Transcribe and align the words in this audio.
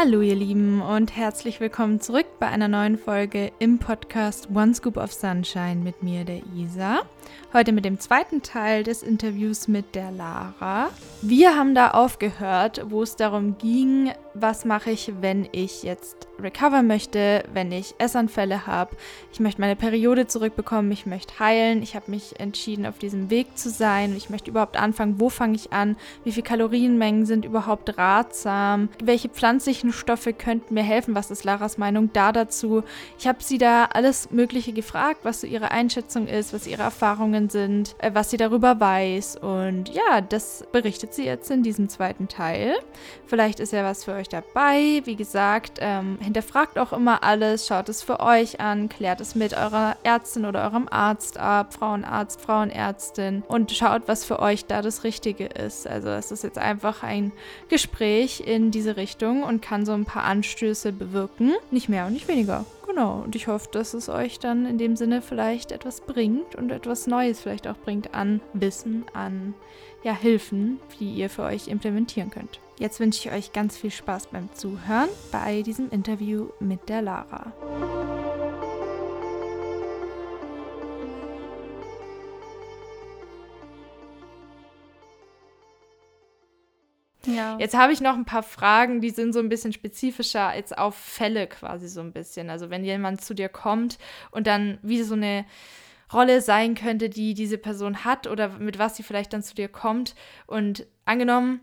Hallo 0.00 0.20
ihr 0.20 0.36
Lieben 0.36 0.80
und 0.80 1.16
herzlich 1.16 1.58
willkommen 1.58 2.00
zurück 2.00 2.26
bei 2.38 2.46
einer 2.46 2.68
neuen 2.68 2.98
Folge 2.98 3.50
im 3.58 3.80
Podcast 3.80 4.48
One 4.54 4.72
Scoop 4.72 4.96
of 4.96 5.12
Sunshine 5.12 5.82
mit 5.82 6.04
mir, 6.04 6.24
der 6.24 6.40
Isa. 6.54 7.00
Heute 7.52 7.72
mit 7.72 7.84
dem 7.84 7.98
zweiten 7.98 8.42
Teil 8.42 8.84
des 8.84 9.02
Interviews 9.02 9.68
mit 9.68 9.94
der 9.94 10.10
Lara. 10.10 10.90
Wir 11.22 11.56
haben 11.56 11.74
da 11.74 11.92
aufgehört, 11.92 12.82
wo 12.90 13.02
es 13.02 13.16
darum 13.16 13.56
ging, 13.58 14.12
was 14.34 14.64
mache 14.64 14.90
ich, 14.90 15.12
wenn 15.20 15.48
ich 15.52 15.82
jetzt 15.82 16.28
recover 16.38 16.82
möchte, 16.82 17.44
wenn 17.52 17.72
ich 17.72 17.94
Essanfälle 17.98 18.66
habe. 18.66 18.96
Ich 19.32 19.40
möchte 19.40 19.60
meine 19.60 19.74
Periode 19.74 20.26
zurückbekommen, 20.26 20.92
ich 20.92 21.06
möchte 21.06 21.38
heilen. 21.40 21.82
Ich 21.82 21.96
habe 21.96 22.10
mich 22.10 22.38
entschieden, 22.38 22.86
auf 22.86 22.98
diesem 22.98 23.30
Weg 23.30 23.58
zu 23.58 23.70
sein. 23.70 24.14
Ich 24.16 24.30
möchte 24.30 24.50
überhaupt 24.50 24.76
anfangen, 24.76 25.18
wo 25.18 25.28
fange 25.28 25.56
ich 25.56 25.72
an? 25.72 25.96
Wie 26.24 26.32
viele 26.32 26.44
Kalorienmengen 26.44 27.26
sind 27.26 27.44
überhaupt 27.44 27.98
ratsam? 27.98 28.88
Welche 29.02 29.28
pflanzlichen 29.28 29.92
Stoffe 29.92 30.32
könnten 30.32 30.74
mir 30.74 30.84
helfen? 30.84 31.14
Was 31.16 31.32
ist 31.32 31.44
Laras 31.44 31.78
Meinung 31.78 32.10
da 32.12 32.30
dazu? 32.30 32.84
Ich 33.18 33.26
habe 33.26 33.42
sie 33.42 33.58
da 33.58 33.86
alles 33.86 34.30
Mögliche 34.30 34.72
gefragt, 34.72 35.20
was 35.24 35.40
so 35.40 35.46
ihre 35.46 35.72
Einschätzung 35.72 36.28
ist, 36.28 36.52
was 36.52 36.66
ihre 36.66 36.82
Erfahrungen 36.82 37.17
Erfahrungen 37.18 37.50
sind, 37.50 37.96
äh, 37.98 38.12
was 38.14 38.30
sie 38.30 38.36
darüber 38.36 38.78
weiß. 38.78 39.36
Und 39.36 39.88
ja, 39.88 40.20
das 40.20 40.64
berichtet 40.70 41.14
sie 41.14 41.24
jetzt 41.24 41.50
in 41.50 41.64
diesem 41.64 41.88
zweiten 41.88 42.28
Teil. 42.28 42.76
Vielleicht 43.26 43.58
ist 43.58 43.72
ja 43.72 43.82
was 43.82 44.04
für 44.04 44.12
euch 44.12 44.28
dabei. 44.28 45.02
Wie 45.04 45.16
gesagt, 45.16 45.78
ähm, 45.80 46.18
hinterfragt 46.20 46.78
auch 46.78 46.92
immer 46.92 47.24
alles, 47.24 47.66
schaut 47.66 47.88
es 47.88 48.02
für 48.02 48.20
euch 48.20 48.60
an, 48.60 48.88
klärt 48.88 49.20
es 49.20 49.34
mit 49.34 49.52
eurer 49.52 49.96
Ärztin 50.04 50.44
oder 50.44 50.64
eurem 50.64 50.86
Arzt 50.88 51.38
ab, 51.38 51.74
Frauenarzt, 51.74 52.40
Frauenärztin 52.40 53.42
und 53.48 53.72
schaut, 53.72 54.02
was 54.06 54.24
für 54.24 54.38
euch 54.38 54.66
da 54.66 54.80
das 54.80 55.02
Richtige 55.02 55.46
ist. 55.46 55.88
Also 55.88 56.10
es 56.10 56.30
ist 56.30 56.44
jetzt 56.44 56.58
einfach 56.58 57.02
ein 57.02 57.32
Gespräch 57.68 58.44
in 58.46 58.70
diese 58.70 58.96
Richtung 58.96 59.42
und 59.42 59.60
kann 59.60 59.84
so 59.84 59.92
ein 59.92 60.04
paar 60.04 60.24
Anstöße 60.24 60.92
bewirken. 60.92 61.54
Nicht 61.72 61.88
mehr 61.88 62.06
und 62.06 62.12
nicht 62.12 62.28
weniger. 62.28 62.64
Genau, 62.88 63.20
und 63.20 63.36
ich 63.36 63.48
hoffe, 63.48 63.68
dass 63.70 63.92
es 63.92 64.08
euch 64.08 64.38
dann 64.38 64.64
in 64.64 64.78
dem 64.78 64.96
Sinne 64.96 65.20
vielleicht 65.20 65.72
etwas 65.72 66.00
bringt 66.00 66.54
und 66.54 66.72
etwas 66.72 67.06
Neues 67.06 67.38
vielleicht 67.38 67.68
auch 67.68 67.76
bringt 67.76 68.14
an 68.14 68.40
Wissen, 68.54 69.04
an 69.12 69.54
ja, 70.02 70.16
Hilfen, 70.16 70.80
die 70.98 71.12
ihr 71.12 71.28
für 71.28 71.42
euch 71.42 71.68
implementieren 71.68 72.30
könnt. 72.30 72.60
Jetzt 72.78 72.98
wünsche 72.98 73.28
ich 73.28 73.34
euch 73.34 73.52
ganz 73.52 73.76
viel 73.76 73.90
Spaß 73.90 74.28
beim 74.28 74.48
Zuhören 74.54 75.10
bei 75.30 75.62
diesem 75.62 75.90
Interview 75.90 76.48
mit 76.60 76.88
der 76.88 77.02
Lara. 77.02 77.52
Jetzt 87.58 87.76
habe 87.76 87.92
ich 87.92 88.00
noch 88.00 88.14
ein 88.14 88.24
paar 88.24 88.42
Fragen, 88.42 89.00
die 89.00 89.10
sind 89.10 89.32
so 89.32 89.40
ein 89.40 89.48
bisschen 89.48 89.72
spezifischer 89.72 90.54
jetzt 90.54 90.76
auf 90.76 90.94
Fälle 90.94 91.46
quasi 91.46 91.88
so 91.88 92.00
ein 92.00 92.12
bisschen. 92.12 92.50
Also 92.50 92.70
wenn 92.70 92.84
jemand 92.84 93.20
zu 93.20 93.34
dir 93.34 93.48
kommt 93.48 93.98
und 94.30 94.46
dann 94.46 94.78
wie 94.82 95.02
so 95.02 95.14
eine 95.14 95.44
Rolle 96.12 96.40
sein 96.40 96.74
könnte, 96.74 97.08
die 97.08 97.34
diese 97.34 97.58
Person 97.58 98.04
hat 98.04 98.26
oder 98.26 98.48
mit 98.58 98.78
was 98.78 98.96
sie 98.96 99.02
vielleicht 99.02 99.32
dann 99.32 99.42
zu 99.42 99.54
dir 99.54 99.68
kommt. 99.68 100.14
Und 100.46 100.86
angenommen, 101.04 101.60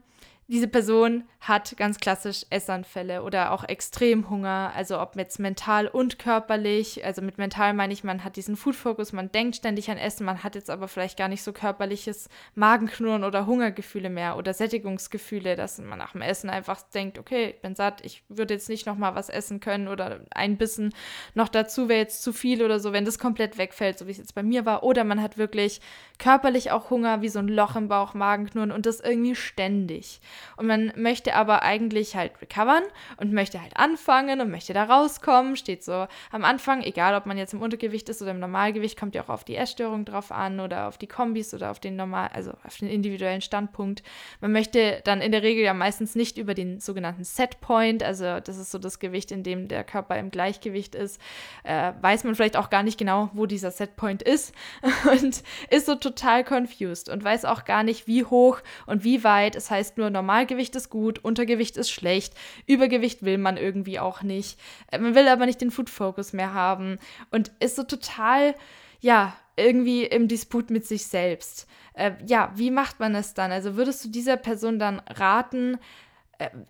diese 0.48 0.68
Person 0.68 1.24
hat 1.40 1.76
ganz 1.78 1.98
klassisch 2.00 2.46
Essanfälle 2.50 3.24
oder 3.24 3.52
auch 3.52 3.64
Extremhunger, 3.64 4.72
also 4.76 5.00
ob 5.00 5.16
jetzt 5.16 5.40
mental 5.40 5.88
und 5.88 6.20
körperlich. 6.20 7.04
Also 7.06 7.22
mit 7.22 7.38
mental 7.38 7.74
meine 7.74 7.94
ich, 7.94 8.04
man 8.04 8.24
hat 8.24 8.36
diesen 8.36 8.56
Food-Fokus, 8.56 9.14
man 9.14 9.32
denkt 9.32 9.56
ständig 9.56 9.90
an 9.90 9.98
Essen, 9.98 10.26
man 10.26 10.44
hat 10.44 10.56
jetzt 10.56 10.70
aber 10.70 10.88
vielleicht 10.88 11.18
gar 11.18 11.28
nicht 11.28 11.44
so 11.44 11.52
körperliches 11.52 12.30
Magenknurren 12.54 13.24
oder 13.24 13.46
Hungergefühle 13.46 14.10
mehr 14.10 14.38
oder 14.38 14.54
Sättigungsgefühle, 14.54 15.56
dass 15.56 15.80
man 15.80 16.00
nach 16.00 16.14
dem 16.14 16.22
Essen 16.22 16.50
einfach 16.50 16.82
denkt, 16.94 17.18
okay, 17.18 17.54
ich 17.56 17.62
bin 17.62 17.76
satt, 17.76 18.04
ich 18.04 18.24
würde 18.30 18.54
jetzt 18.54 18.70
nicht 18.70 18.86
nochmal 18.86 19.16
was 19.16 19.30
essen 19.30 19.60
können 19.60 19.88
oder 19.88 20.22
ein 20.32 20.58
Bissen 20.58 20.94
noch 21.34 21.50
dazu 21.50 21.90
wäre 21.90 22.00
jetzt 22.00 22.24
zu 22.24 22.34
viel 22.34 22.64
oder 22.64 22.80
so, 22.80 22.94
wenn 22.94 23.06
das 23.06 23.20
komplett 23.20 23.58
wegfällt, 23.58 23.98
so 23.98 24.08
wie 24.08 24.12
es 24.12 24.18
jetzt 24.18 24.36
bei 24.36 24.44
mir 24.44 24.66
war. 24.66 24.84
Oder 24.84 25.04
man 25.04 25.22
hat 25.22 25.38
wirklich 25.38 25.82
körperlich 26.20 26.72
auch 26.72 26.90
Hunger, 26.90 27.22
wie 27.22 27.30
so 27.30 27.40
ein 27.40 27.48
Loch 27.48 27.76
im 27.76 27.88
Bauch, 27.88 28.14
Magenknurren 28.14 28.72
und 28.72 28.86
das 28.86 29.00
irgendwie 29.00 29.36
ständig. 29.36 30.22
Und 30.58 30.68
man 30.68 30.94
möchte 30.96 31.36
aber 31.36 31.64
eigentlich 31.64 32.16
halt 32.16 32.34
recovern 32.42 32.84
und 33.18 33.34
möchte 33.34 33.62
halt 33.62 33.78
anfangen 33.78 34.42
und 34.42 34.52
möchte 34.52 34.74
da 34.74 34.84
rauskommen. 34.84 35.56
Steht 35.56 35.84
so 35.84 36.08
am 36.32 36.44
Anfang, 36.44 36.82
egal 36.82 37.16
ob 37.16 37.26
man 37.26 37.38
jetzt 37.38 37.54
im 37.54 37.62
Untergewicht 37.62 38.10
ist 38.10 38.22
oder 38.22 38.32
im 38.32 38.40
Normalgewicht, 38.40 39.00
kommt 39.00 39.16
ja 39.16 39.24
auch 39.24 39.30
auf 39.30 39.44
die 39.44 39.56
Essstörung 39.56 40.06
drauf 40.06 40.32
an 40.32 40.60
oder 40.60 40.88
auf 40.88 40.98
die 40.98 41.08
Kombis 41.08 41.54
oder 41.54 41.72
auf 41.72 41.80
den 41.80 41.96
normal, 41.96 42.30
also 42.34 42.52
auf 42.64 42.78
den 42.78 42.90
individuellen 42.90 43.42
Standpunkt. 43.42 44.04
Man 44.42 44.52
möchte 44.52 45.02
dann 45.04 45.22
in 45.22 45.32
der 45.32 45.44
Regel 45.44 45.64
ja 45.64 45.74
meistens 45.74 46.16
nicht 46.16 46.38
über 46.38 46.54
den 46.54 46.80
sogenannten 46.80 47.24
Setpoint, 47.24 48.04
also 48.04 48.40
das 48.40 48.58
ist 48.58 48.72
so 48.72 48.80
das 48.80 49.00
Gewicht, 49.00 49.32
in 49.32 49.44
dem 49.44 49.68
der 49.68 49.84
Körper 49.84 50.18
im 50.18 50.32
Gleichgewicht 50.32 50.96
ist, 50.96 51.20
äh, 51.64 51.94
weiß 52.02 52.24
man 52.24 52.36
vielleicht 52.36 52.58
auch 52.58 52.70
gar 52.70 52.84
nicht 52.84 52.98
genau, 52.98 53.30
wo 53.34 53.46
dieser 53.46 53.72
Setpoint 53.72 54.22
ist 54.22 54.54
und 55.12 55.44
ist 55.70 55.86
so 55.86 55.96
total 55.96 56.44
confused 56.44 57.10
und 57.10 57.24
weiß 57.24 57.46
auch 57.46 57.66
gar 57.66 57.84
nicht, 57.84 58.08
wie 58.08 58.24
hoch 58.24 58.60
und 58.86 59.04
wie 59.04 59.24
weit. 59.24 59.56
Es 59.56 59.72
heißt 59.72 59.98
nur, 59.98 60.10
Normalgewicht 60.26 60.76
ist 60.76 60.90
gut, 60.90 61.24
Untergewicht 61.24 61.78
ist 61.78 61.92
schlecht, 61.92 62.34
Übergewicht 62.66 63.24
will 63.24 63.38
man 63.38 63.58
irgendwie 63.58 64.00
auch 64.00 64.24
nicht. 64.24 64.60
Äh, 64.92 64.98
man 64.98 65.14
will 65.14 65.28
aber 65.28 65.46
nicht 65.46 65.62
den 65.62 65.70
Food 65.70 65.90
Focus 65.90 66.34
mehr 66.34 66.54
haben 66.54 66.98
und 67.30 67.52
ist 67.60 67.76
so 67.76 67.84
total, 67.84 68.56
ja, 69.02 69.36
irgendwie 69.56 70.04
im 70.04 70.28
Disput 70.28 70.72
mit 70.72 70.86
sich 70.86 71.06
selbst. 71.06 71.68
Äh, 71.94 72.14
ja, 72.26 72.52
wie 72.56 72.72
macht 72.72 73.00
man 73.00 73.14
es 73.14 73.36
dann? 73.36 73.52
Also 73.52 73.76
würdest 73.76 74.04
du 74.04 74.10
dieser 74.10 74.36
Person 74.36 74.80
dann 74.80 75.00
raten, 75.08 75.78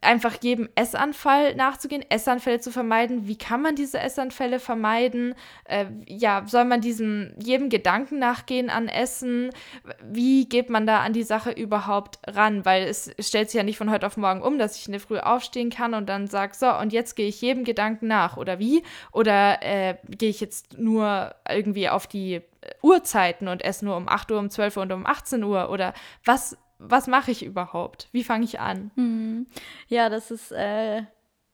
einfach 0.02 0.36
jedem 0.42 0.70
Essanfall 0.76 1.56
nachzugehen, 1.56 2.04
Essanfälle 2.10 2.60
zu 2.60 2.72
vermeiden. 2.72 3.28
Wie 3.28 3.38
kann 3.38 3.62
man 3.62 3.76
diese 3.76 4.00
Essanfälle 4.00 4.60
vermeiden? 4.60 5.34
Äh, 5.66 5.86
ja, 6.08 6.44
soll 6.46 6.66
man 6.66 6.82
diesem 6.82 7.34
jedem 7.38 7.70
Gedanken 7.70 8.20
nachgehen 8.20 8.70
an 8.70 8.88
Essen? 8.88 9.50
Wie 10.04 10.48
geht 10.48 10.70
man 10.70 10.86
da 10.86 11.00
an 11.00 11.14
die 11.14 11.24
Sache 11.24 11.52
überhaupt 11.52 12.20
ran? 12.28 12.66
Weil 12.66 12.84
es 12.84 13.12
stellt 13.20 13.50
sich 13.50 13.58
ja 13.58 13.64
nicht 13.64 13.78
von 13.78 13.90
heute 13.90 14.06
auf 14.06 14.18
morgen 14.18 14.42
um, 14.42 14.60
dass 14.60 14.78
ich 14.78 14.86
in 14.86 14.92
der 14.92 15.02
Früh 15.02 15.18
aufstehen 15.20 15.70
kann 15.70 15.94
und 15.94 16.08
dann 16.08 16.28
sage, 16.28 16.54
so, 16.56 16.72
und 16.78 16.94
jetzt 16.94 17.16
gehe 17.16 17.28
ich 17.28 17.42
jedem 17.42 17.64
Gedanken 17.64 18.08
nach. 18.08 18.38
Oder 18.38 18.60
wie? 18.60 18.84
Oder 19.12 19.64
äh, 19.64 19.96
gehe 20.08 20.30
ich 20.30 20.42
jetzt 20.42 20.78
nur 20.78 21.34
irgendwie 21.50 21.90
auf 21.90 22.08
die 22.08 22.42
Uhrzeiten 22.82 23.48
und 23.48 23.64
esse 23.64 23.86
nur 23.86 23.98
um 23.98 24.08
8 24.08 24.32
Uhr, 24.32 24.40
um 24.40 24.50
12 24.50 24.78
Uhr 24.78 24.84
und 24.84 24.92
um 24.92 25.06
18 25.06 25.44
Uhr? 25.44 25.70
Oder 25.70 25.94
was 26.24 26.58
was 26.80 27.08
mache 27.08 27.32
ich 27.32 27.46
überhaupt? 27.46 28.10
Wie 28.12 28.24
fange 28.24 28.46
ich 28.46 28.60
an? 28.60 28.92
Mhm. 28.96 29.48
Ja, 29.88 30.10
das 30.10 30.32
ist 30.32 30.52
äh, 30.52 31.04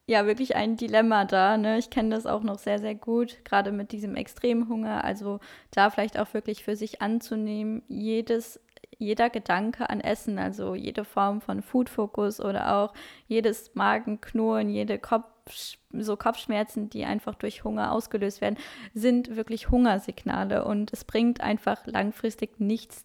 ja 0.06 0.26
wirklich 0.26 0.56
ein 0.56 0.76
Dilemma 0.76 1.24
da. 1.24 1.56
Ne? 1.56 1.78
Ich 1.78 1.90
kenne 1.90 2.10
das 2.14 2.26
auch 2.26 2.42
noch 2.42 2.58
sehr, 2.58 2.78
sehr 2.78 2.94
gut, 2.94 3.44
gerade 3.44 3.72
mit 3.72 3.92
diesem 3.92 4.16
Extremhunger. 4.16 5.04
Also 5.04 5.40
da 5.70 5.90
vielleicht 5.90 6.18
auch 6.18 6.34
wirklich 6.34 6.64
für 6.64 6.76
sich 6.76 7.02
anzunehmen, 7.02 7.82
jedes 7.88 8.60
jeder 9.02 9.30
Gedanke 9.30 9.90
an 9.90 10.00
Essen, 10.00 10.38
also 10.38 10.74
jede 10.74 11.04
Form 11.04 11.40
von 11.40 11.60
Food-Fokus 11.62 12.40
oder 12.40 12.76
auch 12.76 12.94
jedes 13.26 13.74
Magenknurren, 13.74 14.68
jede 14.70 14.98
Kopf, 14.98 15.76
so 15.90 16.16
Kopfschmerzen, 16.16 16.88
die 16.88 17.04
einfach 17.04 17.34
durch 17.34 17.64
Hunger 17.64 17.92
ausgelöst 17.92 18.40
werden, 18.40 18.56
sind 18.94 19.34
wirklich 19.34 19.70
Hungersignale 19.70 20.64
und 20.64 20.92
es 20.92 21.04
bringt 21.04 21.40
einfach 21.40 21.84
langfristig 21.86 22.60
nichts 22.60 23.04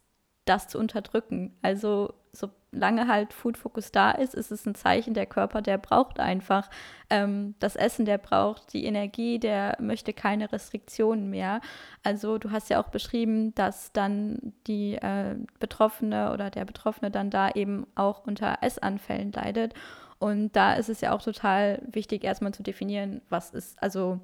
das 0.50 0.68
zu 0.68 0.80
unterdrücken. 0.80 1.56
Also 1.62 2.14
solange 2.32 3.08
halt 3.08 3.34
Food 3.34 3.58
Focus 3.58 3.92
da 3.92 4.12
ist, 4.12 4.36
ist 4.36 4.52
es 4.52 4.66
ein 4.66 4.76
Zeichen, 4.76 5.14
der 5.14 5.26
Körper, 5.26 5.62
der 5.62 5.78
braucht 5.78 6.20
einfach 6.20 6.70
ähm, 7.10 7.56
das 7.60 7.76
Essen, 7.76 8.06
der 8.06 8.18
braucht 8.18 8.74
die 8.74 8.86
Energie, 8.86 9.40
der 9.40 9.78
möchte 9.80 10.14
keine 10.14 10.52
Restriktionen 10.52 11.30
mehr. 11.30 11.62
Also 12.04 12.38
du 12.38 12.52
hast 12.52 12.70
ja 12.70 12.82
auch 12.82 12.90
beschrieben, 12.90 13.54
dass 13.56 13.92
dann 13.92 14.54
die 14.68 14.96
äh, 14.96 15.36
Betroffene 15.60 16.34
oder 16.34 16.50
der 16.50 16.66
Betroffene 16.66 17.12
dann 17.12 17.30
da 17.30 17.50
eben 17.52 17.88
auch 17.96 18.26
unter 18.26 18.60
Essanfällen 18.62 19.32
leidet. 19.32 19.74
Und 20.20 20.56
da 20.56 20.74
ist 20.74 20.90
es 20.90 21.02
ja 21.02 21.14
auch 21.14 21.22
total 21.22 21.82
wichtig, 21.92 22.24
erstmal 22.24 22.54
zu 22.54 22.64
definieren, 22.64 23.22
was 23.30 23.52
ist, 23.52 23.82
also 23.82 24.20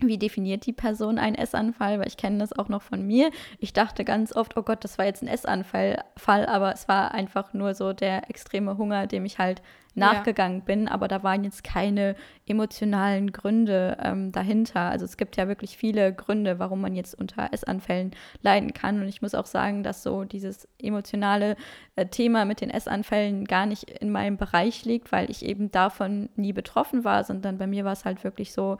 wie 0.00 0.18
definiert 0.18 0.66
die 0.66 0.72
Person 0.72 1.18
einen 1.18 1.36
Essanfall? 1.36 1.98
Weil 1.98 2.08
ich 2.08 2.16
kenne 2.16 2.38
das 2.38 2.52
auch 2.52 2.68
noch 2.68 2.82
von 2.82 3.06
mir. 3.06 3.30
Ich 3.58 3.72
dachte 3.72 4.04
ganz 4.04 4.34
oft, 4.34 4.56
oh 4.56 4.62
Gott, 4.62 4.84
das 4.84 4.98
war 4.98 5.04
jetzt 5.04 5.22
ein 5.22 5.28
Essanfall, 5.28 6.02
Fall, 6.16 6.46
aber 6.46 6.72
es 6.72 6.88
war 6.88 7.12
einfach 7.12 7.52
nur 7.52 7.74
so 7.74 7.92
der 7.92 8.28
extreme 8.30 8.78
Hunger, 8.78 9.06
dem 9.06 9.24
ich 9.24 9.38
halt 9.38 9.62
nachgegangen 9.94 10.58
ja. 10.58 10.64
bin. 10.64 10.88
Aber 10.88 11.08
da 11.08 11.22
waren 11.22 11.44
jetzt 11.44 11.64
keine 11.64 12.14
emotionalen 12.46 13.32
Gründe 13.32 13.96
ähm, 14.02 14.32
dahinter. 14.32 14.80
Also 14.80 15.04
es 15.04 15.16
gibt 15.16 15.36
ja 15.36 15.48
wirklich 15.48 15.76
viele 15.76 16.12
Gründe, 16.12 16.58
warum 16.58 16.80
man 16.80 16.94
jetzt 16.94 17.18
unter 17.18 17.52
Essanfällen 17.52 18.12
leiden 18.42 18.72
kann. 18.72 19.00
Und 19.00 19.08
ich 19.08 19.22
muss 19.22 19.34
auch 19.34 19.46
sagen, 19.46 19.82
dass 19.82 20.02
so 20.02 20.24
dieses 20.24 20.68
emotionale 20.80 21.56
äh, 21.96 22.06
Thema 22.06 22.44
mit 22.44 22.60
den 22.60 22.70
Essanfällen 22.70 23.44
gar 23.44 23.66
nicht 23.66 23.90
in 23.90 24.10
meinem 24.10 24.36
Bereich 24.36 24.84
liegt, 24.84 25.12
weil 25.12 25.30
ich 25.30 25.44
eben 25.44 25.70
davon 25.70 26.28
nie 26.36 26.52
betroffen 26.52 27.04
war, 27.04 27.24
sondern 27.24 27.58
bei 27.58 27.66
mir 27.66 27.84
war 27.84 27.92
es 27.92 28.04
halt 28.04 28.24
wirklich 28.24 28.52
so, 28.52 28.78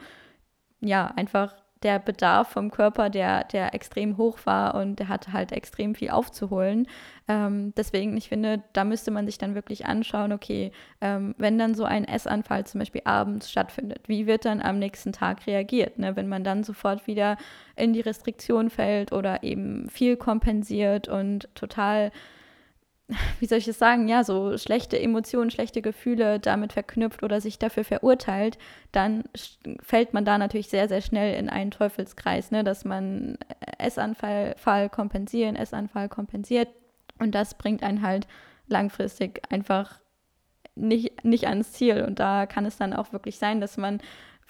ja, 0.81 1.07
einfach 1.17 1.55
der 1.83 1.99
Bedarf 1.99 2.49
vom 2.49 2.71
Körper, 2.71 3.09
der, 3.09 3.45
der 3.45 3.75
extrem 3.75 4.19
hoch 4.19 4.39
war 4.45 4.75
und 4.75 4.99
der 4.99 5.09
hatte 5.09 5.33
halt 5.33 5.51
extrem 5.53 5.95
viel 5.95 6.11
aufzuholen. 6.11 6.87
Ähm, 7.27 7.73
deswegen, 7.75 8.17
ich 8.19 8.29
finde, 8.29 8.63
da 8.75 8.85
müsste 8.85 9.11
man 9.11 9.25
sich 9.25 9.39
dann 9.39 9.55
wirklich 9.55 9.87
anschauen, 9.87 10.33
okay, 10.33 10.73
ähm, 11.01 11.35
wenn 11.39 11.59
dann 11.59 11.75
so 11.75 11.85
ein 11.85 12.05
Essanfall 12.05 12.67
zum 12.67 12.81
Beispiel 12.81 13.03
abends 13.05 13.51
stattfindet, 13.51 14.03
wie 14.09 14.27
wird 14.27 14.45
dann 14.45 14.61
am 14.61 14.79
nächsten 14.79 15.13
Tag 15.13 15.47
reagiert? 15.47 15.99
Ne? 15.99 16.17
Wenn 16.17 16.29
man 16.29 16.45
dann 16.45 16.65
sofort 16.65 17.07
wieder 17.07 17.39
in 17.77 17.95
die 17.95 18.01
Restriktion 18.01 18.69
fällt 18.69 19.13
oder 19.13 19.43
eben 19.43 19.89
viel 19.89 20.17
kompensiert 20.17 21.09
und 21.09 21.49
total 21.55 22.13
wie 23.41 23.47
soll 23.47 23.59
ich 23.59 23.69
es 23.69 23.79
sagen, 23.79 24.09
ja, 24.09 24.25
so 24.25 24.57
schlechte 24.59 24.99
Emotionen, 25.01 25.51
schlechte 25.51 25.83
Gefühle 25.83 26.41
damit 26.41 26.73
verknüpft 26.73 27.23
oder 27.23 27.41
sich 27.41 27.59
dafür 27.59 27.85
verurteilt, 27.85 28.59
dann 28.93 29.25
fällt 29.83 30.15
man 30.15 30.25
da 30.25 30.39
natürlich 30.39 30.69
sehr, 30.69 30.89
sehr 30.89 31.01
schnell 31.01 31.39
in 31.39 31.49
einen 31.49 31.71
Teufelskreis, 31.71 32.51
ne, 32.51 32.65
dass 32.65 32.85
man 32.85 33.39
Essanfall 33.79 34.55
Fall 34.57 34.89
kompensieren, 34.89 35.57
Essanfall 35.57 36.09
kompensiert 36.09 36.69
und 37.19 37.35
das 37.35 37.55
bringt 37.55 37.83
einen 37.83 38.03
halt 38.03 38.27
langfristig 38.67 39.43
einfach 39.51 40.01
nicht, 40.75 41.25
nicht 41.25 41.47
ans 41.47 41.73
Ziel 41.73 42.05
und 42.07 42.19
da 42.19 42.47
kann 42.47 42.65
es 42.65 42.77
dann 42.77 42.93
auch 42.93 43.13
wirklich 43.13 43.39
sein, 43.39 43.61
dass 43.61 43.77
man 43.77 44.01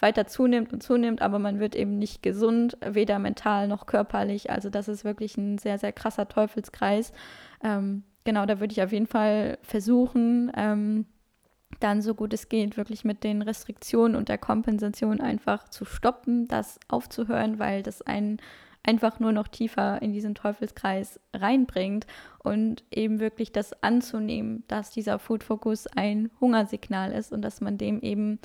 weiter 0.01 0.27
zunimmt 0.27 0.73
und 0.73 0.83
zunimmt, 0.83 1.23
aber 1.23 1.39
man 1.39 1.61
wird 1.61 1.75
eben 1.75 1.99
nicht 1.99 2.23
gesund, 2.23 2.77
weder 2.85 3.19
mental 3.19 3.69
noch 3.69 3.87
körperlich. 3.87 4.51
Also 4.51 4.71
das 4.71 4.89
ist 4.89 5.05
wirklich 5.05 5.37
ein 5.37 5.59
sehr, 5.59 5.79
sehr 5.79 5.93
krasser 5.93 6.29
Teufelskreis. 6.29 7.13
Ähm, 7.63 8.05
genau, 8.31 8.47
da 8.47 8.61
würde 8.61 8.71
ich 8.71 8.81
auf 8.81 8.93
jeden 8.93 9.09
Fall 9.09 9.59
versuchen, 9.61 10.53
ähm, 10.55 11.05
dann 11.81 12.01
so 12.01 12.15
gut 12.15 12.33
es 12.33 12.49
geht, 12.49 12.77
wirklich 12.77 13.05
mit 13.05 13.25
den 13.25 13.43
Restriktionen 13.43 14.15
und 14.15 14.29
der 14.29 14.39
Kompensation 14.39 15.21
einfach 15.21 15.69
zu 15.69 15.85
stoppen, 15.85 16.47
das 16.47 16.79
aufzuhören, 16.87 17.59
weil 17.59 17.83
das 17.83 18.03
einen 18.03 18.41
einfach 18.85 19.19
nur 19.19 19.33
noch 19.33 19.49
tiefer 19.49 20.01
in 20.01 20.13
diesen 20.13 20.37
Teufelskreis 20.37 21.19
reinbringt 21.35 22.07
und 22.39 22.85
eben 22.93 23.19
wirklich 23.19 23.51
das 23.51 23.73
anzunehmen, 23.83 24.63
dass 24.69 24.93
dieser 24.93 25.19
Food 25.19 25.43
Focus 25.43 25.89
ein 25.89 26.31
Hungersignal 26.41 27.11
ist 27.11 27.33
und 27.33 27.43
dass 27.43 27.61
man 27.61 27.79
dem 27.79 28.01
eben 28.01 28.39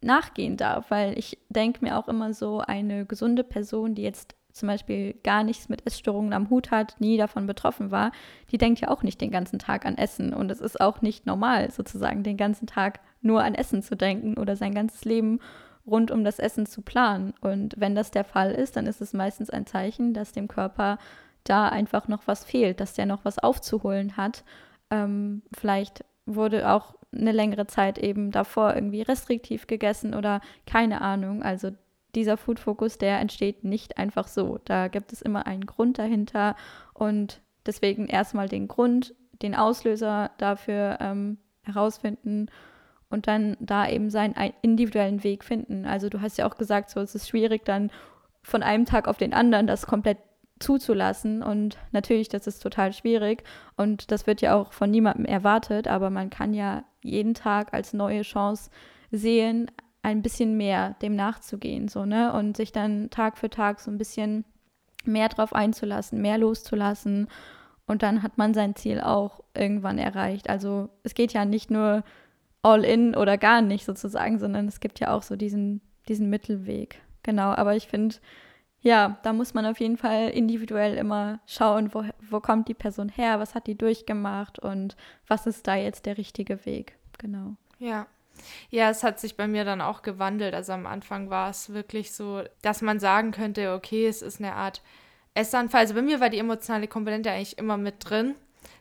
nachgehen 0.00 0.56
darf, 0.56 0.90
weil 0.90 1.16
ich 1.16 1.38
denke 1.48 1.84
mir 1.84 1.96
auch 1.96 2.08
immer 2.08 2.34
so, 2.34 2.58
eine 2.58 3.06
gesunde 3.06 3.44
Person, 3.44 3.94
die 3.94 4.02
jetzt 4.02 4.34
zum 4.56 4.68
Beispiel 4.68 5.14
gar 5.22 5.44
nichts 5.44 5.68
mit 5.68 5.86
Essstörungen 5.86 6.32
am 6.32 6.50
Hut 6.50 6.70
hat, 6.70 6.96
nie 6.98 7.16
davon 7.16 7.46
betroffen 7.46 7.90
war, 7.90 8.10
die 8.50 8.58
denkt 8.58 8.80
ja 8.80 8.88
auch 8.88 9.02
nicht 9.02 9.20
den 9.20 9.30
ganzen 9.30 9.58
Tag 9.58 9.84
an 9.84 9.98
Essen. 9.98 10.32
Und 10.32 10.50
es 10.50 10.60
ist 10.60 10.80
auch 10.80 11.02
nicht 11.02 11.26
normal, 11.26 11.70
sozusagen 11.70 12.22
den 12.22 12.36
ganzen 12.36 12.66
Tag 12.66 13.00
nur 13.20 13.42
an 13.44 13.54
Essen 13.54 13.82
zu 13.82 13.96
denken 13.96 14.38
oder 14.38 14.56
sein 14.56 14.74
ganzes 14.74 15.04
Leben 15.04 15.40
rund 15.86 16.10
um 16.10 16.24
das 16.24 16.38
Essen 16.38 16.66
zu 16.66 16.82
planen. 16.82 17.34
Und 17.40 17.74
wenn 17.78 17.94
das 17.94 18.10
der 18.10 18.24
Fall 18.24 18.52
ist, 18.52 18.76
dann 18.76 18.86
ist 18.86 19.00
es 19.00 19.12
meistens 19.12 19.50
ein 19.50 19.66
Zeichen, 19.66 20.14
dass 20.14 20.32
dem 20.32 20.48
Körper 20.48 20.98
da 21.44 21.68
einfach 21.68 22.08
noch 22.08 22.26
was 22.26 22.44
fehlt, 22.44 22.80
dass 22.80 22.94
der 22.94 23.06
noch 23.06 23.24
was 23.24 23.38
aufzuholen 23.38 24.16
hat. 24.16 24.42
Ähm, 24.90 25.42
vielleicht 25.56 26.04
wurde 26.24 26.70
auch 26.70 26.94
eine 27.14 27.32
längere 27.32 27.66
Zeit 27.66 27.98
eben 27.98 28.30
davor 28.30 28.74
irgendwie 28.74 29.02
restriktiv 29.02 29.66
gegessen 29.66 30.14
oder 30.14 30.40
keine 30.66 31.00
Ahnung. 31.02 31.42
Also 31.42 31.70
dieser 32.16 32.36
Food 32.36 32.58
Focus, 32.58 32.98
der 32.98 33.20
entsteht 33.20 33.62
nicht 33.62 33.98
einfach 33.98 34.26
so. 34.26 34.58
Da 34.64 34.88
gibt 34.88 35.12
es 35.12 35.22
immer 35.22 35.46
einen 35.46 35.66
Grund 35.66 35.98
dahinter 35.98 36.56
und 36.94 37.40
deswegen 37.66 38.06
erstmal 38.08 38.48
den 38.48 38.66
Grund, 38.66 39.14
den 39.42 39.54
Auslöser 39.54 40.30
dafür 40.38 40.98
ähm, 41.00 41.38
herausfinden 41.62 42.46
und 43.10 43.28
dann 43.28 43.56
da 43.60 43.88
eben 43.88 44.10
seinen 44.10 44.34
individuellen 44.62 45.22
Weg 45.22 45.44
finden. 45.44 45.84
Also 45.84 46.08
du 46.08 46.20
hast 46.20 46.38
ja 46.38 46.46
auch 46.46 46.56
gesagt, 46.56 46.90
so 46.90 47.00
es 47.00 47.14
ist 47.14 47.28
schwierig 47.28 47.64
dann 47.64 47.90
von 48.42 48.62
einem 48.62 48.86
Tag 48.86 49.08
auf 49.08 49.18
den 49.18 49.34
anderen 49.34 49.66
das 49.66 49.86
komplett 49.86 50.18
zuzulassen 50.58 51.42
und 51.42 51.76
natürlich, 51.92 52.28
das 52.28 52.46
ist 52.46 52.62
total 52.62 52.92
schwierig 52.92 53.44
und 53.76 54.10
das 54.10 54.26
wird 54.26 54.40
ja 54.40 54.54
auch 54.54 54.72
von 54.72 54.90
niemandem 54.90 55.26
erwartet, 55.26 55.86
aber 55.86 56.08
man 56.08 56.30
kann 56.30 56.54
ja 56.54 56.84
jeden 57.02 57.34
Tag 57.34 57.74
als 57.74 57.92
neue 57.92 58.22
Chance 58.22 58.70
sehen, 59.10 59.70
ein 60.06 60.22
bisschen 60.22 60.56
mehr 60.56 60.94
dem 61.02 61.16
nachzugehen, 61.16 61.88
so, 61.88 62.04
ne? 62.04 62.32
Und 62.32 62.56
sich 62.56 62.70
dann 62.70 63.10
Tag 63.10 63.36
für 63.36 63.50
Tag 63.50 63.80
so 63.80 63.90
ein 63.90 63.98
bisschen 63.98 64.44
mehr 65.04 65.28
drauf 65.28 65.52
einzulassen, 65.52 66.22
mehr 66.22 66.38
loszulassen. 66.38 67.26
Und 67.88 68.04
dann 68.04 68.22
hat 68.22 68.38
man 68.38 68.54
sein 68.54 68.76
Ziel 68.76 69.00
auch 69.00 69.40
irgendwann 69.52 69.98
erreicht. 69.98 70.48
Also 70.48 70.90
es 71.02 71.14
geht 71.14 71.32
ja 71.32 71.44
nicht 71.44 71.72
nur 71.72 72.04
all 72.62 72.84
in 72.84 73.16
oder 73.16 73.36
gar 73.36 73.62
nicht 73.62 73.84
sozusagen, 73.84 74.38
sondern 74.38 74.68
es 74.68 74.78
gibt 74.78 75.00
ja 75.00 75.12
auch 75.12 75.24
so 75.24 75.34
diesen, 75.34 75.80
diesen 76.08 76.30
Mittelweg. 76.30 77.00
Genau, 77.24 77.48
aber 77.48 77.74
ich 77.74 77.88
finde, 77.88 78.14
ja, 78.82 79.18
da 79.24 79.32
muss 79.32 79.54
man 79.54 79.66
auf 79.66 79.80
jeden 79.80 79.96
Fall 79.96 80.28
individuell 80.28 80.94
immer 80.94 81.40
schauen, 81.46 81.92
wo, 81.92 82.04
wo 82.30 82.38
kommt 82.38 82.68
die 82.68 82.74
Person 82.74 83.08
her, 83.08 83.40
was 83.40 83.56
hat 83.56 83.66
die 83.66 83.76
durchgemacht 83.76 84.60
und 84.60 84.96
was 85.26 85.48
ist 85.48 85.66
da 85.66 85.74
jetzt 85.74 86.06
der 86.06 86.16
richtige 86.16 86.64
Weg. 86.64 86.96
Genau. 87.18 87.56
Ja, 87.80 88.06
ja, 88.70 88.90
es 88.90 89.02
hat 89.02 89.20
sich 89.20 89.36
bei 89.36 89.46
mir 89.46 89.64
dann 89.64 89.80
auch 89.80 90.02
gewandelt. 90.02 90.54
Also 90.54 90.72
am 90.72 90.86
Anfang 90.86 91.30
war 91.30 91.50
es 91.50 91.72
wirklich 91.72 92.12
so, 92.12 92.42
dass 92.62 92.82
man 92.82 93.00
sagen 93.00 93.32
könnte, 93.32 93.74
okay, 93.74 94.06
es 94.06 94.22
ist 94.22 94.40
eine 94.40 94.54
Art 94.54 94.82
Essanfall. 95.34 95.80
Also 95.80 95.94
bei 95.94 96.02
mir 96.02 96.20
war 96.20 96.30
die 96.30 96.38
emotionale 96.38 96.88
Komponente 96.88 97.30
eigentlich 97.30 97.58
immer 97.58 97.76
mit 97.76 97.96
drin. 98.00 98.34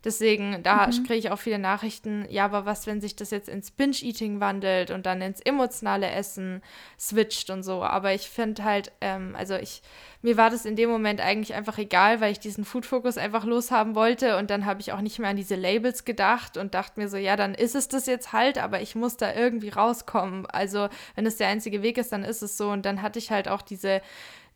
Deswegen, 0.06 0.62
da 0.62 0.86
mhm. 0.86 1.04
kriege 1.04 1.16
ich 1.16 1.32
auch 1.32 1.40
viele 1.40 1.58
Nachrichten, 1.58 2.28
ja, 2.30 2.46
aber 2.46 2.68
was, 2.68 2.86
wenn 2.86 3.02
sich 3.02 3.16
das 3.16 3.32
jetzt 3.32 3.50
ins 3.50 3.72
Binge-Eating 3.72 4.40
wandelt 4.40 4.92
und 4.92 5.08
dann 5.08 5.20
ins 5.20 5.42
emotionale 5.42 6.08
Essen 6.12 6.62
switcht 7.00 7.50
und 7.50 7.64
so. 7.64 7.84
Aber 7.84 8.14
ich 8.14 8.30
finde 8.30 8.64
halt, 8.64 8.92
ähm, 9.02 9.36
also 9.36 9.56
ich, 9.56 9.82
mir 10.22 10.38
war 10.38 10.52
das 10.52 10.66
in 10.66 10.76
dem 10.76 10.92
Moment 10.92 11.22
eigentlich 11.22 11.56
einfach 11.56 11.80
egal, 11.80 12.22
weil 12.22 12.32
ich 12.32 12.40
diesen 12.40 12.66
Food-Fokus 12.66 13.18
einfach 13.18 13.46
loshaben 13.46 13.96
wollte 13.96 14.38
und 14.38 14.52
dann 14.52 14.68
habe 14.68 14.80
ich 14.80 14.92
auch 14.92 15.02
nicht 15.02 15.18
mehr 15.18 15.32
an 15.32 15.38
diese 15.38 15.56
Labels 15.56 16.06
gedacht 16.06 16.58
und 16.58 16.76
dachte 16.76 17.00
mir 17.00 17.10
so, 17.10 17.18
ja, 17.18 17.36
dann 17.36 17.56
ist 17.56 17.74
es 17.74 17.88
das 17.88 18.06
jetzt 18.06 18.32
halt, 18.32 18.60
aber 18.60 18.82
ich 18.82 18.94
muss 18.94 19.18
da 19.18 19.34
irgendwie 19.34 19.70
rauskommen. 19.70 20.46
Also, 20.46 20.88
wenn 21.16 21.26
es 21.26 21.38
der 21.38 21.48
einzige 21.48 21.82
Weg 21.82 21.98
ist, 21.98 22.12
dann 22.12 22.24
ist 22.24 22.44
es 22.44 22.58
so. 22.58 22.70
Und 22.70 22.86
dann 22.86 23.02
hatte 23.02 23.18
ich 23.18 23.32
halt 23.32 23.48
auch 23.48 23.64
diese 23.64 24.02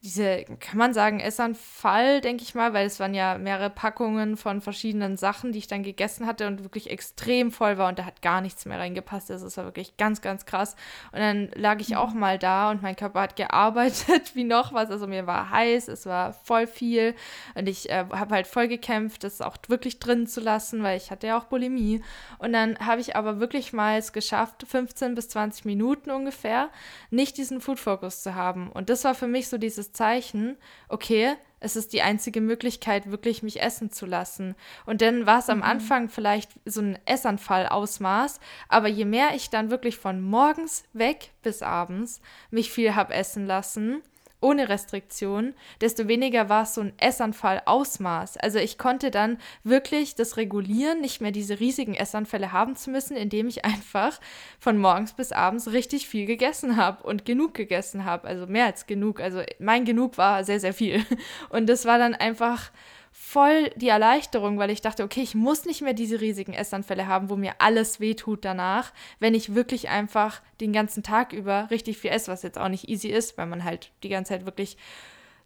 diese, 0.01 0.46
kann 0.46 0.78
man 0.78 0.94
sagen, 0.94 1.19
Essanfall, 1.19 2.22
denke 2.22 2.44
ich 2.44 2.56
mal, 2.56 2.72
weil 2.72 2.88
es 2.88 3.01
waren 3.01 3.13
ja 3.13 3.38
mehrere 3.38 3.69
Packungen 3.69 4.38
von 4.38 4.62
verschiedenen 4.62 5.18
Sachen, 5.18 5.51
die 5.51 5.60
ich 5.60 5.68
dann 5.68 5.84
gegessen 5.84 6.25
hatte 6.25 6.48
und 6.48 6.63
wirklich 6.63 6.90
extrem 6.90 7.51
voll 7.51 7.78
war 7.78 7.90
und 7.90 8.00
da 8.00 8.06
hat 8.06 8.22
gar 8.22 8.40
nichts 8.40 8.66
mehr 8.66 8.80
reingepasst. 8.80 9.30
Das 9.30 9.57
war 9.57 9.66
wirklich 9.66 9.98
ganz, 9.98 10.22
ganz 10.22 10.46
krass. 10.46 10.78
Und 11.12 11.19
dann 11.19 11.50
lag 11.54 11.81
ich 11.81 11.98
auch 11.98 12.13
mhm. 12.13 12.19
mal 12.22 12.40
da 12.40 12.72
und 12.72 12.81
mein 12.81 12.96
Körper 12.96 13.19
hat 13.19 13.36
gearbeitet 13.36 14.35
wie 14.35 14.45
noch 14.45 14.71
was. 14.71 14.90
Also 14.90 15.06
mir 15.06 15.28
war 15.28 15.50
heiß, 15.50 15.90
es 15.90 16.06
war 16.06 16.31
voll 16.31 16.66
viel 16.66 17.14
und 17.56 17.68
ich 17.68 17.90
äh, 17.90 18.06
habe 18.09 18.35
halt 18.35 18.47
voll 18.47 18.69
gekämpft, 18.69 19.26
das 19.26 19.42
auch 19.42 19.57
wirklich 19.68 20.00
drin 20.00 20.28
zu 20.28 20.40
lassen, 20.40 20.81
weil 20.81 20.95
ich 20.95 21.12
hatte 21.12 21.28
ja 21.28 21.38
auch 21.38 21.45
Bulimie. 21.45 22.02
Und 22.38 22.54
dann 22.54 22.80
habe 22.80 23.02
ich 23.02 23.18
aber 23.18 23.42
wirklich 23.42 23.73
mal 23.73 23.97
es 23.97 24.14
geschafft, 24.14 24.66
15 24.66 25.14
bis 25.14 25.28
20 25.28 25.66
Minuten 25.66 26.09
ungefähr, 26.09 26.69
nicht 27.09 27.38
diesen 27.38 27.59
Food 27.59 27.80
Focus 27.80 28.23
zu 28.23 28.35
haben. 28.35 28.71
Und 28.71 28.90
das 28.90 29.04
war 29.04 29.14
für 29.14 29.28
mich 29.28 29.50
so 29.50 29.57
dieses 29.57 29.89
Zeichen, 29.92 30.58
okay, 30.88 31.36
es 31.60 31.76
ist 31.76 31.94
die 31.94 32.02
einzige 32.02 32.42
Möglichkeit, 32.42 33.12
wirklich 33.12 33.44
mich 33.44 33.62
essen 33.62 33.92
zu 33.92 34.06
lassen. 34.06 34.56
Und 34.86 35.02
dann 35.02 35.26
war 35.26 35.40
es 35.40 35.48
mhm. 35.48 35.54
am 35.54 35.64
Anfang 35.64 36.10
vielleicht 36.10 36.52
so 36.66 36.81
ein 36.81 36.98
Essanfall-Ausmaß, 37.06 38.40
aber 38.69 38.88
je 38.88 39.06
mehr 39.06 39.36
ich 39.36 39.50
dann 39.50 39.69
wirklich 39.69 39.98
von 39.98 40.22
morgens 40.22 40.84
weg 40.94 41.31
bis 41.42 41.62
abends 41.62 42.22
mich 42.50 42.72
viel 42.72 42.96
habe 42.96 43.14
essen 43.14 43.46
lassen, 43.46 44.02
ohne 44.42 44.69
Restriktion, 44.69 45.54
desto 45.81 46.08
weniger 46.08 46.48
war 46.48 46.64
es 46.64 46.74
so 46.74 46.81
ein 46.81 46.94
Essanfall-Ausmaß. 46.98 48.38
Also 48.38 48.60
ich 48.60 48.78
konnte 48.78 49.12
dann 49.12 49.38
wirklich 49.64 50.16
das 50.16 50.38
regulieren, 50.38 51.02
nicht 51.02 51.19
mehr 51.19 51.31
diese 51.31 51.60
riesigen 51.60 51.94
Essanfälle 51.94 52.52
haben 52.52 52.76
zu 52.76 52.90
müssen, 52.90 53.18
indem 53.18 53.48
ich 53.48 53.66
einfach 53.66 54.19
von 54.60 54.78
morgens 54.78 55.14
bis 55.14 55.31
abends 55.31 55.72
richtig 55.72 56.08
viel 56.08 56.26
gegessen 56.26 56.78
habe 56.78 57.04
und 57.04 57.26
genug 57.26 57.54
gegessen 57.54 58.06
habe. 58.06 58.28
Also 58.28 58.48
mehr 58.48 58.66
als 58.66 58.88
genug. 58.88 59.19
Also 59.19 59.42
mein 59.60 59.84
Genug 59.84 60.18
war 60.18 60.44
sehr, 60.44 60.60
sehr 60.60 60.74
viel. 60.74 61.04
Und 61.50 61.68
das 61.68 61.86
war 61.86 61.98
dann 61.98 62.16
einfach 62.16 62.72
voll 63.11 63.69
die 63.75 63.89
Erleichterung, 63.89 64.57
weil 64.57 64.69
ich 64.69 64.81
dachte, 64.81 65.04
okay, 65.04 65.21
ich 65.21 65.35
muss 65.35 65.66
nicht 65.66 65.81
mehr 65.81 65.94
diese 65.94 66.21
riesigen 66.21 66.54
Essanfälle 66.54 67.07
haben, 67.07 67.30
wo 67.30 67.35
mir 67.35 67.54
alles 67.59 67.99
wehtut 67.99 68.45
danach, 68.45 68.92
wenn 69.19 69.33
ich 69.33 69.56
wirklich 69.56 69.89
einfach 69.89 70.42
den 70.61 70.73
ganzen 70.73 71.04
Tag 71.04 71.33
über 71.33 71.69
richtig 71.69 71.97
viel 71.97 72.11
esse, 72.11 72.31
was 72.31 72.44
jetzt 72.44 72.57
auch 72.57 72.69
nicht 72.69 72.89
easy 72.89 73.09
ist, 73.09 73.37
weil 73.37 73.45
man 73.45 73.63
halt 73.63 73.92
die 74.04 74.09
ganze 74.09 74.33
Zeit 74.33 74.45
wirklich 74.45 74.78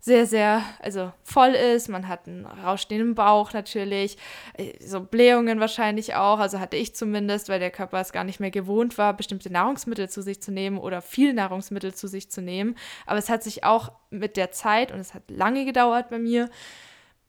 sehr, 0.04 0.26
sehr, 0.26 0.62
also 0.80 1.14
voll 1.24 1.52
ist. 1.52 1.88
Man 1.88 2.10
hat 2.10 2.28
einen 2.28 2.46
rausstehenden 2.46 3.16
Bauch 3.16 3.54
natürlich, 3.54 4.18
äh, 4.58 4.74
so 4.86 5.00
Blähungen 5.00 5.62
wahrscheinlich 5.62 6.16
auch, 6.16 6.40
also 6.40 6.60
hatte 6.60 6.76
ich 6.76 6.94
zumindest, 6.94 7.48
weil 7.48 7.62
der 7.62 7.72
Körper 7.72 8.02
es 8.02 8.12
gar 8.12 8.26
nicht 8.26 8.42
mehr 8.42 8.52
gewohnt 8.52 8.98
war, 8.98 9.14
bestimmte 9.14 9.50
Nahrungsmittel 9.50 10.10
zu 10.10 10.22
sich 10.22 10.42
zu 10.42 10.52
nehmen 10.52 10.78
oder 10.78 11.02
viel 11.02 11.34
Nahrungsmittel 11.34 11.94
zu 11.94 12.08
sich 12.10 12.30
zu 12.30 12.42
nehmen. 12.42 12.76
Aber 13.06 13.18
es 13.18 13.30
hat 13.30 13.44
sich 13.44 13.64
auch 13.64 13.94
mit 14.10 14.36
der 14.36 14.52
Zeit, 14.52 14.92
und 14.92 15.00
es 15.00 15.14
hat 15.14 15.24
lange 15.32 15.64
gedauert 15.64 16.10
bei 16.10 16.20
mir, 16.20 16.50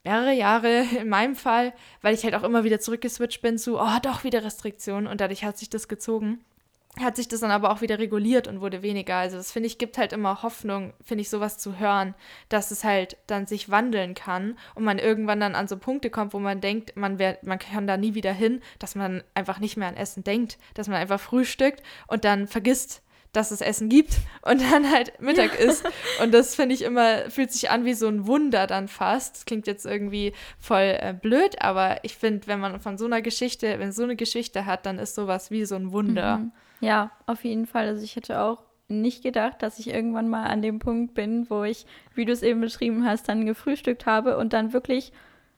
mehrere 0.05 0.33
Jahre 0.33 0.85
in 1.01 1.09
meinem 1.09 1.35
Fall, 1.35 1.73
weil 2.03 2.15
ich 2.15 2.25
halt 2.25 2.35
auch 2.35 2.45
immer 2.45 2.65
wieder 2.65 2.81
zurückgeswitcht 2.81 3.43
bin 3.43 3.59
zu, 3.59 3.79
oh, 3.79 3.99
doch 4.03 4.25
wieder 4.25 4.45
Restriktionen 4.45 5.07
und 5.07 5.21
dadurch 5.21 5.45
hat 5.45 5.59
sich 5.59 5.71
das 5.71 5.89
gezogen. 5.89 6.45
hat 7.01 7.17
sich 7.17 7.27
das 7.27 7.41
dann 7.41 7.51
aber 7.51 7.73
auch 7.73 7.81
wieder 7.81 7.99
reguliert 7.99 8.47
und 8.47 8.61
wurde 8.61 8.83
weniger. 8.83 9.17
Also 9.17 9.37
das 9.37 9.51
finde 9.51 9.67
ich, 9.67 9.79
gibt 9.79 9.99
halt 9.99 10.13
immer 10.13 10.43
Hoffnung, 10.45 10.93
finde 11.03 11.23
ich, 11.23 11.31
sowas 11.31 11.59
zu 11.59 11.79
hören, 11.79 12.15
dass 12.49 12.71
es 12.71 12.85
halt 12.85 13.17
dann 13.27 13.47
sich 13.47 13.69
wandeln 13.71 14.15
kann 14.15 14.57
und 14.77 14.85
man 14.85 15.01
irgendwann 15.01 15.41
dann 15.41 15.57
an 15.57 15.67
so 15.67 15.77
Punkte 15.77 16.11
kommt, 16.11 16.35
wo 16.35 16.39
man 16.39 16.61
denkt, 16.61 16.97
man, 16.97 17.19
wär, 17.19 17.39
man 17.43 17.59
kann 17.59 17.89
da 17.89 17.97
nie 17.97 18.15
wieder 18.15 18.33
hin, 18.33 18.61
dass 18.79 18.95
man 18.95 19.25
einfach 19.35 19.59
nicht 19.59 19.77
mehr 19.77 19.89
an 19.89 19.97
Essen 19.97 20.23
denkt, 20.23 20.59
dass 20.75 20.87
man 20.87 20.99
einfach 20.99 21.19
frühstückt 21.19 21.83
und 22.07 22.25
dann 22.25 22.47
vergisst, 22.47 23.03
dass 23.37 23.51
es 23.51 23.61
Essen 23.61 23.89
gibt 23.89 24.17
und 24.43 24.61
dann 24.61 24.91
halt 24.91 25.21
Mittag 25.21 25.59
ja. 25.59 25.67
ist. 25.67 25.85
Und 26.23 26.33
das 26.33 26.55
finde 26.55 26.75
ich 26.75 26.83
immer, 26.83 27.31
fühlt 27.31 27.53
sich 27.53 27.71
an 27.71 27.85
wie 27.85 27.95
so 27.95 28.07
ein 28.09 28.27
Wunder 28.27 28.67
dann 28.67 28.89
fast. 28.89 29.37
Das 29.37 29.45
klingt 29.45 29.67
jetzt 29.67 29.85
irgendwie 29.85 30.33
voll 30.59 30.97
äh, 30.99 31.15
blöd, 31.21 31.61
aber 31.61 31.99
ich 32.03 32.17
finde, 32.17 32.47
wenn 32.47 32.61
man 32.61 32.81
von 32.81 32.99
so 32.99 33.05
einer 33.05 33.23
Geschichte, 33.23 33.79
wenn 33.79 33.93
so 33.93 34.03
eine 34.03 34.17
Geschichte 34.17 34.67
hat, 34.67 34.87
dann 34.87 34.99
ist 34.99 35.15
sowas 35.15 35.51
wie 35.51 35.65
so 35.65 35.75
ein 35.75 35.93
Wunder. 35.93 36.39
Mhm. 36.39 36.53
Ja, 36.81 37.11
auf 37.27 37.45
jeden 37.45 37.67
Fall. 37.67 37.89
Also 37.89 38.03
ich 38.03 38.17
hätte 38.17 38.41
auch 38.41 38.63
nicht 38.89 39.23
gedacht, 39.23 39.63
dass 39.63 39.79
ich 39.79 39.89
irgendwann 39.89 40.29
mal 40.29 40.45
an 40.45 40.63
dem 40.63 40.79
Punkt 40.79 41.15
bin, 41.15 41.49
wo 41.49 41.65
ich, 41.65 41.87
wie 42.15 42.25
du 42.25 42.33
es 42.33 42.43
eben 42.43 42.61
beschrieben 42.61 43.05
hast, 43.05 43.29
dann 43.29 43.47
gefrühstückt 43.47 44.07
habe 44.07 44.37
und 44.37 44.53
dann 44.53 44.73
wirklich 44.73 45.13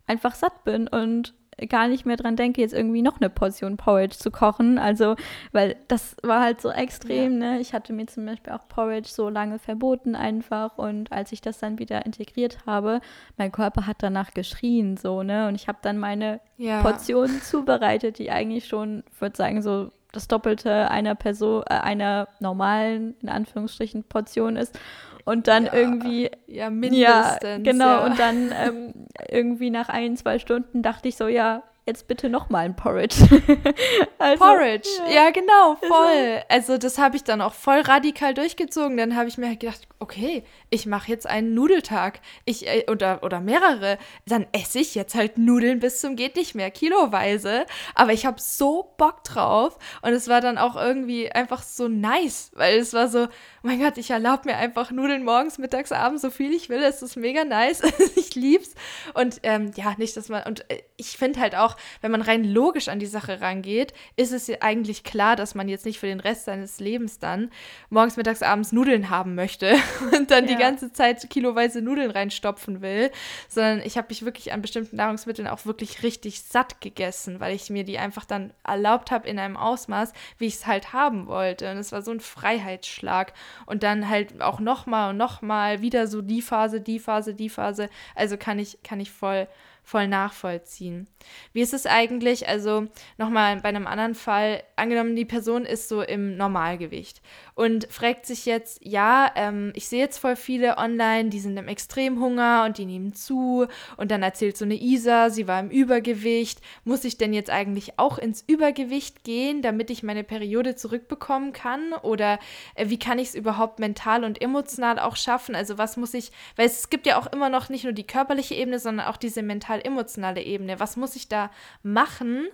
einfach 0.06 0.34
satt 0.34 0.64
bin 0.64 0.88
und 0.88 1.34
gar 1.68 1.88
nicht 1.88 2.04
mehr 2.04 2.16
dran 2.16 2.36
denke, 2.36 2.60
jetzt 2.60 2.74
irgendwie 2.74 3.00
noch 3.00 3.18
eine 3.18 3.30
Portion 3.30 3.76
Porridge 3.78 4.18
zu 4.18 4.30
kochen. 4.30 4.78
Also, 4.78 5.16
weil 5.52 5.76
das 5.88 6.16
war 6.22 6.42
halt 6.42 6.60
so 6.60 6.70
extrem, 6.70 7.40
ja. 7.40 7.52
ne? 7.52 7.60
Ich 7.60 7.72
hatte 7.72 7.92
mir 7.92 8.06
zum 8.06 8.26
Beispiel 8.26 8.52
auch 8.52 8.68
Porridge 8.68 9.08
so 9.08 9.30
lange 9.30 9.58
verboten 9.58 10.14
einfach 10.14 10.76
und 10.76 11.12
als 11.12 11.32
ich 11.32 11.40
das 11.40 11.58
dann 11.58 11.78
wieder 11.78 12.04
integriert 12.04 12.58
habe, 12.66 13.00
mein 13.38 13.52
Körper 13.52 13.86
hat 13.86 13.96
danach 14.00 14.34
geschrien, 14.34 14.96
so, 14.96 15.22
ne? 15.22 15.48
Und 15.48 15.54
ich 15.54 15.66
habe 15.66 15.78
dann 15.80 15.96
meine 15.98 16.40
ja. 16.58 16.82
Portion 16.82 17.40
zubereitet, 17.42 18.18
die 18.18 18.30
eigentlich 18.30 18.66
schon, 18.66 19.02
ich 19.10 19.20
würde 19.20 19.36
sagen, 19.36 19.62
so 19.62 19.90
das 20.16 20.28
Doppelte 20.28 20.90
einer 20.90 21.14
Person, 21.14 21.62
äh, 21.68 21.74
einer 21.74 22.28
normalen, 22.40 23.14
in 23.22 23.28
Anführungsstrichen, 23.28 24.04
Portion 24.04 24.56
ist 24.56 24.78
und 25.26 25.48
dann 25.48 25.66
ja, 25.66 25.74
irgendwie. 25.74 26.30
Ja, 26.46 26.70
mindestens. 26.70 27.42
Ja, 27.42 27.58
genau. 27.58 27.84
Ja. 27.84 28.04
Und 28.06 28.18
dann 28.18 28.52
ähm, 28.52 28.94
irgendwie 29.28 29.70
nach 29.70 29.88
ein, 29.88 30.16
zwei 30.16 30.38
Stunden 30.38 30.82
dachte 30.82 31.08
ich 31.08 31.16
so, 31.16 31.26
ja, 31.26 31.62
jetzt 31.84 32.08
bitte 32.08 32.28
noch 32.28 32.48
mal 32.48 32.60
ein 32.60 32.76
Porridge. 32.76 33.16
also, 34.18 34.44
Porridge, 34.44 34.88
ja, 35.08 35.24
ja 35.24 35.30
genau, 35.30 35.76
voll. 35.76 36.42
Also 36.48 36.78
das 36.78 36.98
habe 36.98 37.16
ich 37.16 37.24
dann 37.24 37.40
auch 37.40 37.54
voll 37.54 37.80
radikal 37.80 38.34
durchgezogen. 38.34 38.96
Dann 38.96 39.16
habe 39.16 39.28
ich 39.28 39.36
mir 39.36 39.48
halt 39.48 39.60
gedacht, 39.60 39.86
okay, 39.98 40.44
ich 40.70 40.86
mache 40.86 41.10
jetzt 41.10 41.26
einen 41.26 41.54
Nudeltag. 41.54 42.20
Ich 42.44 42.66
äh, 42.66 42.84
oder 42.90 43.22
oder 43.22 43.40
mehrere. 43.40 43.98
Dann 44.26 44.46
esse 44.52 44.78
ich 44.78 44.94
jetzt 44.94 45.14
halt 45.14 45.38
Nudeln 45.38 45.80
bis 45.80 46.00
zum 46.00 46.16
geht 46.16 46.36
nicht 46.36 46.54
mehr, 46.54 46.70
kiloweise. 46.70 47.66
Aber 47.94 48.12
ich 48.12 48.26
habe 48.26 48.40
so 48.40 48.92
Bock 48.96 49.24
drauf 49.24 49.78
und 50.02 50.12
es 50.12 50.28
war 50.28 50.40
dann 50.40 50.58
auch 50.58 50.76
irgendwie 50.76 51.30
einfach 51.30 51.62
so 51.62 51.88
nice, 51.88 52.50
weil 52.54 52.78
es 52.78 52.92
war 52.92 53.08
so, 53.08 53.28
mein 53.62 53.80
Gott, 53.80 53.98
ich 53.98 54.10
erlaube 54.10 54.42
mir 54.46 54.56
einfach 54.56 54.90
Nudeln 54.90 55.24
morgens, 55.24 55.58
mittags, 55.58 55.92
abends, 55.92 56.22
so 56.22 56.30
viel 56.30 56.52
ich 56.52 56.68
will. 56.68 56.82
Es 56.82 57.02
ist 57.02 57.16
mega 57.16 57.44
nice. 57.44 57.82
ich 58.16 58.34
lieb's 58.34 58.74
und 59.14 59.40
ähm, 59.42 59.70
ja, 59.76 59.94
nicht, 59.98 60.16
dass 60.16 60.28
man 60.28 60.42
und 60.44 60.70
äh, 60.70 60.82
ich 60.96 61.16
finde 61.16 61.40
halt 61.40 61.54
auch 61.54 61.76
wenn 62.00 62.10
man 62.10 62.22
rein 62.22 62.44
logisch 62.44 62.88
an 62.88 62.98
die 62.98 63.06
Sache 63.06 63.40
rangeht, 63.40 63.92
ist 64.16 64.32
es 64.32 64.46
ja 64.46 64.56
eigentlich 64.60 65.04
klar, 65.04 65.36
dass 65.36 65.54
man 65.54 65.68
jetzt 65.68 65.86
nicht 65.86 65.98
für 65.98 66.06
den 66.06 66.20
Rest 66.20 66.44
seines 66.44 66.80
Lebens 66.80 67.18
dann 67.18 67.50
morgens, 67.90 68.16
mittags, 68.16 68.42
abends 68.42 68.72
Nudeln 68.72 69.10
haben 69.10 69.34
möchte 69.34 69.76
und 70.16 70.30
dann 70.30 70.46
ja. 70.46 70.54
die 70.54 70.60
ganze 70.60 70.92
Zeit 70.92 71.28
kiloweise 71.30 71.82
Nudeln 71.82 72.10
reinstopfen 72.10 72.80
will, 72.82 73.10
sondern 73.48 73.80
ich 73.80 73.96
habe 73.96 74.08
mich 74.08 74.24
wirklich 74.24 74.52
an 74.52 74.62
bestimmten 74.62 74.96
Nahrungsmitteln 74.96 75.48
auch 75.48 75.64
wirklich 75.66 76.02
richtig 76.02 76.42
satt 76.42 76.80
gegessen, 76.80 77.40
weil 77.40 77.54
ich 77.54 77.70
mir 77.70 77.84
die 77.84 77.98
einfach 77.98 78.24
dann 78.24 78.52
erlaubt 78.64 79.10
habe 79.10 79.28
in 79.28 79.38
einem 79.38 79.56
Ausmaß, 79.56 80.12
wie 80.38 80.46
ich 80.46 80.54
es 80.54 80.66
halt 80.66 80.92
haben 80.92 81.26
wollte. 81.26 81.70
Und 81.70 81.78
es 81.78 81.92
war 81.92 82.02
so 82.02 82.10
ein 82.10 82.20
Freiheitsschlag. 82.20 83.32
Und 83.66 83.82
dann 83.82 84.08
halt 84.08 84.40
auch 84.40 84.60
nochmal 84.60 85.10
und 85.10 85.16
nochmal 85.16 85.80
wieder 85.82 86.06
so 86.06 86.22
die 86.22 86.42
Phase, 86.42 86.80
die 86.80 86.98
Phase, 86.98 87.34
die 87.34 87.48
Phase. 87.48 87.88
Also 88.14 88.36
kann 88.36 88.58
ich, 88.58 88.78
kann 88.82 89.00
ich 89.00 89.10
voll 89.10 89.48
voll 89.86 90.08
nachvollziehen. 90.08 91.06
Wie 91.52 91.60
ist 91.60 91.72
es 91.72 91.86
eigentlich, 91.86 92.48
also 92.48 92.88
nochmal 93.18 93.60
bei 93.60 93.68
einem 93.68 93.86
anderen 93.86 94.16
Fall, 94.16 94.64
angenommen, 94.74 95.14
die 95.14 95.24
Person 95.24 95.64
ist 95.64 95.88
so 95.88 96.02
im 96.02 96.36
Normalgewicht 96.36 97.22
und 97.54 97.86
fragt 97.88 98.26
sich 98.26 98.46
jetzt, 98.46 98.80
ja, 98.82 99.30
ähm, 99.36 99.70
ich 99.76 99.88
sehe 99.88 100.00
jetzt 100.00 100.18
voll 100.18 100.34
viele 100.34 100.76
online, 100.76 101.28
die 101.28 101.38
sind 101.38 101.56
im 101.56 101.68
Extremhunger 101.68 102.64
und 102.66 102.78
die 102.78 102.84
nehmen 102.84 103.14
zu 103.14 103.68
und 103.96 104.10
dann 104.10 104.24
erzählt 104.24 104.56
so 104.56 104.64
eine 104.64 104.74
Isa, 104.74 105.30
sie 105.30 105.46
war 105.46 105.60
im 105.60 105.70
Übergewicht, 105.70 106.60
muss 106.82 107.04
ich 107.04 107.16
denn 107.16 107.32
jetzt 107.32 107.50
eigentlich 107.50 107.96
auch 107.96 108.18
ins 108.18 108.42
Übergewicht 108.44 109.22
gehen, 109.22 109.62
damit 109.62 109.90
ich 109.90 110.02
meine 110.02 110.24
Periode 110.24 110.74
zurückbekommen 110.74 111.52
kann? 111.52 111.92
Oder 112.02 112.40
äh, 112.74 112.88
wie 112.88 112.98
kann 112.98 113.20
ich 113.20 113.28
es 113.28 113.34
überhaupt 113.36 113.78
mental 113.78 114.24
und 114.24 114.42
emotional 114.42 114.98
auch 114.98 115.14
schaffen, 115.14 115.54
also 115.54 115.78
was 115.78 115.96
muss 115.96 116.12
ich, 116.12 116.32
weil 116.56 116.66
es 116.66 116.90
gibt 116.90 117.06
ja 117.06 117.20
auch 117.20 117.28
immer 117.32 117.50
noch 117.50 117.68
nicht 117.68 117.84
nur 117.84 117.92
die 117.92 118.06
körperliche 118.06 118.56
Ebene, 118.56 118.80
sondern 118.80 119.06
auch 119.06 119.16
diese 119.16 119.42
mentale 119.42 119.75
mental-emotionale 119.76 120.42
Ebene. 120.42 120.80
Was 120.80 120.96
muss 120.96 121.16
ich 121.16 121.28
da 121.28 121.50
machen, 121.82 122.48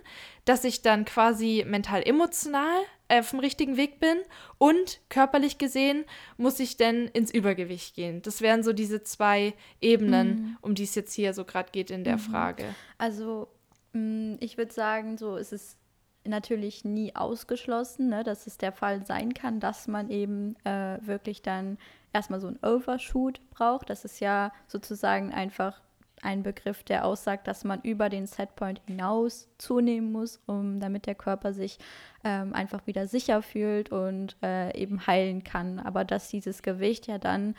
dass 0.45 0.63
ich 0.63 0.81
dann 0.81 1.05
quasi 1.05 1.63
mental-emotional 1.67 2.81
äh, 3.07 3.19
auf 3.19 3.31
dem 3.31 3.39
richtigen 3.39 3.77
Weg 3.77 3.99
bin 3.99 4.17
und 4.57 4.99
körperlich 5.09 5.57
gesehen 5.57 6.05
muss 6.37 6.59
ich 6.59 6.77
denn 6.77 7.07
ins 7.07 7.31
Übergewicht 7.31 7.95
gehen? 7.95 8.21
Das 8.21 8.41
wären 8.41 8.63
so 8.63 8.73
diese 8.73 9.03
zwei 9.03 9.53
Ebenen, 9.81 10.27
mhm. 10.27 10.57
um 10.61 10.75
die 10.75 10.83
es 10.83 10.95
jetzt 10.95 11.13
hier 11.13 11.33
so 11.33 11.45
gerade 11.45 11.71
geht 11.71 11.91
in 11.91 12.03
der 12.03 12.17
mhm. 12.17 12.21
Frage. 12.21 12.65
Also 12.97 13.47
mm, 13.93 14.35
ich 14.39 14.57
würde 14.57 14.73
sagen, 14.73 15.17
so 15.17 15.37
ist 15.37 15.53
es 15.53 15.77
natürlich 16.25 16.85
nie 16.85 17.15
ausgeschlossen, 17.15 18.07
ne, 18.07 18.23
dass 18.23 18.47
es 18.47 18.57
der 18.57 18.71
Fall 18.71 19.05
sein 19.05 19.33
kann, 19.33 19.59
dass 19.59 19.87
man 19.87 20.09
eben 20.09 20.55
äh, 20.63 20.97
wirklich 21.01 21.41
dann 21.41 21.77
erstmal 22.13 22.39
so 22.39 22.47
ein 22.47 22.59
Overshoot 22.63 23.41
braucht. 23.51 23.89
Das 23.89 24.05
ist 24.05 24.21
ja 24.21 24.53
sozusagen 24.67 25.33
einfach 25.33 25.81
ein 26.23 26.43
Begriff, 26.43 26.83
der 26.83 27.05
aussagt, 27.05 27.47
dass 27.47 27.63
man 27.63 27.81
über 27.81 28.09
den 28.09 28.25
Setpoint 28.25 28.81
hinaus 28.85 29.49
zunehmen 29.57 30.11
muss, 30.11 30.41
um 30.45 30.79
damit 30.79 31.05
der 31.05 31.15
Körper 31.15 31.53
sich 31.53 31.77
ähm, 32.23 32.53
einfach 32.53 32.87
wieder 32.87 33.07
sicher 33.07 33.41
fühlt 33.41 33.91
und 33.91 34.37
äh, 34.43 34.75
eben 34.77 35.05
heilen 35.07 35.43
kann. 35.43 35.79
Aber 35.79 36.05
dass 36.05 36.29
dieses 36.29 36.61
Gewicht 36.61 37.07
ja 37.07 37.17
dann 37.17 37.55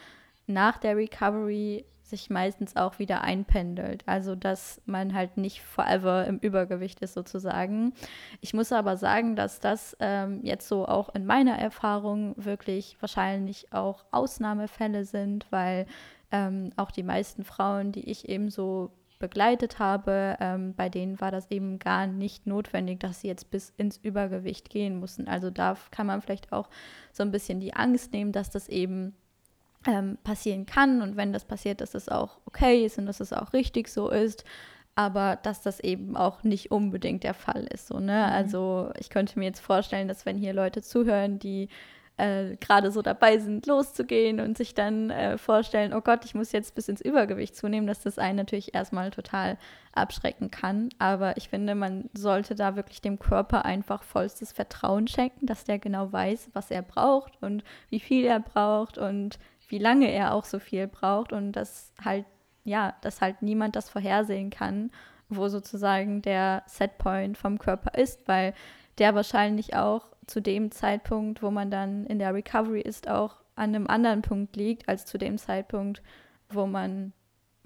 nach 0.46 0.78
der 0.78 0.96
Recovery 0.96 1.84
sich 2.04 2.28
meistens 2.28 2.76
auch 2.76 2.98
wieder 2.98 3.22
einpendelt. 3.22 4.02
Also 4.06 4.34
dass 4.34 4.80
man 4.86 5.14
halt 5.14 5.36
nicht 5.36 5.62
forever 5.62 6.26
im 6.26 6.38
Übergewicht 6.38 7.00
ist 7.00 7.14
sozusagen. 7.14 7.94
Ich 8.40 8.54
muss 8.54 8.72
aber 8.72 8.96
sagen, 8.96 9.36
dass 9.36 9.58
das 9.58 9.96
ähm, 10.00 10.40
jetzt 10.42 10.68
so 10.68 10.86
auch 10.86 11.14
in 11.14 11.26
meiner 11.26 11.58
Erfahrung 11.58 12.34
wirklich 12.36 12.96
wahrscheinlich 13.00 13.72
auch 13.72 14.04
Ausnahmefälle 14.10 15.04
sind, 15.04 15.46
weil 15.50 15.86
ähm, 16.34 16.72
auch 16.74 16.90
die 16.90 17.04
meisten 17.04 17.44
Frauen, 17.44 17.92
die 17.92 18.10
ich 18.10 18.28
eben 18.28 18.50
so 18.50 18.90
begleitet 19.20 19.78
habe, 19.78 20.36
ähm, 20.40 20.74
bei 20.74 20.88
denen 20.88 21.20
war 21.20 21.30
das 21.30 21.48
eben 21.50 21.78
gar 21.78 22.08
nicht 22.08 22.46
notwendig, 22.46 22.98
dass 22.98 23.20
sie 23.20 23.28
jetzt 23.28 23.52
bis 23.52 23.72
ins 23.76 23.98
Übergewicht 23.98 24.68
gehen 24.68 24.98
mussten. 24.98 25.28
Also 25.28 25.50
da 25.50 25.76
kann 25.92 26.08
man 26.08 26.20
vielleicht 26.20 26.52
auch 26.52 26.68
so 27.12 27.22
ein 27.22 27.30
bisschen 27.30 27.60
die 27.60 27.74
Angst 27.74 28.12
nehmen, 28.12 28.32
dass 28.32 28.50
das 28.50 28.68
eben 28.68 29.14
ähm, 29.86 30.18
passieren 30.24 30.66
kann 30.66 31.02
und 31.02 31.16
wenn 31.16 31.32
das 31.32 31.44
passiert, 31.44 31.80
dass 31.80 31.92
das 31.92 32.08
auch 32.08 32.38
okay 32.46 32.84
ist 32.84 32.98
und 32.98 33.06
dass 33.06 33.20
es 33.20 33.28
das 33.28 33.38
auch 33.38 33.52
richtig 33.52 33.88
so 33.88 34.10
ist 34.10 34.44
aber 34.96 35.36
dass 35.42 35.62
das 35.62 35.80
eben 35.80 36.16
auch 36.16 36.44
nicht 36.44 36.70
unbedingt 36.70 37.24
der 37.24 37.34
Fall 37.34 37.64
ist. 37.64 37.88
So, 37.88 37.98
ne? 37.98 38.26
Mhm. 38.28 38.32
Also 38.32 38.90
ich 38.98 39.10
könnte 39.10 39.38
mir 39.38 39.46
jetzt 39.46 39.60
vorstellen, 39.60 40.08
dass 40.08 40.24
wenn 40.26 40.38
hier 40.38 40.52
Leute 40.52 40.82
zuhören, 40.82 41.38
die 41.38 41.68
äh, 42.16 42.56
gerade 42.56 42.92
so 42.92 43.02
dabei 43.02 43.38
sind, 43.38 43.66
loszugehen 43.66 44.38
und 44.38 44.56
sich 44.56 44.74
dann 44.74 45.10
äh, 45.10 45.36
vorstellen, 45.36 45.92
oh 45.92 46.00
Gott, 46.00 46.24
ich 46.24 46.34
muss 46.34 46.52
jetzt 46.52 46.74
bis 46.74 46.88
ins 46.88 47.00
Übergewicht 47.00 47.56
zunehmen, 47.56 47.88
dass 47.88 48.00
das 48.00 48.18
einen 48.18 48.36
natürlich 48.36 48.74
erstmal 48.74 49.10
total 49.10 49.58
abschrecken 49.92 50.50
kann. 50.50 50.90
Aber 50.98 51.36
ich 51.36 51.48
finde, 51.48 51.74
man 51.74 52.08
sollte 52.14 52.54
da 52.54 52.76
wirklich 52.76 53.00
dem 53.00 53.18
Körper 53.18 53.64
einfach 53.64 54.04
vollstes 54.04 54.52
Vertrauen 54.52 55.08
schenken, 55.08 55.46
dass 55.46 55.64
der 55.64 55.78
genau 55.78 56.12
weiß, 56.12 56.50
was 56.52 56.70
er 56.70 56.82
braucht 56.82 57.42
und 57.42 57.64
wie 57.90 58.00
viel 58.00 58.24
er 58.24 58.40
braucht 58.40 58.96
und 58.96 59.38
wie 59.68 59.78
lange 59.78 60.10
er 60.10 60.34
auch 60.34 60.44
so 60.44 60.60
viel 60.60 60.86
braucht 60.86 61.32
und 61.32 61.52
dass 61.52 61.92
halt, 62.04 62.26
ja, 62.62 62.94
dass 63.00 63.20
halt 63.20 63.42
niemand 63.42 63.74
das 63.74 63.90
vorhersehen 63.90 64.50
kann, 64.50 64.92
wo 65.28 65.48
sozusagen 65.48 66.22
der 66.22 66.62
Setpoint 66.66 67.36
vom 67.36 67.58
Körper 67.58 67.98
ist, 67.98 68.28
weil 68.28 68.54
der 68.98 69.14
wahrscheinlich 69.16 69.74
auch 69.74 70.13
zu 70.26 70.40
dem 70.40 70.70
Zeitpunkt, 70.70 71.42
wo 71.42 71.50
man 71.50 71.70
dann 71.70 72.06
in 72.06 72.18
der 72.18 72.34
Recovery 72.34 72.80
ist, 72.80 73.08
auch 73.08 73.36
an 73.56 73.74
einem 73.74 73.86
anderen 73.86 74.22
Punkt 74.22 74.56
liegt 74.56 74.88
als 74.88 75.06
zu 75.06 75.18
dem 75.18 75.38
Zeitpunkt, 75.38 76.02
wo 76.48 76.66
man 76.66 77.12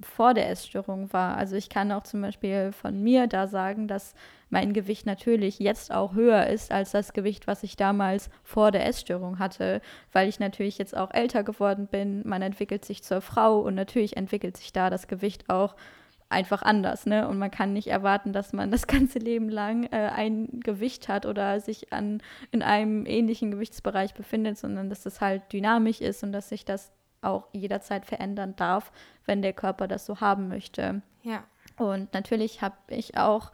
vor 0.00 0.32
der 0.32 0.48
Essstörung 0.48 1.12
war. 1.12 1.36
Also 1.36 1.56
ich 1.56 1.68
kann 1.68 1.90
auch 1.90 2.04
zum 2.04 2.20
Beispiel 2.20 2.72
von 2.72 3.02
mir 3.02 3.26
da 3.26 3.48
sagen, 3.48 3.88
dass 3.88 4.14
mein 4.48 4.72
Gewicht 4.72 5.06
natürlich 5.06 5.58
jetzt 5.58 5.92
auch 5.92 6.14
höher 6.14 6.46
ist 6.46 6.70
als 6.70 6.92
das 6.92 7.12
Gewicht, 7.12 7.46
was 7.46 7.62
ich 7.64 7.76
damals 7.76 8.30
vor 8.44 8.70
der 8.70 8.86
Essstörung 8.86 9.38
hatte, 9.38 9.80
weil 10.12 10.28
ich 10.28 10.38
natürlich 10.38 10.78
jetzt 10.78 10.96
auch 10.96 11.12
älter 11.12 11.42
geworden 11.42 11.88
bin. 11.88 12.22
Man 12.26 12.42
entwickelt 12.42 12.84
sich 12.84 13.02
zur 13.02 13.20
Frau 13.20 13.58
und 13.58 13.74
natürlich 13.74 14.16
entwickelt 14.16 14.56
sich 14.56 14.72
da 14.72 14.88
das 14.88 15.08
Gewicht 15.08 15.50
auch 15.50 15.74
einfach 16.30 16.62
anders, 16.62 17.06
ne? 17.06 17.26
Und 17.28 17.38
man 17.38 17.50
kann 17.50 17.72
nicht 17.72 17.88
erwarten, 17.88 18.32
dass 18.32 18.52
man 18.52 18.70
das 18.70 18.86
ganze 18.86 19.18
Leben 19.18 19.48
lang 19.48 19.84
äh, 19.84 20.10
ein 20.14 20.60
Gewicht 20.60 21.08
hat 21.08 21.26
oder 21.26 21.60
sich 21.60 21.92
an, 21.92 22.22
in 22.50 22.62
einem 22.62 23.06
ähnlichen 23.06 23.50
Gewichtsbereich 23.50 24.14
befindet, 24.14 24.58
sondern 24.58 24.90
dass 24.90 25.02
das 25.02 25.20
halt 25.20 25.52
dynamisch 25.52 26.00
ist 26.00 26.22
und 26.22 26.32
dass 26.32 26.48
sich 26.48 26.64
das 26.64 26.92
auch 27.20 27.48
jederzeit 27.52 28.06
verändern 28.06 28.54
darf, 28.56 28.92
wenn 29.24 29.42
der 29.42 29.52
Körper 29.52 29.88
das 29.88 30.06
so 30.06 30.20
haben 30.20 30.48
möchte. 30.48 31.02
Ja. 31.22 31.44
Und 31.76 32.12
natürlich 32.14 32.62
habe 32.62 32.76
ich 32.88 33.16
auch 33.16 33.52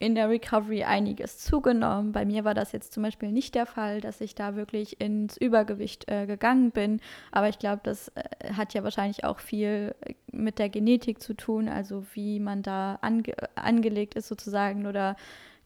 in 0.00 0.14
der 0.14 0.30
Recovery 0.30 0.82
einiges 0.82 1.38
zugenommen. 1.38 2.12
Bei 2.12 2.24
mir 2.24 2.44
war 2.44 2.54
das 2.54 2.72
jetzt 2.72 2.94
zum 2.94 3.02
Beispiel 3.02 3.30
nicht 3.30 3.54
der 3.54 3.66
Fall, 3.66 4.00
dass 4.00 4.22
ich 4.22 4.34
da 4.34 4.56
wirklich 4.56 4.98
ins 4.98 5.36
Übergewicht 5.36 6.10
äh, 6.10 6.26
gegangen 6.26 6.70
bin. 6.70 7.00
Aber 7.30 7.50
ich 7.50 7.58
glaube, 7.58 7.82
das 7.84 8.08
äh, 8.08 8.54
hat 8.54 8.72
ja 8.72 8.82
wahrscheinlich 8.82 9.24
auch 9.24 9.38
viel 9.38 9.94
äh, 10.00 10.14
mit 10.32 10.58
der 10.58 10.70
Genetik 10.70 11.22
zu 11.22 11.34
tun, 11.34 11.68
also 11.68 12.04
wie 12.14 12.40
man 12.40 12.62
da 12.62 12.98
ange 13.02 13.34
angelegt 13.54 14.14
ist 14.14 14.28
sozusagen 14.28 14.86
oder 14.86 15.16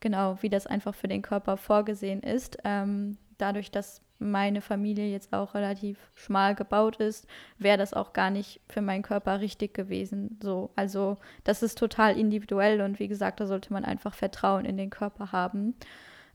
genau, 0.00 0.36
wie 0.42 0.50
das 0.50 0.66
einfach 0.66 0.96
für 0.96 1.08
den 1.08 1.22
Körper 1.22 1.56
vorgesehen 1.56 2.20
ist. 2.20 2.58
Ähm, 2.64 3.16
dadurch, 3.38 3.70
dass 3.70 4.02
meine 4.24 4.60
Familie 4.60 5.10
jetzt 5.10 5.32
auch 5.32 5.54
relativ 5.54 5.98
schmal 6.14 6.54
gebaut 6.54 6.96
ist, 6.96 7.26
wäre 7.58 7.78
das 7.78 7.94
auch 7.94 8.12
gar 8.12 8.30
nicht 8.30 8.60
für 8.68 8.80
meinen 8.80 9.02
Körper 9.02 9.40
richtig 9.40 9.74
gewesen. 9.74 10.38
So, 10.42 10.70
also 10.76 11.18
das 11.44 11.62
ist 11.62 11.78
total 11.78 12.18
individuell 12.18 12.80
und 12.80 12.98
wie 12.98 13.08
gesagt, 13.08 13.40
da 13.40 13.46
sollte 13.46 13.72
man 13.72 13.84
einfach 13.84 14.14
Vertrauen 14.14 14.64
in 14.64 14.76
den 14.76 14.90
Körper 14.90 15.32
haben. 15.32 15.74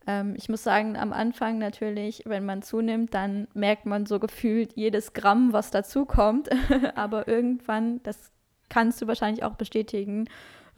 Ähm, 0.08 0.36
ich 0.38 0.50
muss 0.50 0.64
sagen, 0.64 0.96
am 0.96 1.14
Anfang 1.14 1.58
natürlich, 1.58 2.24
wenn 2.26 2.46
man 2.46 2.62
zunimmt, 2.62 3.14
dann 3.14 3.48
merkt 3.54 3.86
man 3.86 4.06
so 4.06 4.20
gefühlt 4.20 4.74
jedes 4.74 5.14
Gramm, 5.14 5.54
was 5.54 5.72
dazukommt. 5.72 6.50
Aber 6.96 7.28
irgendwann, 7.28 8.02
das 8.04 8.32
kannst 8.70 9.02
du 9.02 9.08
wahrscheinlich 9.08 9.44
auch 9.44 9.56
bestätigen, 9.56 10.30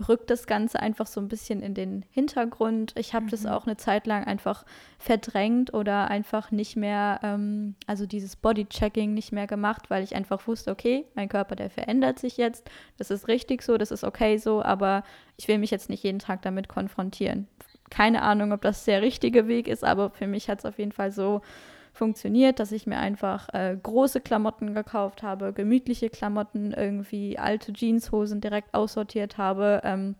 rückt 0.07 0.29
das 0.29 0.47
Ganze 0.47 0.79
einfach 0.79 1.07
so 1.07 1.21
ein 1.21 1.27
bisschen 1.27 1.61
in 1.61 1.73
den 1.73 2.05
Hintergrund. 2.11 2.93
Ich 2.97 3.13
habe 3.13 3.25
mhm. 3.25 3.29
das 3.29 3.45
auch 3.45 3.65
eine 3.65 3.77
Zeit 3.77 4.07
lang 4.07 4.23
einfach 4.23 4.65
verdrängt 4.99 5.73
oder 5.73 6.09
einfach 6.09 6.51
nicht 6.51 6.75
mehr, 6.75 7.19
ähm, 7.23 7.75
also 7.87 8.05
dieses 8.05 8.35
Bodychecking 8.35 9.13
nicht 9.13 9.31
mehr 9.31 9.47
gemacht, 9.47 9.89
weil 9.89 10.03
ich 10.03 10.15
einfach 10.15 10.47
wusste, 10.47 10.71
okay, 10.71 11.05
mein 11.15 11.29
Körper, 11.29 11.55
der 11.55 11.69
verändert 11.69 12.19
sich 12.19 12.37
jetzt. 12.37 12.69
Das 12.97 13.11
ist 13.11 13.27
richtig 13.27 13.61
so, 13.63 13.77
das 13.77 13.91
ist 13.91 14.03
okay 14.03 14.37
so, 14.37 14.61
aber 14.61 15.03
ich 15.37 15.47
will 15.47 15.57
mich 15.57 15.71
jetzt 15.71 15.89
nicht 15.89 16.03
jeden 16.03 16.19
Tag 16.19 16.41
damit 16.41 16.67
konfrontieren. 16.67 17.47
Keine 17.89 18.21
Ahnung, 18.21 18.53
ob 18.53 18.61
das 18.61 18.85
der 18.85 19.01
richtige 19.01 19.47
Weg 19.47 19.67
ist, 19.67 19.83
aber 19.83 20.11
für 20.11 20.27
mich 20.27 20.49
hat 20.49 20.59
es 20.59 20.65
auf 20.65 20.79
jeden 20.79 20.93
Fall 20.93 21.11
so 21.11 21.41
funktioniert, 21.93 22.59
dass 22.59 22.71
ich 22.71 22.87
mir 22.87 22.97
einfach 22.97 23.49
äh, 23.53 23.77
große 23.81 24.21
Klamotten 24.21 24.73
gekauft 24.73 25.23
habe, 25.23 25.53
gemütliche 25.53 26.09
Klamotten, 26.09 26.71
irgendwie 26.71 27.37
alte 27.37 27.73
Jeanshosen 27.73 28.41
direkt 28.41 28.73
aussortiert 28.73 29.37
habe, 29.37 29.81
ähm, 29.83 30.15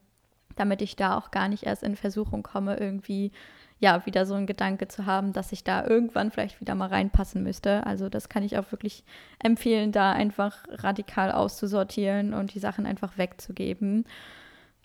damit 0.56 0.82
ich 0.82 0.96
da 0.96 1.18
auch 1.18 1.32
gar 1.32 1.48
nicht 1.48 1.64
erst 1.64 1.84
in 1.84 1.96
Versuchung 1.96 2.44
komme, 2.44 2.78
irgendwie 2.78 3.32
ja 3.80 4.06
wieder 4.06 4.26
so 4.28 4.36
ein 4.36 4.46
Gedanke 4.46 4.88
zu 4.88 5.08
haben, 5.08 5.34
dass 5.34 5.52
ich 5.52 5.64
da 5.64 5.86
irgendwann 5.86 6.30
vielleicht 6.30 6.62
wieder 6.62 6.76
mal 6.76 6.90
reinpassen 6.90 7.42
müsste. 7.42 7.86
Also 7.86 8.10
das 8.10 8.30
kann 8.30 8.44
ich 8.44 8.58
auch 8.58 8.72
wirklich 8.72 9.04
empfehlen, 9.40 9.92
da 9.92 10.12
einfach 10.12 10.66
radikal 10.70 11.32
auszusortieren 11.32 12.34
und 12.34 12.54
die 12.54 12.60
Sachen 12.60 12.86
einfach 12.86 13.18
wegzugeben. 13.18 14.06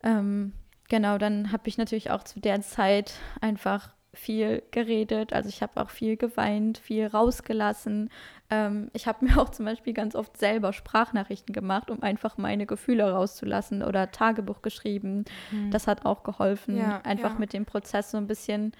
Ähm, 0.03 0.55
genau, 0.89 1.19
dann 1.19 1.53
habe 1.53 1.69
ich 1.69 1.77
natürlich 1.77 2.11
auch 2.11 2.25
zu 2.25 2.41
der 2.41 2.63
Zeit 2.63 3.15
einfach 3.43 3.91
viel 4.19 4.63
geredet, 4.71 5.33
also 5.33 5.49
ich 5.49 5.63
habe 5.63 5.81
auch 5.81 5.91
viel 5.91 6.17
geweint, 6.17 6.79
viel 6.79 7.07
rausgelassen. 7.07 8.11
Ähm, 8.51 8.91
ich 8.93 9.07
habe 9.07 9.25
mir 9.25 9.39
auch 9.39 9.51
zum 9.51 9.65
Beispiel 9.65 9.93
ganz 9.93 10.15
oft 10.15 10.37
selber 10.37 10.73
Sprachnachrichten 10.73 11.53
gemacht, 11.53 11.91
um 11.91 12.03
einfach 12.03 12.39
meine 12.39 12.67
Gefühle 12.67 13.11
rauszulassen 13.11 13.83
oder 13.83 14.11
Tagebuch 14.11 14.63
geschrieben. 14.63 15.25
Mhm. 15.51 15.71
Das 15.71 15.87
hat 15.87 16.05
auch 16.05 16.23
geholfen, 16.23 16.77
ja, 16.77 17.01
einfach 17.03 17.35
ja. 17.35 17.39
mit 17.39 17.53
dem 17.53 17.65
Prozess 17.65 18.11
so 18.11 18.19
ein 18.19 18.27
bisschen, 18.27 18.73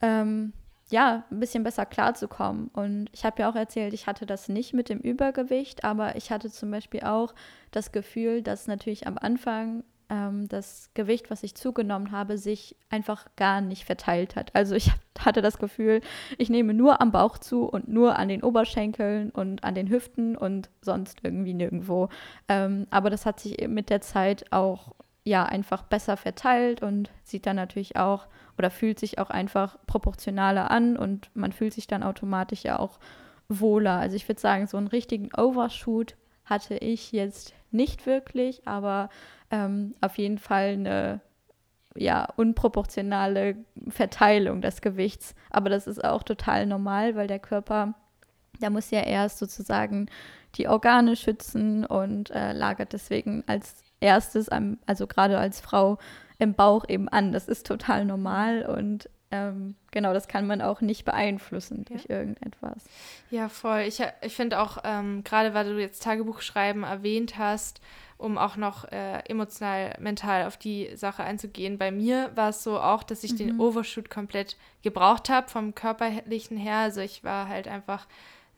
ähm, 0.00 0.52
ja, 0.90 1.24
ein 1.30 1.40
bisschen 1.40 1.62
besser 1.62 1.86
klarzukommen. 1.86 2.68
Und 2.68 3.08
ich 3.12 3.24
habe 3.24 3.42
ja 3.42 3.50
auch 3.50 3.56
erzählt, 3.56 3.94
ich 3.94 4.06
hatte 4.06 4.26
das 4.26 4.48
nicht 4.48 4.74
mit 4.74 4.88
dem 4.88 4.98
Übergewicht, 4.98 5.84
aber 5.84 6.16
ich 6.16 6.30
hatte 6.30 6.50
zum 6.50 6.70
Beispiel 6.70 7.02
auch 7.02 7.34
das 7.70 7.92
Gefühl, 7.92 8.42
dass 8.42 8.66
natürlich 8.66 9.06
am 9.06 9.18
Anfang 9.18 9.84
ähm, 10.10 10.48
das 10.48 10.90
Gewicht, 10.92 11.30
was 11.30 11.42
ich 11.42 11.54
zugenommen 11.54 12.10
habe, 12.10 12.36
sich 12.36 12.76
einfach 12.90 13.26
gar 13.36 13.60
nicht 13.60 13.84
verteilt 13.84 14.36
hat. 14.36 14.54
Also 14.54 14.74
ich 14.74 14.90
hatte 15.18 15.40
das 15.40 15.58
Gefühl, 15.58 16.00
ich 16.36 16.50
nehme 16.50 16.74
nur 16.74 17.00
am 17.00 17.12
Bauch 17.12 17.38
zu 17.38 17.64
und 17.64 17.88
nur 17.88 18.18
an 18.18 18.28
den 18.28 18.42
Oberschenkeln 18.42 19.30
und 19.30 19.64
an 19.64 19.74
den 19.74 19.88
Hüften 19.88 20.36
und 20.36 20.68
sonst 20.82 21.20
irgendwie 21.22 21.54
nirgendwo. 21.54 22.08
Ähm, 22.48 22.86
aber 22.90 23.08
das 23.08 23.24
hat 23.24 23.40
sich 23.40 23.66
mit 23.68 23.88
der 23.88 24.00
Zeit 24.00 24.52
auch 24.52 24.94
ja 25.22 25.44
einfach 25.44 25.82
besser 25.82 26.16
verteilt 26.16 26.82
und 26.82 27.10
sieht 27.22 27.46
dann 27.46 27.56
natürlich 27.56 27.96
auch 27.96 28.26
oder 28.58 28.70
fühlt 28.70 28.98
sich 28.98 29.18
auch 29.18 29.30
einfach 29.30 29.78
proportionaler 29.86 30.70
an 30.70 30.96
und 30.96 31.30
man 31.34 31.52
fühlt 31.52 31.72
sich 31.72 31.86
dann 31.86 32.02
automatisch 32.02 32.64
ja 32.64 32.78
auch 32.78 32.98
wohler. 33.48 33.98
Also 33.98 34.16
ich 34.16 34.28
würde 34.28 34.40
sagen, 34.40 34.66
so 34.66 34.76
einen 34.76 34.86
richtigen 34.86 35.30
Overshoot 35.36 36.16
hatte 36.44 36.76
ich 36.76 37.12
jetzt 37.12 37.54
nicht 37.70 38.06
wirklich, 38.06 38.66
aber 38.66 39.08
ähm, 39.50 39.94
auf 40.00 40.18
jeden 40.18 40.38
Fall 40.38 40.70
eine 40.70 41.20
ja, 41.96 42.28
unproportionale 42.36 43.56
Verteilung 43.88 44.60
des 44.60 44.80
Gewichts. 44.80 45.34
Aber 45.50 45.70
das 45.70 45.86
ist 45.86 46.04
auch 46.04 46.22
total 46.22 46.66
normal, 46.66 47.16
weil 47.16 47.26
der 47.26 47.40
Körper, 47.40 47.94
der 48.60 48.70
muss 48.70 48.90
ja 48.90 49.00
erst 49.00 49.38
sozusagen 49.38 50.08
die 50.56 50.68
Organe 50.68 51.16
schützen 51.16 51.84
und 51.84 52.30
äh, 52.30 52.52
lagert 52.52 52.92
deswegen 52.92 53.44
als 53.46 53.82
erstes, 54.00 54.48
also 54.86 55.06
gerade 55.06 55.38
als 55.38 55.60
Frau, 55.60 55.98
im 56.38 56.54
Bauch 56.54 56.84
eben 56.88 57.08
an. 57.08 57.32
Das 57.32 57.48
ist 57.48 57.66
total 57.66 58.04
normal 58.04 58.64
und 58.64 59.10
ähm, 59.32 59.76
genau, 59.92 60.12
das 60.12 60.26
kann 60.26 60.46
man 60.46 60.60
auch 60.60 60.80
nicht 60.80 61.04
beeinflussen 61.04 61.84
durch 61.84 62.04
ja. 62.04 62.18
irgendetwas. 62.18 62.84
Ja, 63.30 63.48
voll. 63.48 63.82
Ich, 63.82 64.02
ich 64.22 64.34
finde 64.34 64.60
auch, 64.60 64.78
ähm, 64.82 65.22
gerade 65.22 65.54
weil 65.54 65.72
du 65.72 65.80
jetzt 65.80 66.02
Tagebuchschreiben 66.02 66.82
erwähnt 66.82 67.38
hast, 67.38 67.80
um 68.18 68.38
auch 68.38 68.56
noch 68.56 68.84
äh, 68.90 69.20
emotional, 69.28 69.96
mental 70.00 70.46
auf 70.46 70.56
die 70.56 70.94
Sache 70.96 71.22
einzugehen. 71.22 71.78
Bei 71.78 71.92
mir 71.92 72.32
war 72.34 72.50
es 72.50 72.64
so 72.64 72.78
auch, 72.78 73.02
dass 73.02 73.22
ich 73.22 73.32
mhm. 73.32 73.36
den 73.36 73.60
Overshoot 73.60 74.10
komplett 74.10 74.56
gebraucht 74.82 75.28
habe 75.30 75.48
vom 75.48 75.74
körperlichen 75.74 76.56
her. 76.56 76.78
Also 76.78 77.00
ich 77.00 77.22
war 77.22 77.48
halt 77.48 77.68
einfach 77.68 78.06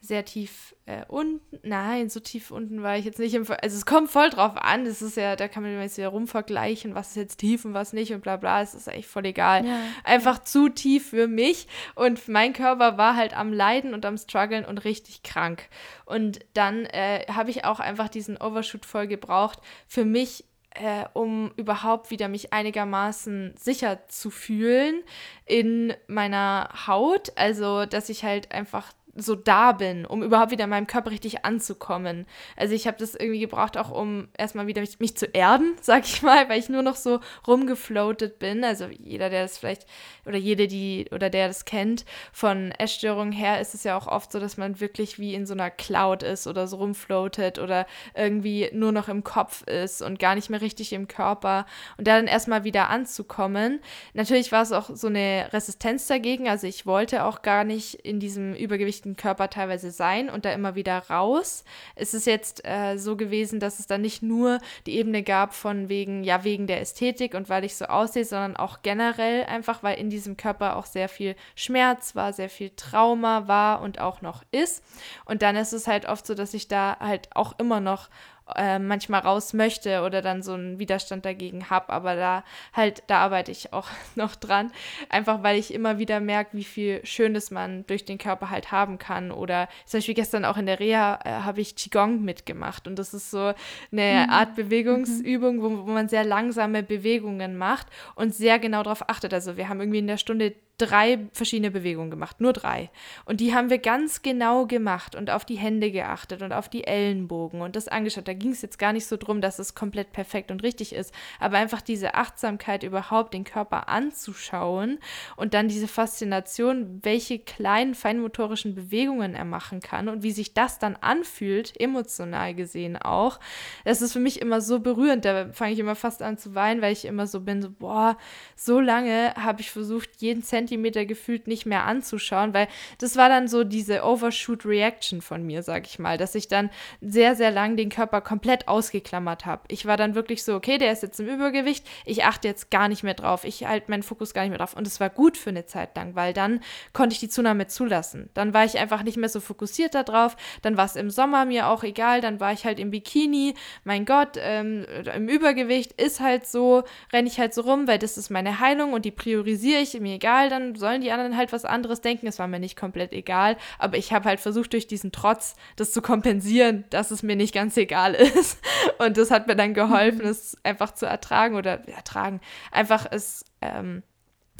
sehr 0.03 0.25
tief 0.25 0.75
äh, 0.85 1.05
unten. 1.07 1.59
Nein, 1.63 2.09
so 2.09 2.19
tief 2.19 2.51
unten 2.51 2.83
war 2.83 2.97
ich 2.97 3.05
jetzt 3.05 3.19
nicht. 3.19 3.33
Im 3.35 3.43
also 3.49 3.77
es 3.77 3.85
kommt 3.85 4.11
voll 4.11 4.29
drauf 4.29 4.57
an. 4.57 4.83
Das 4.83 5.01
ist 5.01 5.15
ja, 5.15 5.37
da 5.37 5.47
kann 5.47 5.63
man 5.63 5.79
jetzt 5.79 5.97
wieder 5.97 6.09
rumvergleichen, 6.09 6.93
was 6.93 7.11
ist 7.11 7.15
jetzt 7.15 7.37
tief 7.37 7.63
und 7.63 7.73
was 7.73 7.93
nicht 7.93 8.13
und 8.13 8.21
bla 8.21 8.35
bla. 8.35 8.61
Es 8.61 8.73
ist 8.73 8.89
echt 8.89 9.07
voll 9.07 9.25
egal. 9.25 9.65
Ja, 9.65 9.79
Einfach 10.03 10.39
ja. 10.39 10.43
zu 10.43 10.67
tief 10.67 11.11
für 11.11 11.29
mich. 11.29 11.67
Und 11.95 12.27
mein 12.27 12.51
Körper 12.51 12.97
war 12.97 13.15
halt 13.15 13.35
am 13.35 13.53
Leiden 13.53 13.93
und 13.93 14.05
am 14.05 14.17
Struggeln 14.17 14.65
und 14.65 14.83
richtig 14.83 15.23
krank. 15.23 15.69
Und 16.03 16.39
dann 16.53 16.85
äh, 16.85 17.25
habe 17.31 17.49
ich 17.49 17.63
auch 17.63 17.79
einfach 17.79 18.09
diesen 18.09 18.35
Overshoot 18.35 18.85
voll 18.85 19.07
gebraucht. 19.07 19.59
Für 19.87 20.03
mich 20.03 20.43
äh, 20.75 21.05
um 21.13 21.51
überhaupt 21.55 22.11
wieder 22.11 22.27
mich 22.27 22.51
einigermaßen 22.51 23.53
sicher 23.57 24.07
zu 24.09 24.29
fühlen 24.29 25.01
in 25.45 25.93
meiner 26.07 26.69
Haut. 26.87 27.31
Also, 27.35 27.85
dass 27.85 28.09
ich 28.09 28.25
halt 28.25 28.51
einfach 28.51 28.91
so 29.15 29.35
da 29.35 29.71
bin, 29.73 30.05
um 30.05 30.23
überhaupt 30.23 30.51
wieder 30.51 30.63
in 30.63 30.69
meinem 30.69 30.87
Körper 30.87 31.11
richtig 31.11 31.45
anzukommen. 31.45 32.25
Also 32.57 32.73
ich 32.73 32.87
habe 32.87 32.97
das 32.97 33.13
irgendwie 33.15 33.39
gebraucht, 33.39 33.77
auch 33.77 33.91
um 33.91 34.27
erstmal 34.37 34.67
wieder 34.67 34.81
mich, 34.81 34.99
mich, 34.99 35.15
zu 35.15 35.25
erden, 35.27 35.75
sag 35.81 36.05
ich 36.05 36.21
mal, 36.21 36.49
weil 36.49 36.59
ich 36.59 36.69
nur 36.69 36.81
noch 36.81 36.95
so 36.95 37.19
rumgefloatet 37.47 38.39
bin. 38.39 38.63
Also 38.63 38.87
jeder, 38.87 39.29
der 39.29 39.43
das 39.43 39.57
vielleicht, 39.57 39.85
oder 40.25 40.37
jede, 40.37 40.67
die, 40.67 41.05
oder 41.11 41.29
der 41.29 41.47
das 41.47 41.65
kennt, 41.65 42.05
von 42.31 42.71
Essstörungen 42.71 43.31
her 43.31 43.61
ist 43.61 43.75
es 43.75 43.83
ja 43.83 43.95
auch 43.95 44.07
oft 44.07 44.31
so, 44.31 44.39
dass 44.39 44.57
man 44.57 44.79
wirklich 44.79 45.19
wie 45.19 45.35
in 45.35 45.45
so 45.45 45.53
einer 45.53 45.69
Cloud 45.69 46.23
ist 46.23 46.47
oder 46.47 46.67
so 46.67 46.77
rumfloatet 46.77 47.59
oder 47.59 47.85
irgendwie 48.15 48.69
nur 48.73 48.91
noch 48.91 49.09
im 49.09 49.23
Kopf 49.23 49.63
ist 49.67 50.01
und 50.01 50.17
gar 50.17 50.33
nicht 50.35 50.49
mehr 50.49 50.61
richtig 50.61 50.91
im 50.93 51.07
Körper. 51.07 51.65
Und 51.97 52.07
da 52.07 52.15
dann 52.15 52.27
erstmal 52.27 52.63
wieder 52.63 52.89
anzukommen. 52.89 53.79
Natürlich 54.13 54.51
war 54.51 54.63
es 54.63 54.71
auch 54.71 54.89
so 54.93 55.07
eine 55.07 55.49
Resistenz 55.53 56.07
dagegen. 56.07 56.49
Also 56.49 56.65
ich 56.67 56.85
wollte 56.85 57.25
auch 57.25 57.41
gar 57.41 57.63
nicht 57.63 57.95
in 57.95 58.19
diesem 58.19 58.53
Übergewicht 58.55 59.03
beschäftigten 59.03 59.15
Körper 59.15 59.49
teilweise 59.49 59.91
sein 59.91 60.29
und 60.29 60.45
da 60.45 60.51
immer 60.51 60.75
wieder 60.75 60.97
raus. 61.09 61.63
Es 61.95 62.13
ist 62.13 62.25
jetzt 62.25 62.65
äh, 62.65 62.97
so 62.97 63.15
gewesen, 63.15 63.59
dass 63.59 63.79
es 63.79 63.87
dann 63.87 64.01
nicht 64.01 64.23
nur 64.23 64.59
die 64.85 64.97
Ebene 64.97 65.23
gab 65.23 65.53
von 65.53 65.89
wegen, 65.89 66.23
ja, 66.23 66.43
wegen 66.43 66.67
der 66.67 66.81
Ästhetik 66.81 67.33
und 67.33 67.49
weil 67.49 67.63
ich 67.63 67.75
so 67.75 67.85
aussehe, 67.85 68.25
sondern 68.25 68.55
auch 68.55 68.81
generell 68.81 69.43
einfach, 69.45 69.83
weil 69.83 69.99
in 69.99 70.09
diesem 70.13 70.37
Körper 70.37 70.75
auch 70.75 70.85
sehr 70.85 71.09
viel 71.09 71.35
Schmerz 71.55 72.15
war, 72.15 72.33
sehr 72.33 72.49
viel 72.49 72.71
Trauma 72.75 73.47
war 73.47 73.81
und 73.81 73.99
auch 73.99 74.21
noch 74.21 74.43
ist. 74.51 74.83
Und 75.25 75.41
dann 75.41 75.55
ist 75.55 75.73
es 75.73 75.87
halt 75.87 76.05
oft 76.05 76.25
so, 76.25 76.35
dass 76.35 76.53
ich 76.53 76.67
da 76.67 76.97
halt 76.99 77.35
auch 77.35 77.57
immer 77.59 77.79
noch 77.79 78.09
äh, 78.55 78.79
manchmal 78.79 79.21
raus 79.21 79.53
möchte 79.53 80.01
oder 80.01 80.21
dann 80.21 80.41
so 80.41 80.53
einen 80.53 80.79
Widerstand 80.79 81.25
dagegen 81.25 81.69
habe. 81.69 81.89
Aber 81.89 82.15
da 82.15 82.43
halt, 82.73 83.03
da 83.07 83.19
arbeite 83.19 83.51
ich 83.51 83.73
auch 83.73 83.87
noch 84.15 84.35
dran. 84.35 84.71
Einfach 85.09 85.43
weil 85.43 85.57
ich 85.57 85.73
immer 85.73 85.97
wieder 85.97 86.19
merke, 86.19 86.57
wie 86.57 86.63
viel 86.63 87.05
Schönes 87.05 87.51
man 87.51 87.85
durch 87.87 88.05
den 88.05 88.17
Körper 88.17 88.49
halt 88.49 88.71
haben 88.71 88.97
kann. 88.97 89.31
Oder 89.31 89.69
zum 89.85 89.99
Beispiel 89.99 90.15
gestern 90.15 90.45
auch 90.45 90.57
in 90.57 90.65
der 90.65 90.79
Reha 90.79 91.19
äh, 91.23 91.29
habe 91.29 91.61
ich 91.61 91.75
Qigong 91.75 92.21
mitgemacht. 92.21 92.87
Und 92.87 92.99
das 92.99 93.13
ist 93.13 93.31
so 93.31 93.53
eine 93.91 94.25
mhm. 94.25 94.29
Art 94.29 94.55
Bewegungsübung, 94.55 95.61
wo, 95.61 95.87
wo 95.87 95.91
man 95.91 96.09
sehr 96.09 96.25
langsame 96.25 96.83
Bewegungen 96.83 97.57
macht 97.57 97.87
und 98.15 98.33
sehr 98.33 98.59
genau 98.59 98.83
darauf 98.83 99.09
achtet. 99.09 99.33
Also 99.33 99.57
wir 99.57 99.69
haben 99.69 99.79
irgendwie 99.79 99.99
in 99.99 100.07
der 100.07 100.17
Stunde 100.17 100.53
drei 100.79 101.27
verschiedene 101.31 101.69
Bewegungen 101.69 102.09
gemacht, 102.09 102.41
nur 102.41 102.51
drei. 102.51 102.89
Und 103.25 103.41
die 103.41 103.53
haben 103.53 103.69
wir 103.69 103.77
ganz 103.77 104.23
genau 104.23 104.65
gemacht 104.65 105.15
und 105.15 105.29
auf 105.29 105.45
die 105.45 105.55
Hände 105.55 105.91
geachtet 105.91 106.41
und 106.41 106.51
auf 106.51 106.67
die 106.67 106.85
Ellenbogen 106.85 107.61
und 107.61 107.75
das 107.75 107.87
angeschaut. 107.87 108.27
Da 108.27 108.33
ging 108.33 108.51
es 108.51 108.63
jetzt 108.63 108.79
gar 108.79 108.91
nicht 108.91 109.05
so 109.05 109.15
drum, 109.17 109.39
dass 109.39 109.59
es 109.59 109.75
komplett 109.75 110.11
perfekt 110.13 110.49
und 110.49 110.63
richtig 110.63 110.93
ist, 110.93 111.13
aber 111.39 111.57
einfach 111.57 111.81
diese 111.81 112.15
Achtsamkeit 112.15 112.81
überhaupt, 112.81 113.35
den 113.35 113.43
Körper 113.43 113.87
anzuschauen 113.87 114.97
und 115.35 115.53
dann 115.53 115.67
diese 115.67 115.87
Faszination, 115.87 116.99
welche 117.03 117.37
kleinen 117.37 117.93
feinmotorischen 117.93 118.73
Bewegungen 118.73 119.35
er 119.35 119.45
machen 119.45 119.79
kann 119.79 120.09
und 120.09 120.23
wie 120.23 120.31
sich 120.31 120.55
das 120.55 120.79
dann 120.79 120.95
anfühlt, 120.95 121.79
emotional 121.79 122.55
gesehen 122.55 122.97
auch. 122.97 123.39
Das 123.85 124.01
ist 124.01 124.13
für 124.13 124.19
mich 124.19 124.41
immer 124.41 124.59
so 124.59 124.79
berührend. 124.79 125.23
Da 125.23 125.51
fange 125.53 125.73
ich 125.73 125.79
immer 125.79 125.95
fast 125.95 126.23
an 126.23 126.39
zu 126.39 126.55
weinen, 126.55 126.81
weil 126.81 126.93
ich 126.93 127.05
immer 127.05 127.27
so 127.27 127.41
bin, 127.41 127.61
so, 127.61 127.69
boah, 127.69 128.17
so 128.55 128.79
lange 128.79 129.35
habe 129.35 129.61
ich 129.61 129.69
versucht, 129.69 130.09
jeden 130.17 130.41
Zentimeter 130.41 130.62
Zentimeter 130.63 131.05
gefühlt 131.05 131.47
nicht 131.47 131.65
mehr 131.65 131.83
anzuschauen, 131.83 132.53
weil 132.53 132.67
das 132.99 133.17
war 133.17 133.27
dann 133.27 133.47
so 133.47 133.65
diese 133.65 134.03
Overshoot-Reaction 134.03 135.21
von 135.21 135.43
mir, 135.43 135.61
sag 135.61 135.85
ich 135.85 135.99
mal, 135.99 136.17
dass 136.17 136.35
ich 136.35 136.47
dann 136.47 136.69
sehr, 137.01 137.35
sehr 137.35 137.51
lang 137.51 137.75
den 137.75 137.89
Körper 137.89 138.21
komplett 138.21 138.69
ausgeklammert 138.69 139.45
habe. 139.45 139.63
Ich 139.67 139.85
war 139.85 139.97
dann 139.97 140.15
wirklich 140.15 140.43
so, 140.43 140.55
okay, 140.55 140.77
der 140.77 140.93
ist 140.93 141.03
jetzt 141.03 141.19
im 141.19 141.27
Übergewicht, 141.27 141.85
ich 142.05 142.23
achte 142.23 142.47
jetzt 142.47 142.71
gar 142.71 142.87
nicht 142.87 143.03
mehr 143.03 143.13
drauf, 143.13 143.43
ich 143.43 143.65
halte 143.65 143.91
meinen 143.91 144.03
Fokus 144.03 144.33
gar 144.33 144.43
nicht 144.43 144.51
mehr 144.51 144.59
drauf. 144.59 144.75
Und 144.75 144.87
es 144.87 144.99
war 144.99 145.09
gut 145.09 145.37
für 145.37 145.49
eine 145.49 145.65
Zeit 145.65 145.95
lang, 145.97 146.15
weil 146.15 146.33
dann 146.33 146.61
konnte 146.93 147.13
ich 147.13 147.19
die 147.19 147.29
Zunahme 147.29 147.67
zulassen. 147.67 148.29
Dann 148.33 148.53
war 148.53 148.63
ich 148.63 148.79
einfach 148.79 149.03
nicht 149.03 149.17
mehr 149.17 149.29
so 149.29 149.41
fokussiert 149.41 149.95
darauf, 149.95 150.37
dann 150.61 150.77
war 150.77 150.85
es 150.85 150.95
im 150.95 151.09
Sommer 151.09 151.43
mir 151.43 151.67
auch 151.67 151.83
egal, 151.83 152.21
dann 152.21 152.39
war 152.39 152.53
ich 152.53 152.63
halt 152.63 152.79
im 152.79 152.91
Bikini, 152.91 153.53
mein 153.83 154.05
Gott, 154.05 154.37
ähm, 154.37 154.85
im 155.13 155.27
Übergewicht 155.27 155.93
ist 156.01 156.21
halt 156.21 156.47
so, 156.47 156.83
renne 157.11 157.27
ich 157.27 157.37
halt 157.39 157.53
so 157.53 157.61
rum, 157.61 157.87
weil 157.87 157.99
das 157.99 158.17
ist 158.17 158.29
meine 158.29 158.59
Heilung 158.59 158.93
und 158.93 159.03
die 159.03 159.11
priorisiere 159.11 159.81
ich, 159.81 159.99
mir 159.99 160.15
egal, 160.15 160.49
dann 160.53 160.75
sollen 160.75 161.01
die 161.01 161.11
anderen 161.11 161.35
halt 161.35 161.51
was 161.51 161.65
anderes 161.65 162.01
denken. 162.01 162.27
Es 162.27 162.39
war 162.39 162.47
mir 162.47 162.59
nicht 162.59 162.77
komplett 162.77 163.11
egal, 163.11 163.57
aber 163.79 163.97
ich 163.97 164.13
habe 164.13 164.25
halt 164.29 164.39
versucht, 164.39 164.73
durch 164.73 164.87
diesen 164.87 165.11
Trotz 165.11 165.55
das 165.75 165.91
zu 165.91 166.01
kompensieren, 166.01 166.85
dass 166.89 167.11
es 167.11 167.23
mir 167.23 167.35
nicht 167.35 167.53
ganz 167.53 167.75
egal 167.77 168.13
ist. 168.13 168.59
Und 168.99 169.17
das 169.17 169.31
hat 169.31 169.47
mir 169.47 169.55
dann 169.55 169.73
geholfen, 169.73 170.23
mhm. 170.23 170.29
es 170.29 170.57
einfach 170.63 170.93
zu 170.93 171.05
ertragen 171.05 171.55
oder 171.55 171.87
ertragen, 171.87 172.39
einfach 172.71 173.05
es 173.09 173.45
ähm, 173.61 174.03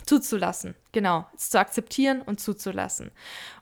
zuzulassen. 0.05 0.75
Genau, 0.93 1.25
es 1.35 1.49
zu 1.49 1.59
akzeptieren 1.59 2.21
und 2.21 2.39
zuzulassen. 2.39 3.09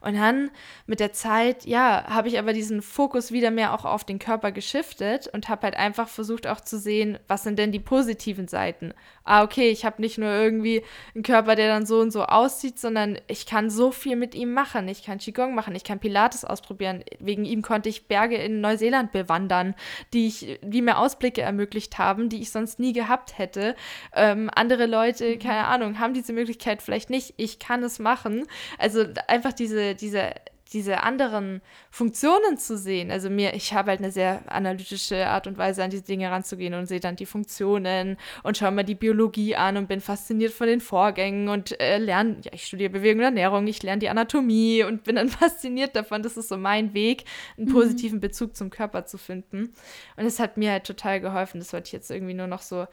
Und 0.02 0.16
dann 0.16 0.50
mit 0.84 1.00
der 1.00 1.14
Zeit, 1.14 1.64
ja, 1.64 2.04
habe 2.06 2.28
ich 2.28 2.38
aber 2.38 2.52
diesen 2.52 2.82
Fokus 2.82 3.32
wieder 3.32 3.50
mehr 3.50 3.72
auch 3.72 3.86
auf 3.86 4.04
den 4.04 4.18
Körper 4.18 4.52
geschiftet 4.52 5.28
und 5.28 5.48
habe 5.48 5.62
halt 5.62 5.74
einfach 5.74 6.08
versucht 6.08 6.46
auch 6.46 6.60
zu 6.60 6.78
sehen, 6.78 7.18
was 7.28 7.42
sind 7.42 7.58
denn 7.58 7.72
die 7.72 7.80
positiven 7.80 8.48
Seiten. 8.48 8.92
Ah, 9.24 9.44
okay, 9.44 9.70
ich 9.70 9.86
habe 9.86 10.02
nicht 10.02 10.18
nur 10.18 10.28
irgendwie 10.28 10.82
einen 11.14 11.22
Körper, 11.22 11.56
der 11.56 11.68
dann 11.68 11.86
so 11.86 12.00
und 12.00 12.10
so 12.10 12.24
aussieht, 12.24 12.78
sondern 12.78 13.18
ich 13.28 13.46
kann 13.46 13.70
so 13.70 13.92
viel 13.92 14.16
mit 14.16 14.34
ihm 14.34 14.52
machen. 14.52 14.86
Ich 14.88 15.02
kann 15.02 15.16
Qigong 15.16 15.54
machen, 15.54 15.74
ich 15.74 15.84
kann 15.84 16.00
Pilates 16.00 16.44
ausprobieren. 16.44 17.02
Wegen 17.18 17.46
ihm 17.46 17.62
konnte 17.62 17.88
ich 17.88 18.08
Berge 18.08 18.36
in 18.36 18.60
Neuseeland 18.60 19.10
bewandern, 19.10 19.74
die, 20.12 20.26
ich, 20.26 20.60
die 20.62 20.82
mir 20.82 20.98
Ausblicke 20.98 21.40
ermöglicht 21.40 21.96
haben, 21.96 22.28
die 22.28 22.42
ich 22.42 22.50
sonst 22.50 22.78
nie 22.78 22.92
gehabt 22.92 23.38
hätte. 23.38 23.74
Ähm, 24.12 24.50
andere 24.54 24.84
Leute, 24.84 25.38
keine 25.38 25.64
Ahnung, 25.66 25.98
haben 25.98 26.12
diese 26.12 26.34
Möglichkeit 26.34 26.82
vielleicht 26.82 27.08
nicht 27.08 27.21
nicht, 27.22 27.34
ich 27.36 27.58
kann 27.58 27.82
es 27.82 27.98
machen. 27.98 28.46
Also 28.78 29.04
einfach 29.28 29.52
diese, 29.52 29.94
diese 29.94 30.32
diese 30.72 31.02
anderen 31.02 31.60
Funktionen 31.90 32.56
zu 32.56 32.78
sehen. 32.78 33.10
Also 33.10 33.28
mir, 33.28 33.52
ich 33.52 33.74
habe 33.74 33.90
halt 33.90 34.00
eine 34.00 34.10
sehr 34.10 34.42
analytische 34.50 35.26
Art 35.26 35.46
und 35.46 35.58
Weise, 35.58 35.84
an 35.84 35.90
diese 35.90 36.04
Dinge 36.04 36.30
ranzugehen 36.30 36.72
und 36.72 36.86
sehe 36.86 36.98
dann 36.98 37.14
die 37.14 37.26
Funktionen 37.26 38.16
und 38.42 38.56
schaue 38.56 38.70
mir 38.70 38.84
die 38.84 38.94
Biologie 38.94 39.54
an 39.54 39.76
und 39.76 39.86
bin 39.86 40.00
fasziniert 40.00 40.52
von 40.52 40.66
den 40.66 40.80
Vorgängen 40.80 41.48
und 41.50 41.78
äh, 41.78 41.98
lerne, 41.98 42.38
ja, 42.42 42.52
ich 42.54 42.64
studiere 42.64 42.88
Bewegung 42.88 43.18
und 43.18 43.24
Ernährung, 43.24 43.66
ich 43.66 43.82
lerne 43.82 44.00
die 44.00 44.08
Anatomie 44.08 44.82
und 44.82 45.04
bin 45.04 45.16
dann 45.16 45.28
fasziniert 45.28 45.94
davon. 45.94 46.22
Das 46.22 46.38
ist 46.38 46.48
so 46.48 46.56
mein 46.56 46.94
Weg, 46.94 47.24
einen 47.58 47.68
mhm. 47.68 47.72
positiven 47.72 48.16
mhm. 48.16 48.22
Bezug 48.22 48.56
zum 48.56 48.70
Körper 48.70 49.04
zu 49.04 49.18
finden. 49.18 49.74
Und 50.16 50.24
es 50.24 50.40
hat 50.40 50.56
mir 50.56 50.72
halt 50.72 50.84
total 50.84 51.20
geholfen. 51.20 51.60
Das 51.60 51.74
wollte 51.74 51.88
ich 51.88 51.92
jetzt 51.92 52.10
irgendwie 52.10 52.34
nur 52.34 52.46
noch 52.46 52.62
so 52.62 52.86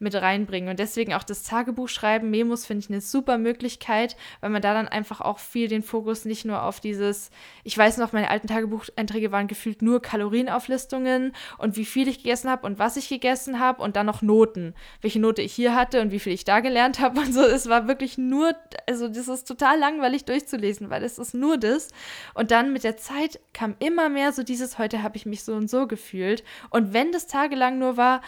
mit 0.00 0.14
reinbringen. 0.14 0.70
Und 0.70 0.78
deswegen 0.78 1.14
auch 1.14 1.24
das 1.24 1.42
Tagebuch 1.42 1.88
schreiben, 1.88 2.30
Memos 2.30 2.66
finde 2.66 2.84
ich 2.84 2.90
eine 2.90 3.00
super 3.00 3.38
Möglichkeit, 3.38 4.16
weil 4.40 4.50
man 4.50 4.62
da 4.62 4.74
dann 4.74 4.88
einfach 4.88 5.20
auch 5.20 5.38
viel 5.38 5.68
den 5.68 5.82
Fokus 5.82 6.24
nicht 6.24 6.44
nur 6.44 6.62
auf 6.62 6.80
dieses 6.80 7.30
ich 7.64 7.76
weiß 7.76 7.98
noch, 7.98 8.12
meine 8.12 8.30
alten 8.30 8.48
Tagebucheinträge 8.48 9.32
waren 9.32 9.46
gefühlt 9.46 9.82
nur 9.82 10.00
Kalorienauflistungen 10.00 11.32
und 11.58 11.76
wie 11.76 11.84
viel 11.84 12.08
ich 12.08 12.18
gegessen 12.18 12.50
habe 12.50 12.66
und 12.66 12.78
was 12.78 12.96
ich 12.96 13.08
gegessen 13.08 13.60
habe 13.60 13.82
und 13.82 13.96
dann 13.96 14.06
noch 14.06 14.22
Noten, 14.22 14.74
welche 15.02 15.20
Note 15.20 15.42
ich 15.42 15.52
hier 15.52 15.74
hatte 15.74 16.00
und 16.00 16.10
wie 16.10 16.18
viel 16.18 16.32
ich 16.32 16.44
da 16.44 16.60
gelernt 16.60 17.00
habe 17.00 17.20
und 17.20 17.32
so. 17.32 17.42
Es 17.42 17.68
war 17.68 17.88
wirklich 17.88 18.18
nur, 18.18 18.54
also 18.88 19.08
das 19.08 19.28
ist 19.28 19.46
total 19.46 19.78
langweilig 19.78 20.24
durchzulesen, 20.24 20.90
weil 20.90 21.04
es 21.04 21.18
ist 21.18 21.34
nur 21.34 21.58
das. 21.58 21.88
Und 22.34 22.50
dann 22.50 22.72
mit 22.72 22.84
der 22.84 22.96
Zeit 22.96 23.40
kam 23.52 23.76
immer 23.78 24.08
mehr 24.08 24.32
so 24.32 24.42
dieses, 24.42 24.78
heute 24.78 25.02
habe 25.02 25.16
ich 25.16 25.26
mich 25.26 25.44
so 25.44 25.54
und 25.54 25.68
so 25.68 25.86
gefühlt. 25.86 26.42
Und 26.70 26.92
wenn 26.92 27.12
das 27.12 27.26
tagelang 27.26 27.78
nur 27.78 27.96
war, 27.96 28.22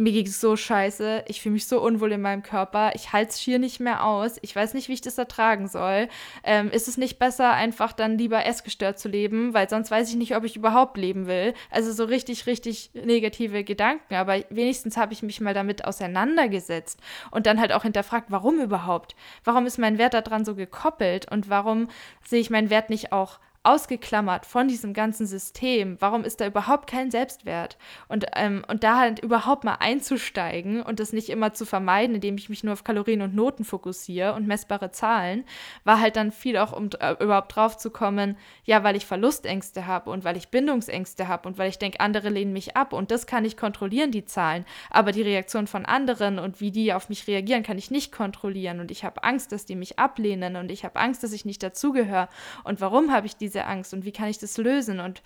mir 0.00 0.12
ging 0.12 0.26
es 0.26 0.40
so 0.40 0.56
scheiße, 0.56 1.24
ich 1.28 1.42
fühle 1.42 1.52
mich 1.54 1.66
so 1.66 1.80
unwohl 1.80 2.12
in 2.12 2.22
meinem 2.22 2.42
Körper, 2.42 2.92
ich 2.94 3.12
halte 3.12 3.30
es 3.30 3.42
schier 3.42 3.58
nicht 3.58 3.80
mehr 3.80 4.04
aus, 4.04 4.38
ich 4.40 4.56
weiß 4.56 4.74
nicht, 4.74 4.88
wie 4.88 4.94
ich 4.94 5.00
das 5.02 5.18
ertragen 5.18 5.68
soll. 5.68 6.08
Ähm, 6.42 6.70
ist 6.70 6.88
es 6.88 6.96
nicht 6.96 7.18
besser, 7.18 7.52
einfach 7.52 7.92
dann 7.92 8.16
lieber 8.16 8.44
essgestört 8.44 8.98
zu 8.98 9.08
leben, 9.08 9.52
weil 9.52 9.68
sonst 9.68 9.90
weiß 9.90 10.08
ich 10.08 10.16
nicht, 10.16 10.34
ob 10.34 10.44
ich 10.44 10.56
überhaupt 10.56 10.96
leben 10.96 11.26
will. 11.26 11.54
Also 11.70 11.92
so 11.92 12.04
richtig, 12.04 12.46
richtig 12.46 12.90
negative 12.94 13.62
Gedanken, 13.62 14.14
aber 14.14 14.38
wenigstens 14.48 14.96
habe 14.96 15.12
ich 15.12 15.22
mich 15.22 15.40
mal 15.40 15.54
damit 15.54 15.84
auseinandergesetzt 15.84 16.98
und 17.30 17.46
dann 17.46 17.60
halt 17.60 17.72
auch 17.72 17.82
hinterfragt, 17.82 18.30
warum 18.30 18.58
überhaupt? 18.58 19.14
Warum 19.44 19.66
ist 19.66 19.78
mein 19.78 19.98
Wert 19.98 20.14
daran 20.14 20.44
so 20.44 20.54
gekoppelt 20.54 21.30
und 21.30 21.50
warum 21.50 21.88
sehe 22.24 22.40
ich 22.40 22.50
meinen 22.50 22.70
Wert 22.70 22.90
nicht 22.90 23.12
auch 23.12 23.38
ausgeklammert 23.62 24.46
von 24.46 24.68
diesem 24.68 24.94
ganzen 24.94 25.26
System. 25.26 25.96
Warum 26.00 26.24
ist 26.24 26.40
da 26.40 26.46
überhaupt 26.46 26.88
kein 26.88 27.10
Selbstwert? 27.10 27.76
Und, 28.08 28.24
ähm, 28.34 28.64
und 28.68 28.84
da 28.84 28.98
halt 28.98 29.18
überhaupt 29.18 29.64
mal 29.64 29.76
einzusteigen 29.80 30.82
und 30.82 30.98
das 30.98 31.12
nicht 31.12 31.28
immer 31.28 31.52
zu 31.52 31.66
vermeiden, 31.66 32.14
indem 32.14 32.36
ich 32.36 32.48
mich 32.48 32.64
nur 32.64 32.72
auf 32.72 32.84
Kalorien 32.84 33.20
und 33.20 33.34
Noten 33.34 33.64
fokussiere 33.64 34.32
und 34.32 34.46
messbare 34.46 34.92
Zahlen, 34.92 35.44
war 35.84 36.00
halt 36.00 36.16
dann 36.16 36.32
viel 36.32 36.56
auch, 36.56 36.72
um 36.72 36.88
äh, 37.00 37.22
überhaupt 37.22 37.54
drauf 37.54 37.76
zu 37.76 37.90
kommen, 37.90 38.38
ja, 38.64 38.82
weil 38.82 38.96
ich 38.96 39.04
Verlustängste 39.04 39.86
habe 39.86 40.10
und 40.10 40.24
weil 40.24 40.38
ich 40.38 40.48
Bindungsängste 40.48 41.28
habe 41.28 41.46
und 41.46 41.58
weil 41.58 41.68
ich 41.68 41.78
denke, 41.78 42.00
andere 42.00 42.30
lehnen 42.30 42.54
mich 42.54 42.78
ab 42.78 42.94
und 42.94 43.10
das 43.10 43.26
kann 43.26 43.44
ich 43.44 43.58
kontrollieren, 43.58 44.10
die 44.10 44.24
Zahlen. 44.24 44.64
Aber 44.88 45.12
die 45.12 45.22
Reaktion 45.22 45.66
von 45.66 45.84
anderen 45.84 46.38
und 46.38 46.62
wie 46.62 46.70
die 46.70 46.94
auf 46.94 47.10
mich 47.10 47.26
reagieren, 47.26 47.62
kann 47.62 47.76
ich 47.76 47.90
nicht 47.90 48.10
kontrollieren 48.10 48.80
und 48.80 48.90
ich 48.90 49.04
habe 49.04 49.22
Angst, 49.22 49.52
dass 49.52 49.66
die 49.66 49.76
mich 49.76 49.98
ablehnen 49.98 50.56
und 50.56 50.70
ich 50.70 50.82
habe 50.86 50.98
Angst, 50.98 51.22
dass 51.22 51.32
ich 51.32 51.44
nicht 51.44 51.62
dazugehöre. 51.62 52.30
Und 52.64 52.80
warum 52.80 53.12
habe 53.12 53.26
ich 53.26 53.36
diese 53.36 53.49
diese 53.50 53.66
Angst 53.66 53.92
und 53.92 54.04
wie 54.04 54.12
kann 54.12 54.28
ich 54.28 54.38
das 54.38 54.56
lösen 54.56 55.00
und 55.00 55.22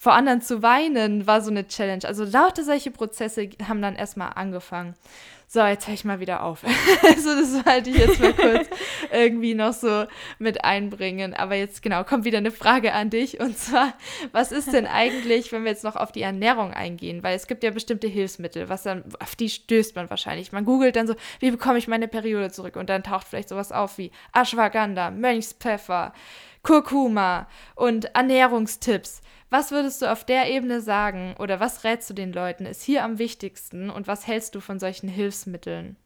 vor 0.00 0.14
anderen 0.14 0.40
zu 0.40 0.62
weinen 0.62 1.26
war 1.26 1.42
so 1.42 1.50
eine 1.50 1.68
Challenge. 1.68 2.06
Also 2.06 2.24
lauter 2.24 2.64
solche 2.64 2.90
Prozesse 2.90 3.50
haben 3.68 3.82
dann 3.82 3.96
erstmal 3.96 4.32
angefangen. 4.34 4.94
So, 5.46 5.60
jetzt 5.62 5.88
höre 5.88 5.94
ich 5.94 6.04
mal 6.06 6.20
wieder 6.20 6.42
auf. 6.42 6.62
also 7.02 7.34
das 7.34 7.66
wollte 7.66 7.90
ich 7.90 7.98
jetzt 7.98 8.18
mal 8.18 8.32
kurz 8.32 8.68
irgendwie 9.12 9.52
noch 9.52 9.74
so 9.74 10.06
mit 10.38 10.64
einbringen. 10.64 11.34
Aber 11.34 11.54
jetzt 11.54 11.82
genau, 11.82 12.02
kommt 12.04 12.24
wieder 12.24 12.38
eine 12.38 12.50
Frage 12.50 12.94
an 12.94 13.10
dich. 13.10 13.40
Und 13.40 13.58
zwar, 13.58 13.92
was 14.32 14.52
ist 14.52 14.72
denn 14.72 14.86
eigentlich, 14.86 15.52
wenn 15.52 15.64
wir 15.64 15.72
jetzt 15.72 15.84
noch 15.84 15.96
auf 15.96 16.12
die 16.12 16.22
Ernährung 16.22 16.72
eingehen? 16.72 17.22
Weil 17.22 17.36
es 17.36 17.46
gibt 17.46 17.62
ja 17.62 17.70
bestimmte 17.70 18.06
Hilfsmittel, 18.06 18.70
was 18.70 18.84
dann, 18.84 19.04
auf 19.18 19.36
die 19.36 19.50
stößt 19.50 19.96
man 19.96 20.08
wahrscheinlich. 20.08 20.52
Man 20.52 20.64
googelt 20.64 20.96
dann 20.96 21.08
so, 21.08 21.14
wie 21.40 21.50
bekomme 21.50 21.78
ich 21.78 21.88
meine 21.88 22.08
Periode 22.08 22.50
zurück? 22.50 22.76
Und 22.76 22.88
dann 22.88 23.02
taucht 23.02 23.26
vielleicht 23.26 23.50
sowas 23.50 23.70
auf 23.70 23.98
wie 23.98 24.12
Ashwagandha, 24.32 25.10
Mönchspfeffer, 25.10 26.14
Kurkuma 26.62 27.48
und 27.74 28.14
Ernährungstipps. 28.14 29.22
Was 29.50 29.72
würdest 29.72 30.02
du 30.02 30.10
auf 30.10 30.24
der 30.24 30.50
Ebene 30.50 30.80
sagen 30.80 31.34
oder 31.38 31.58
was 31.58 31.84
rätst 31.84 32.08
du 32.08 32.14
den 32.14 32.32
Leuten, 32.32 32.66
ist 32.66 32.82
hier 32.82 33.04
am 33.04 33.18
wichtigsten 33.18 33.90
und 33.90 34.06
was 34.06 34.26
hältst 34.26 34.54
du 34.54 34.60
von 34.60 34.78
solchen 34.78 35.08
Hilfsmitteln? 35.08 35.96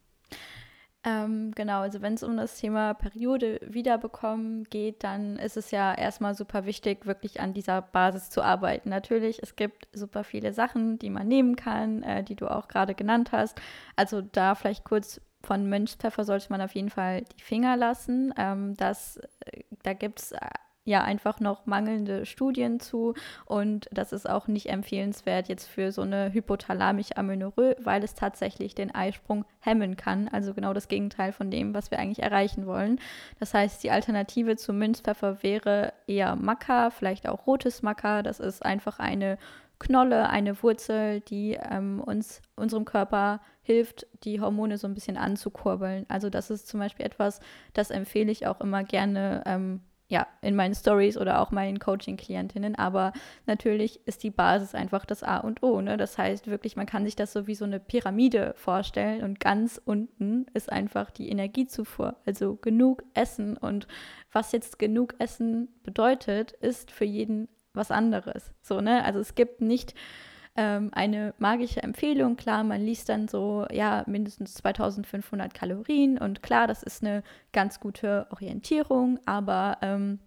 Ähm, 1.05 1.51
genau, 1.53 1.81
also 1.81 2.01
wenn 2.01 2.15
es 2.15 2.23
um 2.23 2.35
das 2.35 2.57
Thema 2.57 2.95
Periode 2.95 3.59
wiederbekommen 3.63 4.63
geht, 4.63 5.03
dann 5.03 5.37
ist 5.37 5.55
es 5.55 5.69
ja 5.69 5.93
erstmal 5.93 6.33
super 6.33 6.65
wichtig, 6.65 7.05
wirklich 7.05 7.39
an 7.39 7.53
dieser 7.53 7.83
Basis 7.83 8.31
zu 8.31 8.41
arbeiten. 8.41 8.89
Natürlich, 8.89 9.43
es 9.43 9.55
gibt 9.55 9.87
super 9.93 10.23
viele 10.23 10.51
Sachen, 10.51 10.97
die 10.97 11.11
man 11.11 11.27
nehmen 11.27 11.55
kann, 11.55 12.01
äh, 12.01 12.23
die 12.23 12.35
du 12.35 12.47
auch 12.47 12.67
gerade 12.67 12.95
genannt 12.95 13.31
hast. 13.31 13.61
Also 13.95 14.21
da 14.21 14.55
vielleicht 14.55 14.83
kurz 14.83 15.21
von 15.45 15.69
Mönchspfeffer 15.69 16.25
sollte 16.25 16.47
man 16.49 16.61
auf 16.61 16.75
jeden 16.75 16.89
Fall 16.89 17.23
die 17.37 17.41
Finger 17.41 17.77
lassen. 17.77 18.33
Ähm, 18.37 18.75
das, 18.75 19.17
äh, 19.45 19.63
da 19.83 19.93
gibt 19.93 20.19
es 20.19 20.33
ja 20.85 21.03
einfach 21.03 21.39
noch 21.39 21.65
mangelnde 21.65 22.25
Studien 22.25 22.79
zu 22.79 23.15
und 23.45 23.89
das 23.91 24.13
ist 24.13 24.29
auch 24.29 24.47
nicht 24.47 24.69
empfehlenswert 24.69 25.49
jetzt 25.49 25.67
für 25.67 25.91
so 25.91 26.03
eine 26.03 26.31
hypothalamische 26.31 27.17
Amenorrhoe, 27.17 27.75
weil 27.79 28.03
es 28.03 28.13
tatsächlich 28.13 28.75
den 28.75 28.93
Eisprung 28.93 29.45
hemmen 29.59 29.97
kann, 29.97 30.27
also 30.27 30.53
genau 30.53 30.73
das 30.73 30.87
Gegenteil 30.87 31.33
von 31.33 31.49
dem, 31.49 31.73
was 31.73 31.89
wir 31.89 31.97
eigentlich 31.97 32.21
erreichen 32.21 32.67
wollen. 32.67 32.99
Das 33.39 33.55
heißt, 33.55 33.83
die 33.83 33.89
Alternative 33.89 34.57
zu 34.57 34.73
Münzpfeffer 34.73 35.41
wäre 35.41 35.91
eher 36.05 36.35
Maca, 36.35 36.91
vielleicht 36.91 37.27
auch 37.27 37.47
rotes 37.47 37.81
Maca, 37.81 38.21
das 38.21 38.39
ist 38.39 38.63
einfach 38.63 38.99
eine 38.99 39.39
Knolle, 39.79 40.29
eine 40.29 40.61
Wurzel, 40.63 41.21
die 41.21 41.57
ähm, 41.61 42.01
uns, 42.01 42.41
unserem 42.55 42.85
Körper 42.85 43.41
hilft, 43.61 44.07
die 44.23 44.39
Hormone 44.39 44.77
so 44.77 44.87
ein 44.87 44.93
bisschen 44.93 45.17
anzukurbeln. 45.17 46.05
Also 46.07 46.29
das 46.29 46.49
ist 46.49 46.67
zum 46.67 46.79
Beispiel 46.79 47.05
etwas, 47.05 47.39
das 47.73 47.91
empfehle 47.91 48.31
ich 48.31 48.47
auch 48.47 48.61
immer 48.61 48.83
gerne 48.83 49.43
ähm, 49.45 49.81
ja, 50.07 50.27
in 50.41 50.55
meinen 50.55 50.75
Stories 50.75 51.17
oder 51.17 51.41
auch 51.41 51.51
meinen 51.51 51.79
Coaching-Klientinnen. 51.79 52.75
Aber 52.75 53.11
natürlich 53.47 54.05
ist 54.05 54.23
die 54.23 54.29
Basis 54.29 54.75
einfach 54.75 55.05
das 55.05 55.23
A 55.23 55.37
und 55.37 55.63
O. 55.63 55.81
Ne? 55.81 55.97
Das 55.97 56.17
heißt 56.17 56.47
wirklich, 56.47 56.75
man 56.75 56.85
kann 56.85 57.05
sich 57.05 57.15
das 57.15 57.33
so 57.33 57.47
wie 57.47 57.55
so 57.55 57.65
eine 57.65 57.79
Pyramide 57.79 58.53
vorstellen 58.55 59.23
und 59.23 59.39
ganz 59.39 59.81
unten 59.83 60.45
ist 60.53 60.71
einfach 60.71 61.09
die 61.09 61.29
Energiezufuhr, 61.29 62.15
also 62.25 62.55
genug 62.55 63.03
Essen. 63.15 63.57
Und 63.57 63.87
was 64.31 64.51
jetzt 64.51 64.77
genug 64.77 65.15
Essen 65.17 65.69
bedeutet, 65.83 66.51
ist 66.51 66.91
für 66.91 67.05
jeden 67.05 67.47
was 67.75 67.91
anderes. 67.91 68.51
So, 68.61 68.81
ne? 68.81 69.03
Also 69.03 69.19
es 69.19 69.35
gibt 69.35 69.61
nicht 69.61 69.93
ähm, 70.55 70.89
eine 70.93 71.33
magische 71.37 71.83
Empfehlung. 71.83 72.37
Klar, 72.37 72.63
man 72.63 72.81
liest 72.81 73.09
dann 73.09 73.27
so, 73.27 73.65
ja, 73.71 74.03
mindestens 74.07 74.53
2500 74.55 75.53
Kalorien 75.53 76.17
und 76.17 76.41
klar, 76.41 76.67
das 76.67 76.83
ist 76.83 77.03
eine 77.03 77.23
ganz 77.51 77.79
gute 77.79 78.27
Orientierung, 78.31 79.19
aber 79.25 79.77
ähm, 79.81 80.19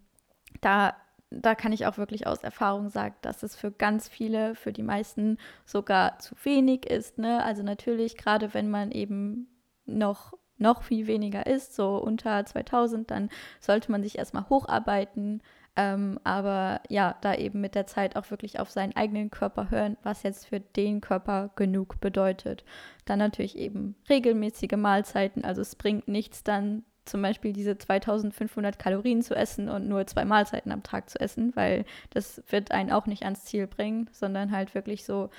da 0.61 0.95
da 1.31 1.53
kann 1.53 1.71
ich 1.71 1.85
auch 1.85 1.99
wirklich 1.99 2.25
aus 2.25 2.39
Erfahrung 2.39 2.89
sagen, 2.89 3.13
dass 3.21 3.43
es 3.43 3.55
für 3.55 3.71
ganz 3.71 4.07
viele, 4.07 4.55
für 4.55 4.73
die 4.73 4.81
meisten 4.81 5.37
sogar 5.63 6.17
zu 6.17 6.33
wenig 6.43 6.87
ist. 6.87 7.19
Ne? 7.19 7.43
Also 7.43 7.61
natürlich, 7.61 8.17
gerade 8.17 8.53
wenn 8.55 8.69
man 8.69 8.91
eben 8.91 9.47
noch 9.85 10.33
noch 10.59 10.83
viel 10.83 11.07
weniger 11.07 11.45
ist, 11.45 11.73
so 11.73 11.97
unter 11.97 12.45
2000, 12.45 13.09
dann 13.09 13.29
sollte 13.61 13.91
man 13.91 14.03
sich 14.03 14.17
erstmal 14.17 14.49
hocharbeiten. 14.49 15.41
Ähm, 15.75 16.19
aber 16.23 16.81
ja, 16.89 17.15
da 17.21 17.35
eben 17.35 17.61
mit 17.61 17.75
der 17.75 17.87
Zeit 17.87 18.15
auch 18.15 18.29
wirklich 18.31 18.59
auf 18.59 18.69
seinen 18.69 18.95
eigenen 18.95 19.31
Körper 19.31 19.69
hören, 19.71 19.97
was 20.03 20.23
jetzt 20.23 20.47
für 20.47 20.59
den 20.59 21.01
Körper 21.01 21.51
genug 21.55 21.99
bedeutet. 22.01 22.65
Dann 23.05 23.19
natürlich 23.19 23.57
eben 23.57 23.95
regelmäßige 24.09 24.77
Mahlzeiten. 24.77 25.45
Also 25.45 25.61
es 25.61 25.75
bringt 25.75 26.07
nichts 26.07 26.43
dann 26.43 26.83
zum 27.09 27.21
Beispiel 27.21 27.53
diese 27.53 27.77
2500 27.77 28.77
Kalorien 28.77 29.21
zu 29.21 29.35
essen 29.35 29.67
und 29.67 29.87
nur 29.87 30.05
zwei 30.07 30.25
Mahlzeiten 30.25 30.71
am 30.71 30.83
Tag 30.83 31.09
zu 31.09 31.19
essen, 31.19 31.55
weil 31.55 31.85
das 32.11 32.43
wird 32.49 32.71
einen 32.71 32.91
auch 32.91 33.07
nicht 33.07 33.23
ans 33.23 33.45
Ziel 33.45 33.67
bringen, 33.67 34.09
sondern 34.11 34.51
halt 34.51 34.75
wirklich 34.75 35.03
so 35.03 35.29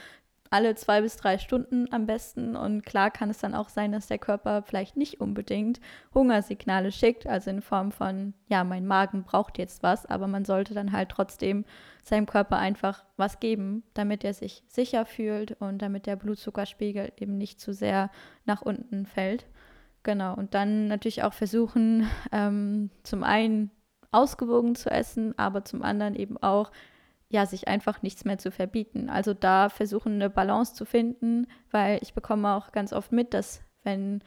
alle 0.50 0.74
zwei 0.74 1.00
bis 1.00 1.16
drei 1.16 1.38
Stunden 1.38 1.86
am 1.92 2.06
besten. 2.06 2.56
Und 2.56 2.84
klar 2.84 3.10
kann 3.10 3.30
es 3.30 3.38
dann 3.38 3.54
auch 3.54 3.68
sein, 3.68 3.92
dass 3.92 4.08
der 4.08 4.18
Körper 4.18 4.62
vielleicht 4.62 4.96
nicht 4.96 5.20
unbedingt 5.20 5.80
Hungersignale 6.12 6.90
schickt, 6.90 7.26
also 7.26 7.50
in 7.50 7.62
Form 7.62 7.92
von, 7.92 8.34
ja, 8.48 8.64
mein 8.64 8.84
Magen 8.84 9.22
braucht 9.22 9.58
jetzt 9.58 9.84
was, 9.84 10.06
aber 10.06 10.26
man 10.26 10.44
sollte 10.44 10.74
dann 10.74 10.90
halt 10.90 11.10
trotzdem 11.10 11.64
seinem 12.02 12.26
Körper 12.26 12.58
einfach 12.58 13.04
was 13.16 13.38
geben, 13.38 13.84
damit 13.94 14.24
er 14.24 14.34
sich 14.34 14.64
sicher 14.66 15.06
fühlt 15.06 15.52
und 15.60 15.80
damit 15.82 16.06
der 16.06 16.16
Blutzuckerspiegel 16.16 17.12
eben 17.16 17.38
nicht 17.38 17.60
zu 17.60 17.72
sehr 17.72 18.10
nach 18.44 18.62
unten 18.62 19.06
fällt. 19.06 19.46
Genau, 20.02 20.34
und 20.34 20.54
dann 20.54 20.88
natürlich 20.88 21.22
auch 21.22 21.34
versuchen, 21.34 22.08
ähm, 22.32 22.90
zum 23.04 23.22
einen 23.22 23.70
ausgewogen 24.10 24.74
zu 24.74 24.90
essen, 24.90 25.38
aber 25.38 25.64
zum 25.64 25.82
anderen 25.82 26.16
eben 26.16 26.36
auch 26.38 26.72
ja, 27.30 27.46
sich 27.46 27.68
einfach 27.68 28.02
nichts 28.02 28.24
mehr 28.24 28.38
zu 28.38 28.50
verbieten. 28.50 29.08
Also 29.08 29.34
da 29.34 29.68
versuchen, 29.68 30.14
eine 30.14 30.28
Balance 30.28 30.74
zu 30.74 30.84
finden, 30.84 31.46
weil 31.70 32.00
ich 32.02 32.12
bekomme 32.12 32.50
auch 32.54 32.72
ganz 32.72 32.92
oft 32.92 33.12
mit, 33.12 33.32
dass 33.32 33.62
wenn 33.84 34.22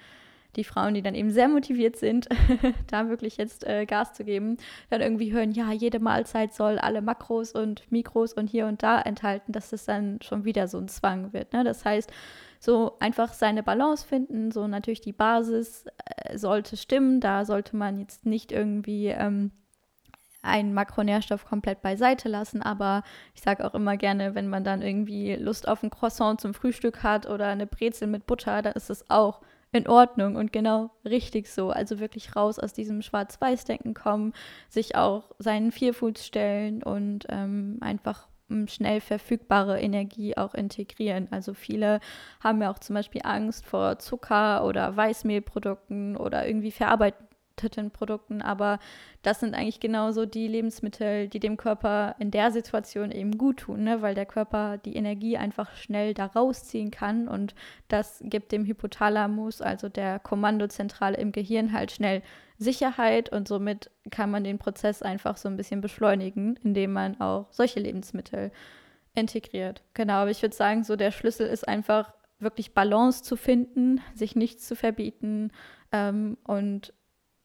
die 0.56 0.64
Frauen, 0.64 0.94
die 0.94 1.02
dann 1.02 1.16
eben 1.16 1.32
sehr 1.32 1.50
motiviert 1.50 1.98
sind, 1.98 2.30
da 2.88 3.10
wirklich 3.10 3.38
jetzt 3.38 3.66
äh, 3.68 3.86
Gas 3.86 4.14
zu 4.14 4.24
geben, 4.24 4.58
dann 4.90 5.02
irgendwie 5.02 5.34
hören, 5.34 5.52
ja, 5.52 5.72
jede 5.72 6.00
Mahlzeit 6.00 6.54
soll 6.54 6.78
alle 6.78 7.02
Makros 7.02 7.52
und 7.52 7.92
Mikros 7.92 8.34
und 8.34 8.48
hier 8.48 8.68
und 8.68 8.84
da 8.84 9.02
enthalten, 9.02 9.52
dass 9.52 9.72
das 9.72 9.86
dann 9.86 10.22
schon 10.22 10.46
wieder 10.46 10.68
so 10.68 10.78
ein 10.78 10.88
Zwang 10.88 11.34
wird. 11.34 11.54
Ne? 11.54 11.64
Das 11.64 11.84
heißt, 11.84 12.12
so 12.60 12.98
einfach 13.00 13.34
seine 13.34 13.64
Balance 13.64 14.08
finden, 14.08 14.52
so 14.52 14.68
natürlich 14.68 15.02
die 15.02 15.12
Basis 15.12 15.86
äh, 16.06 16.38
sollte 16.38 16.78
stimmen, 16.78 17.20
da 17.20 17.44
sollte 17.44 17.76
man 17.76 18.00
jetzt 18.00 18.26
nicht 18.26 18.54
irgendwie 18.54 19.08
ähm, 19.08 19.52
einen 20.44 20.74
Makronährstoff 20.74 21.46
komplett 21.46 21.82
beiseite 21.82 22.30
lassen. 22.30 22.62
Aber 22.62 23.04
ich 23.34 23.42
sage 23.42 23.66
auch 23.66 23.74
immer 23.74 23.98
gerne, 23.98 24.36
wenn 24.36 24.48
man 24.48 24.64
dann 24.64 24.82
irgendwie 24.82 25.36
Lust 25.36 25.68
auf 25.68 25.82
ein 25.84 25.90
Croissant 25.90 26.40
zum 26.40 26.54
Frühstück 26.54 27.02
hat 27.02 27.28
oder 27.28 27.48
eine 27.48 27.66
Brezel 27.66 28.08
mit 28.08 28.26
Butter, 28.28 28.62
dann 28.62 28.74
ist 28.74 28.90
das 28.90 29.10
auch 29.10 29.42
in 29.72 29.88
Ordnung 29.88 30.36
und 30.36 30.54
genau 30.54 30.92
richtig 31.04 31.50
so. 31.50 31.72
Also 31.72 32.00
wirklich 32.00 32.36
raus 32.36 32.60
aus 32.60 32.74
diesem 32.74 33.02
Schwarz-Weiß-Denken 33.02 33.96
kommen, 33.96 34.34
sich 34.70 34.96
auch 34.96 35.32
seinen 35.40 35.72
Vierfuß 35.72 36.24
stellen 36.26 36.84
und 36.84 37.26
ähm, 37.30 37.80
einfach 37.82 38.28
schnell 38.68 39.02
verfügbare 39.02 39.82
Energie 39.82 40.38
auch 40.38 40.54
integrieren. 40.54 41.28
Also 41.32 41.54
viele 41.56 42.00
haben 42.40 42.62
ja 42.62 42.72
auch 42.72 42.80
zum 42.80 42.94
Beispiel 42.94 43.22
Angst 43.24 43.66
vor 43.66 43.98
Zucker 43.98 44.64
oder 44.66 44.96
Weißmehlprodukten 44.96 46.18
oder 46.18 46.46
irgendwie 46.48 46.72
verarbeiteten 46.72 47.33
verarbeiteten 47.56 47.92
Produkten, 47.92 48.42
aber 48.42 48.80
das 49.22 49.40
sind 49.40 49.56
eigentlich 49.56 49.80
genauso 49.80 50.26
die 50.26 50.48
Lebensmittel, 50.48 51.28
die 51.28 51.40
dem 51.40 51.58
Körper 51.58 52.16
in 52.20 52.32
der 52.32 52.52
Situation 52.52 53.12
eben 53.12 53.38
gut 53.38 53.58
tun, 53.58 53.84
ne? 53.84 54.02
weil 54.02 54.16
der 54.16 54.26
Körper 54.26 54.78
die 54.78 54.96
Energie 54.96 55.38
einfach 55.38 55.76
schnell 55.76 56.14
da 56.14 56.26
rausziehen 56.26 56.92
kann 56.92 57.28
und 57.28 57.56
das 57.88 58.22
gibt 58.24 58.52
dem 58.52 58.66
Hypothalamus, 58.66 59.62
also 59.62 59.90
der 59.90 60.20
Kommandozentrale 60.20 61.18
im 61.18 61.32
Gehirn, 61.32 61.74
halt 61.74 61.92
schnell 61.92 62.22
Sicherheit 62.58 63.30
und 63.30 63.48
somit 63.48 63.90
kann 64.12 64.32
man 64.32 64.44
den 64.44 64.60
Prozess 64.60 65.02
einfach 65.02 65.38
so 65.38 65.50
ein 65.50 65.58
bisschen 65.58 65.82
beschleunigen, 65.82 66.58
indem 66.64 66.94
man 66.94 67.20
auch 67.20 67.48
solche 67.52 67.80
Lebensmittel 67.80 68.52
integriert. 69.16 69.84
Genau, 69.94 70.14
aber 70.14 70.32
ich 70.32 70.42
würde 70.42 70.56
sagen, 70.56 70.84
so 70.84 70.96
der 70.96 71.12
Schlüssel 71.12 71.48
ist 71.48 71.68
einfach 71.68 72.14
wirklich 72.40 72.74
Balance 72.74 73.24
zu 73.24 73.36
finden, 73.36 74.02
sich 74.14 74.36
nichts 74.36 74.68
zu 74.68 74.76
verbieten 74.76 75.52
ähm, 75.92 76.38
und 76.44 76.94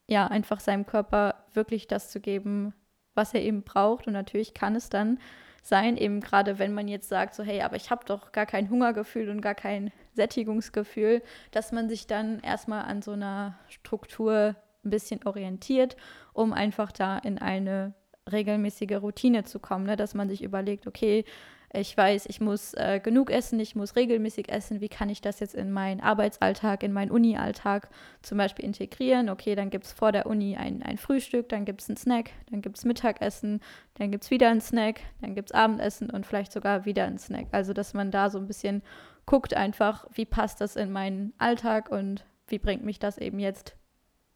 ja, 0.09 0.27
einfach 0.27 0.61
seinem 0.61 0.87
Körper 0.87 1.45
wirklich 1.53 1.87
das 1.87 2.11
zu 2.11 2.21
geben, 2.21 2.75
was 3.15 3.35
er 3.35 3.43
eben 3.43 3.63
braucht. 3.63 4.07
Und 4.07 4.15
natürlich 4.15 4.55
kann 4.55 4.75
es 4.75 4.89
dann 4.89 5.19
sein, 5.63 5.97
eben 5.97 6.21
gerade 6.21 6.59
wenn 6.59 6.73
man 6.73 6.89
jetzt 6.89 7.09
sagt, 7.09 7.35
so 7.35 7.43
hey, 7.43 7.61
aber 7.61 7.77
ich 7.77 7.91
habe 7.91 8.05
doch 8.07 8.33
gar 8.33 8.47
kein 8.47 8.71
Hungergefühl 8.71 9.29
und 9.29 9.43
gar 9.43 9.55
kein 9.55 9.93
Sättigungsgefühl, 10.15 11.23
dass 11.51 11.73
man 11.73 11.89
sich 11.89 12.07
dann 12.07 12.41
erstmal 12.41 12.85
an 12.85 13.03
so 13.03 13.13
einer 13.13 13.59
Struktur 13.69 14.57
ein 14.85 14.91
bisschen 14.91 15.25
orientiert, 15.27 15.97
um 16.33 16.53
einfach 16.53 16.91
da 16.91 17.19
in 17.19 17.39
eine 17.39 17.95
regelmäßige 18.31 19.03
Routine 19.03 19.45
zu 19.45 19.59
kommen, 19.59 19.85
ne? 19.85 19.97
dass 19.97 20.15
man 20.15 20.29
sich 20.29 20.43
überlegt, 20.43 20.87
okay, 20.87 21.25
ich 21.73 21.95
weiß, 21.95 22.27
ich 22.27 22.41
muss 22.41 22.73
äh, 22.75 22.99
genug 23.03 23.31
essen, 23.31 23.61
ich 23.61 23.77
muss 23.77 23.95
regelmäßig 23.95 24.49
essen. 24.49 24.81
Wie 24.81 24.89
kann 24.89 25.11
ich 25.11 25.21
das 25.21 25.41
jetzt 25.41 25.55
in 25.55 25.71
meinen 25.71 26.01
Arbeitsalltag, 26.01 26.83
in 26.83 26.93
meinen 26.93 27.11
Uni-Alltag 27.11 27.91
zum 28.23 28.39
Beispiel 28.39 28.65
integrieren? 28.65 29.29
Okay, 29.29 29.55
dann 29.55 29.69
gibt 29.69 29.85
es 29.85 29.93
vor 29.93 30.11
der 30.11 30.27
Uni 30.27 30.57
ein, 30.57 30.83
ein 30.83 30.97
Frühstück, 30.97 31.49
dann 31.51 31.67
gibt 31.67 31.83
es 31.83 31.89
einen 31.89 31.99
Snack, 31.99 32.31
dann 32.51 32.63
gibt 32.63 32.79
es 32.79 32.85
Mittagessen, 32.85 33.61
dann 33.95 34.11
gibt 34.11 34.25
es 34.25 34.31
wieder 34.31 34.49
einen 34.49 34.63
Snack, 34.63 35.01
dann 35.21 35.35
gibt 35.35 35.51
es 35.51 35.55
Abendessen 35.55 36.09
und 36.09 36.25
vielleicht 36.25 36.53
sogar 36.53 36.87
wieder 36.87 37.05
einen 37.05 37.19
Snack. 37.19 37.49
Also, 37.53 37.75
dass 37.75 37.93
man 37.93 38.11
da 38.11 38.31
so 38.31 38.39
ein 38.39 38.47
bisschen 38.47 38.83
guckt 39.27 39.53
einfach, 39.53 40.07
wie 40.15 40.25
passt 40.25 40.63
das 40.63 40.75
in 40.75 40.91
meinen 40.91 41.35
Alltag 41.37 41.91
und 41.91 42.25
wie 42.47 42.59
bringt 42.59 42.83
mich 42.83 42.99
das 42.99 43.19
eben 43.19 43.39
jetzt 43.39 43.77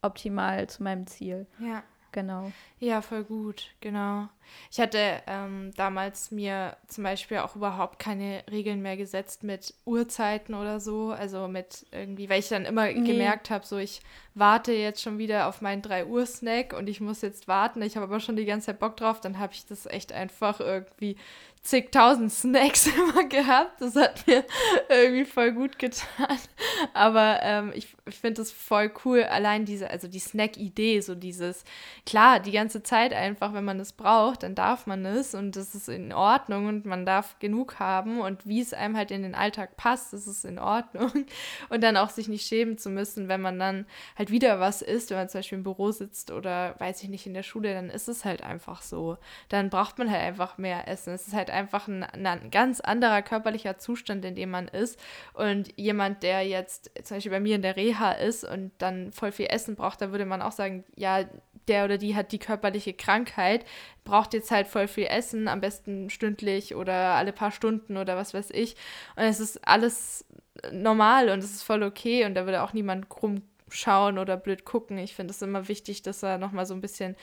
optimal 0.03 0.67
zu 0.67 0.83
meinem 0.83 1.07
Ziel. 1.07 1.47
Ja. 1.59 1.83
Genau. 2.13 2.51
Ja, 2.79 3.01
voll 3.01 3.23
gut, 3.23 3.71
genau. 3.81 4.29
Ich 4.71 4.79
hatte 4.79 5.21
ähm, 5.25 5.71
damals 5.75 6.31
mir 6.31 6.77
zum 6.87 7.03
Beispiel 7.03 7.39
auch 7.39 7.55
überhaupt 7.55 7.97
keine 7.97 8.43
Regeln 8.51 8.81
mehr 8.81 8.97
gesetzt 8.97 9.43
mit 9.43 9.73
Uhrzeiten 9.85 10.53
oder 10.53 10.79
so. 10.79 11.11
Also 11.11 11.47
mit 11.47 11.85
irgendwie, 11.91 12.29
weil 12.29 12.39
ich 12.39 12.49
dann 12.49 12.65
immer 12.65 12.85
nee. 12.85 13.01
gemerkt 13.01 13.49
habe, 13.49 13.65
so 13.65 13.77
ich 13.77 14.01
warte 14.35 14.71
jetzt 14.71 15.01
schon 15.01 15.17
wieder 15.17 15.47
auf 15.47 15.61
meinen 15.61 15.81
3 15.81 16.05
Uhr 16.05 16.25
Snack 16.25 16.73
und 16.73 16.87
ich 16.87 17.01
muss 17.01 17.21
jetzt 17.21 17.47
warten. 17.47 17.81
Ich 17.81 17.95
habe 17.95 18.05
aber 18.05 18.19
schon 18.19 18.35
die 18.35 18.45
ganze 18.45 18.67
Zeit 18.67 18.79
Bock 18.79 18.97
drauf. 18.97 19.21
Dann 19.21 19.39
habe 19.39 19.53
ich 19.53 19.65
das 19.65 19.85
echt 19.85 20.11
einfach 20.11 20.59
irgendwie 20.59 21.17
zigtausend 21.61 22.31
Snacks 22.31 22.87
immer 22.97 23.23
gehabt. 23.23 23.79
Das 23.79 23.95
hat 23.95 24.27
mir 24.27 24.43
irgendwie 24.89 25.25
voll 25.25 25.53
gut 25.53 25.79
getan. 25.79 26.37
Aber 26.93 27.39
ähm, 27.41 27.71
ich, 27.73 27.95
ich 28.05 28.15
finde 28.15 28.41
das 28.41 28.51
voll 28.51 28.91
cool. 29.05 29.23
Allein 29.23 29.65
diese, 29.65 29.89
also 29.89 30.07
die 30.07 30.19
Snack-Idee, 30.19 30.99
so 30.99 31.15
dieses, 31.15 31.63
klar, 32.05 32.39
die 32.39 32.51
ganze 32.51 32.83
Zeit 32.83 33.13
einfach, 33.13 33.53
wenn 33.53 33.63
man 33.63 33.77
braucht 33.77 33.93
braucht, 34.23 34.43
dann 34.43 34.55
darf 34.55 34.85
man 34.85 35.05
es 35.05 35.33
und 35.33 35.55
das 35.55 35.75
ist 35.75 35.89
in 35.89 36.13
Ordnung 36.13 36.67
und 36.67 36.85
man 36.85 37.05
darf 37.05 37.39
genug 37.39 37.79
haben 37.79 38.19
und 38.21 38.45
wie 38.45 38.61
es 38.61 38.73
einem 38.73 38.95
halt 38.95 39.11
in 39.11 39.23
den 39.23 39.35
Alltag 39.35 39.77
passt, 39.77 40.13
das 40.13 40.27
ist 40.27 40.45
in 40.45 40.59
Ordnung 40.59 41.11
und 41.69 41.83
dann 41.83 41.97
auch 41.97 42.09
sich 42.09 42.27
nicht 42.27 42.45
schämen 42.45 42.77
zu 42.77 42.89
müssen, 42.89 43.27
wenn 43.27 43.41
man 43.41 43.59
dann 43.59 43.85
halt 44.17 44.22
wieder 44.29 44.59
was 44.59 44.81
isst, 44.81 45.09
wenn 45.09 45.17
man 45.17 45.29
zum 45.29 45.39
Beispiel 45.39 45.57
im 45.57 45.63
Büro 45.63 45.91
sitzt 45.91 46.31
oder 46.31 46.75
weiß 46.79 47.03
ich 47.03 47.09
nicht 47.09 47.25
in 47.25 47.33
der 47.33 47.43
Schule, 47.43 47.73
dann 47.73 47.89
ist 47.89 48.07
es 48.07 48.25
halt 48.25 48.43
einfach 48.43 48.81
so. 48.81 49.17
Dann 49.49 49.69
braucht 49.69 49.97
man 49.97 50.09
halt 50.09 50.21
einfach 50.21 50.57
mehr 50.57 50.87
Essen. 50.87 51.13
Es 51.13 51.27
ist 51.27 51.33
halt 51.33 51.49
einfach 51.49 51.87
ein, 51.87 52.03
ein 52.03 52.51
ganz 52.51 52.79
anderer 52.79 53.21
körperlicher 53.21 53.77
Zustand, 53.77 54.25
in 54.25 54.35
dem 54.35 54.51
man 54.51 54.67
ist 54.67 54.99
und 55.33 55.77
jemand, 55.77 56.23
der 56.23 56.41
jetzt 56.47 56.91
zum 57.03 57.17
Beispiel 57.17 57.31
bei 57.31 57.39
mir 57.39 57.55
in 57.55 57.61
der 57.61 57.75
Reha 57.75 58.11
ist 58.11 58.43
und 58.43 58.71
dann 58.77 59.11
voll 59.11 59.31
viel 59.31 59.47
Essen 59.47 59.75
braucht, 59.75 60.01
da 60.01 60.11
würde 60.11 60.25
man 60.25 60.41
auch 60.41 60.51
sagen, 60.51 60.83
ja, 60.95 61.23
der 61.67 61.85
oder 61.85 61.97
die 61.97 62.15
hat 62.15 62.31
die 62.31 62.39
körperliche 62.39 62.93
Krankheit, 62.93 63.65
braucht 64.03 64.33
jetzt 64.33 64.51
halt 64.51 64.67
voll 64.67 64.87
viel 64.87 65.05
Essen, 65.05 65.47
am 65.47 65.61
besten 65.61 66.09
stündlich 66.09 66.75
oder 66.75 66.93
alle 67.15 67.31
paar 67.31 67.51
Stunden 67.51 67.97
oder 67.97 68.17
was 68.17 68.33
weiß 68.33 68.49
ich. 68.51 68.75
Und 69.15 69.23
es 69.23 69.39
ist 69.39 69.65
alles 69.67 70.25
normal 70.71 71.29
und 71.29 71.39
es 71.39 71.51
ist 71.51 71.63
voll 71.63 71.83
okay 71.83 72.25
und 72.25 72.35
da 72.35 72.45
würde 72.45 72.63
auch 72.63 72.73
niemand 72.73 73.09
krumm 73.09 73.41
schauen 73.75 74.17
oder 74.17 74.37
blöd 74.37 74.65
gucken. 74.65 74.97
Ich 74.97 75.15
finde 75.15 75.31
es 75.31 75.41
immer 75.41 75.67
wichtig, 75.67 76.01
dass 76.01 76.23
er 76.23 76.37
nochmal 76.37 76.65
so 76.65 76.73
ein 76.73 76.81
bisschen 76.81 77.15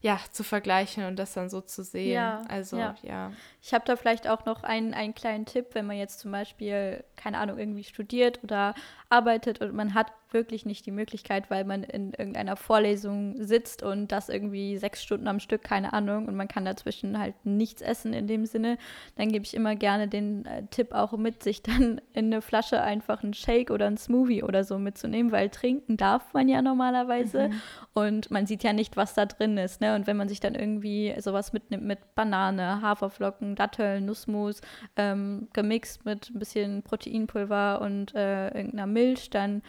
ja, 0.00 0.18
zu 0.32 0.44
vergleichen 0.44 1.04
und 1.04 1.16
das 1.16 1.34
dann 1.34 1.50
so 1.50 1.60
zu 1.60 1.82
sehen. 1.82 2.12
Ja, 2.12 2.44
also, 2.48 2.78
ja. 2.78 2.94
ja. 3.02 3.32
Ich 3.62 3.74
habe 3.74 3.84
da 3.84 3.96
vielleicht 3.96 4.28
auch 4.28 4.44
noch 4.44 4.62
einen, 4.62 4.94
einen 4.94 5.14
kleinen 5.14 5.46
Tipp, 5.46 5.68
wenn 5.72 5.86
man 5.86 5.96
jetzt 5.96 6.20
zum 6.20 6.32
Beispiel, 6.32 7.04
keine 7.18 7.38
Ahnung, 7.38 7.58
irgendwie 7.58 7.84
studiert 7.84 8.42
oder 8.42 8.74
arbeitet 9.10 9.60
und 9.60 9.74
man 9.74 9.94
hat 9.94 10.12
wirklich 10.32 10.66
nicht 10.66 10.84
die 10.86 10.90
Möglichkeit, 10.90 11.50
weil 11.50 11.64
man 11.64 11.82
in 11.82 12.12
irgendeiner 12.12 12.56
Vorlesung 12.56 13.34
sitzt 13.42 13.82
und 13.82 14.12
das 14.12 14.28
irgendwie 14.28 14.76
sechs 14.76 15.02
Stunden 15.02 15.28
am 15.28 15.40
Stück, 15.40 15.62
keine 15.62 15.92
Ahnung, 15.92 16.26
und 16.26 16.36
man 16.36 16.48
kann 16.48 16.64
dazwischen 16.64 17.18
halt 17.18 17.34
nichts 17.44 17.82
essen 17.82 18.12
in 18.12 18.26
dem 18.26 18.44
Sinne, 18.46 18.78
dann 19.16 19.30
gebe 19.30 19.44
ich 19.44 19.54
immer 19.54 19.74
gerne 19.74 20.08
den 20.08 20.44
äh, 20.44 20.64
Tipp 20.70 20.92
auch 20.92 21.12
mit, 21.16 21.42
sich 21.42 21.62
dann 21.62 22.00
in 22.12 22.26
eine 22.26 22.42
Flasche 22.42 22.82
einfach 22.82 23.22
einen 23.22 23.34
Shake 23.34 23.70
oder 23.70 23.86
einen 23.86 23.96
Smoothie 23.96 24.42
oder 24.42 24.64
so 24.64 24.78
mitzunehmen, 24.78 25.32
weil 25.32 25.48
trinken 25.48 25.96
darf 25.96 26.32
man 26.34 26.48
ja 26.48 26.62
normalerweise 26.62 27.48
mhm. 27.48 27.60
und 27.94 28.30
man 28.30 28.46
sieht 28.46 28.62
ja 28.62 28.72
nicht, 28.72 28.96
was 28.96 29.14
da 29.14 29.26
drin 29.26 29.56
ist. 29.56 29.80
Ne? 29.80 29.94
Und 29.94 30.06
wenn 30.06 30.16
man 30.16 30.28
sich 30.28 30.40
dann 30.40 30.54
irgendwie 30.54 31.14
sowas 31.18 31.52
mitnimmt 31.52 31.84
mit 31.84 32.14
Banane, 32.14 32.82
Haferflocken, 32.82 33.56
Datteln, 33.56 34.04
Nussmus, 34.04 34.60
ähm, 34.96 35.48
gemixt 35.52 36.04
mit 36.04 36.30
ein 36.30 36.38
bisschen 36.38 36.82
Proteinpulver 37.08 37.80
und 37.80 38.14
äh, 38.14 38.48
irgendeiner 38.48 38.86
Milch, 38.86 39.30
dann 39.30 39.62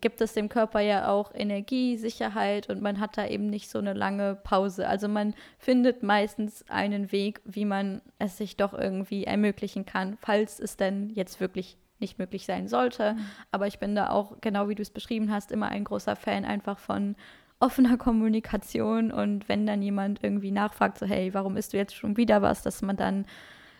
gibt 0.00 0.20
es 0.22 0.32
dem 0.32 0.48
Körper 0.48 0.80
ja 0.80 1.08
auch 1.08 1.32
Energie, 1.34 1.96
Sicherheit 1.98 2.70
und 2.70 2.80
man 2.80 3.00
hat 3.00 3.18
da 3.18 3.26
eben 3.26 3.50
nicht 3.50 3.68
so 3.68 3.78
eine 3.78 3.92
lange 3.92 4.34
Pause. 4.34 4.88
Also 4.88 5.08
man 5.08 5.34
findet 5.58 6.02
meistens 6.02 6.64
einen 6.68 7.12
Weg, 7.12 7.42
wie 7.44 7.66
man 7.66 8.00
es 8.18 8.38
sich 8.38 8.56
doch 8.56 8.72
irgendwie 8.72 9.24
ermöglichen 9.24 9.84
kann, 9.84 10.16
falls 10.20 10.58
es 10.58 10.76
denn 10.76 11.10
jetzt 11.10 11.38
wirklich 11.38 11.76
nicht 12.00 12.18
möglich 12.18 12.46
sein 12.46 12.66
sollte. 12.66 13.12
Mhm. 13.12 13.26
Aber 13.52 13.66
ich 13.66 13.78
bin 13.78 13.94
da 13.94 14.08
auch, 14.08 14.40
genau 14.40 14.68
wie 14.68 14.74
du 14.74 14.82
es 14.82 14.90
beschrieben 14.90 15.30
hast, 15.30 15.52
immer 15.52 15.68
ein 15.68 15.84
großer 15.84 16.16
Fan 16.16 16.46
einfach 16.46 16.78
von 16.78 17.14
offener 17.60 17.96
Kommunikation 17.96 19.12
und 19.12 19.48
wenn 19.48 19.66
dann 19.66 19.80
jemand 19.80 20.22
irgendwie 20.22 20.50
nachfragt, 20.50 20.98
so 20.98 21.06
hey, 21.06 21.32
warum 21.34 21.56
isst 21.56 21.72
du 21.72 21.76
jetzt 21.76 21.94
schon 21.94 22.16
wieder 22.16 22.42
was, 22.42 22.62
dass 22.62 22.82
man 22.82 22.96
dann 22.96 23.26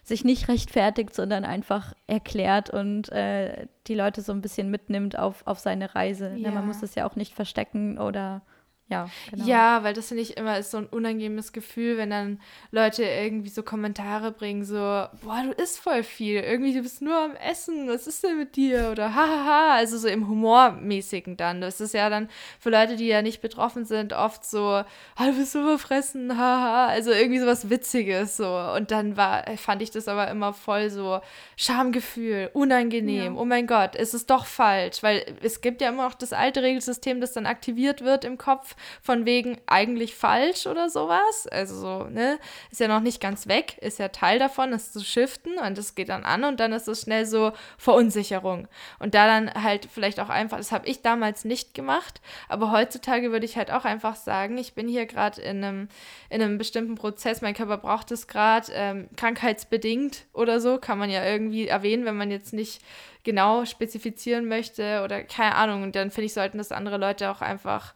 sich 0.05 0.23
nicht 0.25 0.49
rechtfertigt, 0.49 1.14
sondern 1.14 1.45
einfach 1.45 1.95
erklärt 2.07 2.71
und 2.71 3.11
äh, 3.11 3.67
die 3.87 3.95
Leute 3.95 4.21
so 4.21 4.33
ein 4.33 4.43
bisschen 4.43 4.71
mitnimmt 4.71 5.19
auf, 5.19 5.47
auf 5.47 5.59
seine 5.59 5.95
Reise. 5.95 6.31
Ja. 6.37 6.49
Ja, 6.49 6.51
man 6.51 6.67
muss 6.67 6.83
es 6.83 6.95
ja 6.95 7.07
auch 7.07 7.17
nicht 7.17 7.35
verstecken 7.35 7.99
oder 7.99 8.43
ja, 8.88 9.09
genau. 9.31 9.47
Ja, 9.47 9.83
weil 9.83 9.94
das 9.94 10.09
finde 10.09 10.23
ich 10.23 10.37
immer 10.37 10.59
ist 10.59 10.70
so 10.70 10.77
ein 10.77 10.87
unangenehmes 10.87 11.55
Gefühl, 11.55 11.97
wenn 11.97 12.11
dann 12.11 12.38
Leute 12.70 13.03
irgendwie 13.03 13.49
so 13.49 13.62
Kommentare 13.62 14.31
bringen, 14.31 14.62
so, 14.62 14.77
boah, 14.77 15.42
du 15.42 15.53
isst 15.53 15.79
voll 15.79 16.03
viel, 16.03 16.40
irgendwie 16.40 16.75
du 16.75 16.83
bist 16.83 17.01
nur 17.01 17.16
am 17.16 17.35
Essen, 17.35 17.88
was 17.88 18.07
ist 18.07 18.23
denn 18.23 18.37
mit 18.37 18.57
dir? 18.57 18.90
Oder 18.92 19.14
hahaha, 19.14 19.77
also 19.77 19.97
so 19.97 20.07
im 20.07 20.29
Humormäßigen 20.29 21.38
dann. 21.38 21.62
Das 21.62 21.81
ist 21.81 21.94
ja 21.94 22.11
dann 22.11 22.29
für 22.61 22.68
Leute, 22.68 22.97
die 22.97 23.07
ja 23.07 23.23
nicht 23.23 23.40
betroffen 23.40 23.87
sind, 23.87 24.12
oft 24.12 24.44
so, 24.44 24.61
ah, 24.66 24.87
du 25.16 25.33
bist 25.33 25.53
so 25.53 25.62
verfressen, 25.62 26.37
haha, 26.37 26.88
also 26.88 27.11
irgendwie 27.11 27.40
so 27.40 27.47
was 27.47 27.70
Witziges 27.70 28.37
so. 28.37 28.55
Und 28.77 28.90
dann 28.90 29.16
war, 29.16 29.44
fand 29.57 29.81
ich 29.81 29.92
das 29.92 30.09
aber 30.09 30.29
immer 30.29 30.53
voll 30.53 30.90
so 30.90 31.20
Schamgefühl, 31.57 32.51
unangenehm, 32.53 33.35
ja. 33.35 33.40
oh 33.40 33.47
mein 33.47 33.66
Gott, 33.66 33.97
ist 33.97 34.12
es 34.12 34.27
doch 34.27 34.44
falsch, 34.44 35.03
weil 35.03 35.25
es 35.42 35.62
gibt 35.62 35.81
ja 35.81 35.88
immer 35.88 36.05
noch 36.05 36.14
das 36.14 36.35
alte 36.35 36.62
Regelsystem, 36.62 37.23
das 37.23 37.33
dann 37.33 37.47
aktiviert 37.47 38.03
wird 38.03 38.27
im 38.27 38.37
Kopf 38.37 38.74
von 39.03 39.27
wegen 39.27 39.59
eigentlich 39.67 40.15
falsch 40.15 40.67
oder 40.67 40.89
sowas. 40.89 41.47
Also 41.51 41.81
so, 41.81 42.05
ne, 42.05 42.39
ist 42.71 42.81
ja 42.81 42.89
noch 42.89 43.01
nicht 43.01 43.21
ganz 43.21 43.47
weg, 43.47 43.79
ist 43.79 43.99
ja 43.99 44.09
Teil 44.09 44.39
davon, 44.39 44.73
es 44.73 44.93
zu 44.93 45.01
shiften 45.05 45.59
und 45.59 45.79
es 45.79 45.95
geht 45.95 46.09
dann 46.09 46.25
an 46.25 46.45
und 46.45 46.61
dann 46.61 46.73
ist 46.73 46.89
es 46.89 47.03
schnell 47.03 47.27
so 47.27 47.53
Verunsicherung. 47.79 48.69
Und 48.99 49.15
da 49.15 49.27
dann 49.27 49.53
halt 49.63 49.89
vielleicht 49.93 50.21
auch 50.21 50.29
einfach, 50.29 50.59
das 50.59 50.73
habe 50.73 50.87
ich 50.87 51.03
damals 51.03 51.45
nicht 51.45 51.75
gemacht, 51.75 52.21
aber 52.49 52.71
heutzutage 52.71 53.33
würde 53.33 53.47
ich 53.47 53.57
halt 53.57 53.71
auch 53.71 53.85
einfach 53.85 54.17
sagen, 54.17 54.59
ich 54.59 54.75
bin 54.75 54.89
hier 54.89 55.07
gerade 55.07 55.41
in 55.41 55.65
einem, 55.65 55.89
in 56.31 56.43
einem 56.43 56.59
bestimmten 56.59 56.95
Prozess, 56.95 57.43
mein 57.43 57.55
Körper 57.55 57.79
braucht 57.79 58.11
es 58.11 58.27
gerade, 58.27 58.73
ähm, 58.73 59.09
krankheitsbedingt 59.17 60.27
oder 60.33 60.61
so, 60.61 60.79
kann 60.79 60.99
man 60.99 61.11
ja 61.11 61.25
irgendwie 61.25 61.69
erwähnen, 61.69 62.05
wenn 62.05 62.17
man 62.17 62.31
jetzt 62.31 62.53
nicht 62.53 62.83
genau 63.25 63.65
spezifizieren 63.65 64.47
möchte 64.47 65.03
oder 65.03 65.25
keine 65.25 65.57
Ahnung. 65.57 65.83
Und 65.83 65.97
dann 65.97 66.11
finde 66.11 66.27
ich, 66.27 66.35
sollten 66.35 66.59
das 66.59 66.71
andere 66.71 66.99
Leute 66.99 67.31
auch 67.31 67.41
einfach 67.41 67.95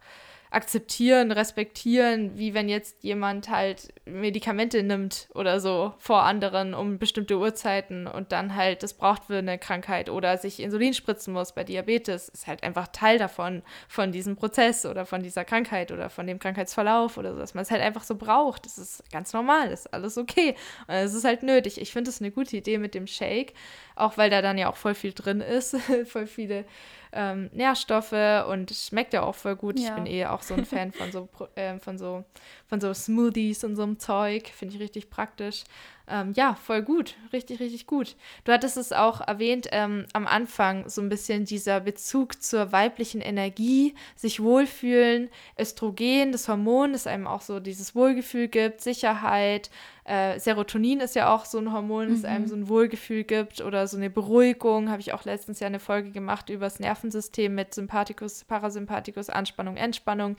akzeptieren, 0.51 1.31
respektieren, 1.31 2.37
wie 2.37 2.53
wenn 2.53 2.69
jetzt 2.69 3.03
jemand 3.03 3.49
halt 3.49 3.93
Medikamente 4.05 4.81
nimmt 4.81 5.29
oder 5.35 5.59
so 5.59 5.93
vor 5.99 6.23
anderen 6.23 6.73
um 6.73 6.97
bestimmte 6.97 7.37
Uhrzeiten 7.37 8.07
und 8.07 8.31
dann 8.31 8.55
halt 8.55 8.81
das 8.81 8.93
braucht 8.93 9.25
für 9.25 9.37
eine 9.37 9.59
Krankheit 9.59 10.09
oder 10.09 10.37
sich 10.37 10.59
Insulin 10.59 10.93
spritzen 10.93 11.33
muss 11.33 11.53
bei 11.53 11.63
Diabetes, 11.63 12.29
ist 12.29 12.47
halt 12.47 12.63
einfach 12.63 12.87
Teil 12.87 13.19
davon, 13.19 13.61
von 13.87 14.11
diesem 14.11 14.35
Prozess 14.35 14.85
oder 14.85 15.05
von 15.05 15.21
dieser 15.21 15.45
Krankheit 15.45 15.91
oder 15.91 16.09
von 16.09 16.25
dem 16.25 16.39
Krankheitsverlauf 16.39 17.17
oder 17.17 17.33
so, 17.33 17.39
dass 17.39 17.53
man 17.53 17.61
es 17.61 17.71
halt 17.71 17.81
einfach 17.81 18.03
so 18.03 18.15
braucht. 18.15 18.65
Das 18.65 18.77
ist 18.77 19.03
ganz 19.11 19.33
normal, 19.33 19.69
ist 19.71 19.93
alles 19.93 20.17
okay. 20.17 20.55
Es 20.87 21.13
ist 21.13 21.25
halt 21.25 21.43
nötig. 21.43 21.79
Ich 21.79 21.91
finde 21.91 22.09
es 22.09 22.21
eine 22.21 22.31
gute 22.31 22.57
Idee 22.57 22.79
mit 22.79 22.95
dem 22.95 23.05
Shake, 23.05 23.53
auch 23.99 24.17
weil 24.17 24.29
da 24.29 24.41
dann 24.41 24.57
ja 24.57 24.69
auch 24.69 24.77
voll 24.77 24.95
viel 24.95 25.13
drin 25.13 25.41
ist, 25.41 25.75
voll 26.05 26.27
viele 26.27 26.65
ähm, 27.11 27.49
Nährstoffe 27.53 28.45
und 28.47 28.71
schmeckt 28.71 29.13
ja 29.13 29.23
auch 29.23 29.35
voll 29.35 29.55
gut. 29.55 29.79
Ja. 29.79 29.89
Ich 29.89 29.95
bin 29.95 30.05
eh 30.05 30.25
auch 30.25 30.41
so 30.41 30.53
ein 30.53 30.65
Fan 30.65 30.91
von 30.91 31.11
so, 31.11 31.27
äh, 31.55 31.79
von 31.79 31.97
so, 31.97 32.23
von 32.67 32.79
so 32.79 32.93
Smoothies 32.93 33.63
und 33.63 33.75
so 33.75 33.83
einem 33.83 33.99
Zeug. 33.99 34.47
Finde 34.49 34.75
ich 34.75 34.81
richtig 34.81 35.09
praktisch. 35.09 35.63
Ähm, 36.09 36.33
ja, 36.35 36.55
voll 36.55 36.81
gut. 36.81 37.15
Richtig, 37.31 37.59
richtig 37.59 37.85
gut. 37.85 38.15
Du 38.43 38.51
hattest 38.51 38.77
es 38.77 38.91
auch 38.91 39.21
erwähnt 39.21 39.67
ähm, 39.71 40.05
am 40.13 40.25
Anfang, 40.25 40.89
so 40.89 41.01
ein 41.01 41.09
bisschen 41.09 41.45
dieser 41.45 41.79
Bezug 41.79 42.41
zur 42.41 42.71
weiblichen 42.71 43.21
Energie, 43.21 43.93
sich 44.15 44.41
wohlfühlen, 44.41 45.29
Östrogen, 45.59 46.31
das 46.31 46.47
Hormon, 46.47 46.93
das 46.93 47.05
einem 47.05 47.27
auch 47.27 47.41
so 47.41 47.59
dieses 47.59 47.93
Wohlgefühl 47.93 48.47
gibt, 48.47 48.81
Sicherheit, 48.81 49.69
äh, 50.09 50.39
Serotonin 50.39 51.01
ist 51.01 51.15
ja 51.15 51.31
auch 51.31 51.45
so 51.45 51.59
ein 51.59 51.71
Hormon, 51.71 52.09
das 52.09 52.19
mhm. 52.21 52.25
einem 52.25 52.47
so 52.47 52.55
ein 52.55 52.67
Wohlgefühl 52.67 53.23
gibt 53.23 53.61
oder 53.61 53.87
so 53.87 53.95
eine 53.95 54.09
Beruhigung. 54.09 54.89
Habe 54.89 55.01
ich 55.01 55.13
auch 55.13 55.23
letztens 55.23 55.59
ja 55.59 55.67
eine 55.67 55.79
Folge 55.79 56.09
gemacht 56.09 56.49
über 56.49 56.65
das 56.65 56.79
Nervensystem 56.79 57.53
mit 57.53 57.75
Sympathikus, 57.75 58.43
Parasympathikus, 58.43 59.29
Anspannung, 59.29 59.77
Entspannung. 59.77 60.35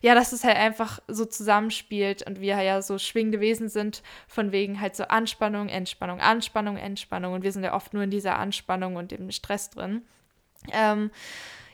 Ja, 0.00 0.14
dass 0.14 0.32
es 0.32 0.42
halt 0.42 0.56
einfach 0.56 1.00
so 1.06 1.26
zusammenspielt 1.26 2.26
und 2.26 2.40
wir 2.40 2.62
ja 2.62 2.80
so 2.80 2.96
schwingende 2.96 3.40
Wesen 3.40 3.68
sind, 3.68 4.02
von 4.26 4.52
wegen 4.52 4.80
halt 4.80 4.96
so 4.96 5.04
Anspannung, 5.10 5.68
Entspannung, 5.68 6.20
Anspannung, 6.20 6.76
Entspannung. 6.76 7.34
Und 7.34 7.42
wir 7.42 7.52
sind 7.52 7.64
ja 7.64 7.74
oft 7.74 7.94
nur 7.94 8.02
in 8.02 8.10
dieser 8.10 8.38
Anspannung 8.38 8.96
und 8.96 9.12
im 9.12 9.30
Stress 9.30 9.70
drin. 9.70 10.02
Ähm, 10.72 11.10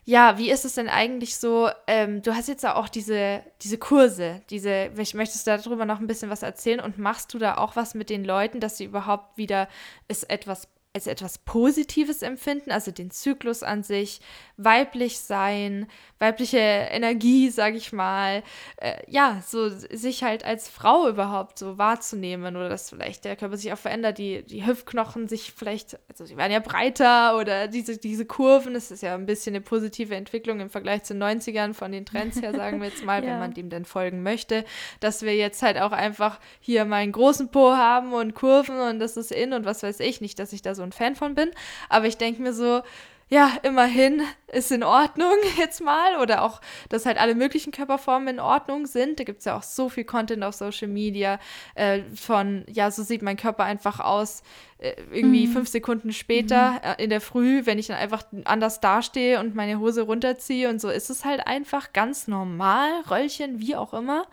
ja, 0.05 0.38
wie 0.38 0.51
ist 0.51 0.64
es 0.64 0.75
denn 0.75 0.88
eigentlich 0.88 1.37
so? 1.37 1.68
Ähm, 1.88 2.22
du 2.22 2.35
hast 2.35 2.46
jetzt 2.46 2.64
auch 2.64 2.88
diese, 2.88 3.42
diese 3.62 3.77
Kurse, 3.77 4.40
diese, 4.51 4.90
möchtest 5.14 5.46
du 5.46 5.57
darüber 5.57 5.85
noch 5.85 5.99
ein 5.99 6.07
bisschen 6.07 6.31
was 6.31 6.44
erzählen 6.44 6.79
und 6.79 6.96
machst 6.96 7.35
du 7.35 7.38
da 7.38 7.57
auch 7.57 7.75
was 7.75 7.94
mit 7.94 8.09
den 8.09 8.25
Leuten, 8.25 8.61
dass 8.61 8.79
sie 8.79 8.85
überhaupt 8.85 9.37
wieder 9.37 9.68
es 10.07 10.22
etwas 10.22 10.68
als 10.96 11.07
etwas 11.07 11.38
Positives 11.38 12.22
empfinden, 12.22 12.70
also 12.70 12.90
den 12.90 13.11
Zyklus 13.11 13.62
an 13.62 13.83
sich, 13.83 14.20
weiblich 14.57 15.21
sein, 15.21 15.87
weibliche 16.19 16.59
Energie, 16.59 17.51
sag 17.51 17.75
ich 17.75 17.92
mal, 17.92 18.42
äh, 18.79 18.95
ja, 19.07 19.42
so 19.47 19.69
sich 19.69 20.23
halt 20.23 20.45
als 20.45 20.69
Frau 20.69 21.09
überhaupt 21.09 21.59
so 21.59 21.77
wahrzunehmen 21.77 22.57
oder 22.57 22.71
dass 22.71 22.88
vielleicht 22.88 23.27
der 23.27 23.37
Körper 23.37 23.59
sich 23.59 23.73
auch 23.73 23.79
verändert, 23.79 24.16
die, 24.16 24.42
die 24.42 24.66
Hüftknochen 24.66 25.29
sich 25.29 25.53
vielleicht, 25.53 25.99
also 26.09 26.25
sie 26.25 26.38
werden 26.38 26.53
ja 26.53 26.61
breiter 26.61 27.37
oder 27.37 27.69
diese, 27.69 27.99
diese 27.99 28.25
Kurven, 28.25 28.73
das 28.73 28.90
ist 28.90 29.03
ja 29.03 29.14
ein 29.14 29.27
bisschen 29.27 29.55
eine 29.55 29.62
positive 29.62 30.14
Entwicklung 30.14 30.61
im 30.61 30.71
Vergleich 30.71 31.03
zu 31.03 31.12
den 31.12 31.23
90ern 31.23 31.75
von 31.75 31.92
den 31.92 32.07
Trends 32.07 32.40
her, 32.40 32.55
sagen 32.55 32.81
wir 32.81 32.88
jetzt 32.88 33.05
mal, 33.05 33.23
ja. 33.25 33.33
wenn 33.33 33.38
man 33.38 33.53
dem 33.53 33.69
denn 33.69 33.85
folgen 33.85 34.23
möchte, 34.23 34.64
dass 35.01 35.21
wir 35.21 35.35
jetzt 35.35 35.62
halt 35.62 35.79
auch 35.79 35.92
einfach 35.92 36.40
hier 36.61 36.87
mal 36.87 36.97
einen 36.97 37.12
großen 37.12 37.51
Po 37.51 37.73
haben 37.73 38.14
und 38.14 38.35
Kurven 38.35 38.81
und 38.81 39.01
das 39.01 39.19
ist 39.19 39.33
in 39.33 39.53
und 39.53 39.66
was 39.66 39.83
weiß 39.83 40.01
ich, 40.01 40.23
nicht, 40.23 40.38
dass 40.38 40.55
ich 40.55 40.62
da 40.62 40.75
so 40.75 40.83
ein 40.83 40.92
Fan 40.92 41.14
von 41.14 41.35
bin, 41.35 41.51
aber 41.90 42.07
ich 42.07 42.16
denke 42.16 42.40
mir 42.40 42.55
so, 42.55 42.83
ja, 43.29 43.51
immerhin 43.65 44.23
ist 44.53 44.71
in 44.71 44.85
Ordnung 44.85 45.35
jetzt 45.59 45.81
mal 45.81 46.21
oder 46.21 46.43
auch, 46.43 46.61
dass 46.89 47.07
halt 47.07 47.18
alle 47.18 47.35
möglichen 47.35 47.72
Körperformen 47.72 48.29
in 48.29 48.41
Ordnung 48.41 48.87
sind. 48.87 49.18
Da 49.18 49.24
gibt 49.24 49.41
es 49.41 49.47
ja 49.47 49.57
auch 49.57 49.64
so 49.64 49.89
viel 49.89 50.05
Content 50.05 50.45
auf 50.45 50.55
Social 50.55 50.87
Media 50.87 51.41
äh, 51.74 52.03
von, 52.14 52.64
ja, 52.68 52.91
so 52.93 53.03
sieht 53.03 53.22
mein 53.22 53.37
Körper 53.37 53.64
einfach 53.64 53.99
aus, 53.99 54.43
äh, 54.79 54.95
irgendwie 55.11 55.49
mhm. 55.49 55.53
fünf 55.53 55.68
Sekunden 55.68 56.12
später 56.12 56.72
mhm. 56.72 56.79
äh, 56.83 57.03
in 57.03 57.11
der 57.11 57.20
Früh, 57.20 57.66
wenn 57.66 57.81
ich 57.81 57.89
dann 57.89 57.97
einfach 57.97 58.22
anders 58.45 58.81
dastehe 58.81 59.41
und 59.41 59.57
meine 59.57 59.81
Hose 59.81 60.03
runterziehe 60.03 60.68
und 60.68 60.81
so 60.81 60.89
ist 60.89 61.11
es 61.11 61.24
halt 61.24 61.47
einfach 61.49 61.93
ganz 61.93 62.29
normal, 62.29 63.01
Röllchen, 63.11 63.59
wie 63.59 63.74
auch 63.74 63.93
immer. 63.93 64.27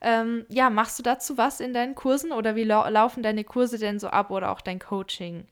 Ähm, 0.00 0.46
ja, 0.48 0.68
machst 0.68 0.98
du 0.98 1.04
dazu 1.04 1.38
was 1.38 1.60
in 1.60 1.72
deinen 1.72 1.94
Kursen 1.94 2.32
oder 2.32 2.56
wie 2.56 2.64
lau 2.64 2.88
laufen 2.88 3.22
deine 3.22 3.44
Kurse 3.44 3.78
denn 3.78 4.00
so 4.00 4.08
ab 4.08 4.32
oder 4.32 4.50
auch 4.50 4.60
dein 4.60 4.80
Coaching? 4.80 5.46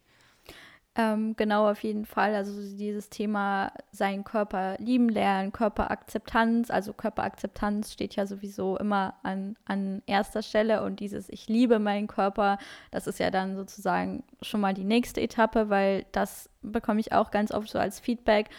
Ähm, 0.97 1.37
genau, 1.37 1.71
auf 1.71 1.85
jeden 1.85 2.05
Fall. 2.05 2.35
Also 2.35 2.53
dieses 2.77 3.11
Thema 3.11 3.73
seinen 3.93 4.25
Körper 4.25 4.77
lieben 4.79 5.09
lernen, 5.09 5.53
Körperakzeptanz. 5.53 6.71
Also 6.71 6.93
Körperakzeptanz 6.93 7.93
steht 7.93 8.17
ja 8.17 8.27
sowieso 8.27 8.77
immer 8.77 9.15
an, 9.23 9.57
an 9.67 10.03
erster 10.07 10.43
Stelle 10.43 10.83
und 10.83 10.99
dieses 10.99 11.29
Ich 11.29 11.49
liebe 11.49 11.79
meinen 11.79 12.09
Körper, 12.09 12.59
das 12.91 13.07
ist 13.07 13.21
ja 13.21 13.31
dann 13.31 13.55
sozusagen 13.55 14.25
schon 14.43 14.61
mal 14.61 14.75
die 14.75 14.85
nächste 14.85 15.21
Etappe, 15.21 15.71
weil 15.71 16.07
das 16.11 16.51
bekomme 16.61 16.99
ich 17.01 17.13
auch 17.13 17.31
ganz 17.31 17.53
oft 17.53 17.69
so 17.69 17.79
als 17.79 18.01
Feedback 18.01 18.51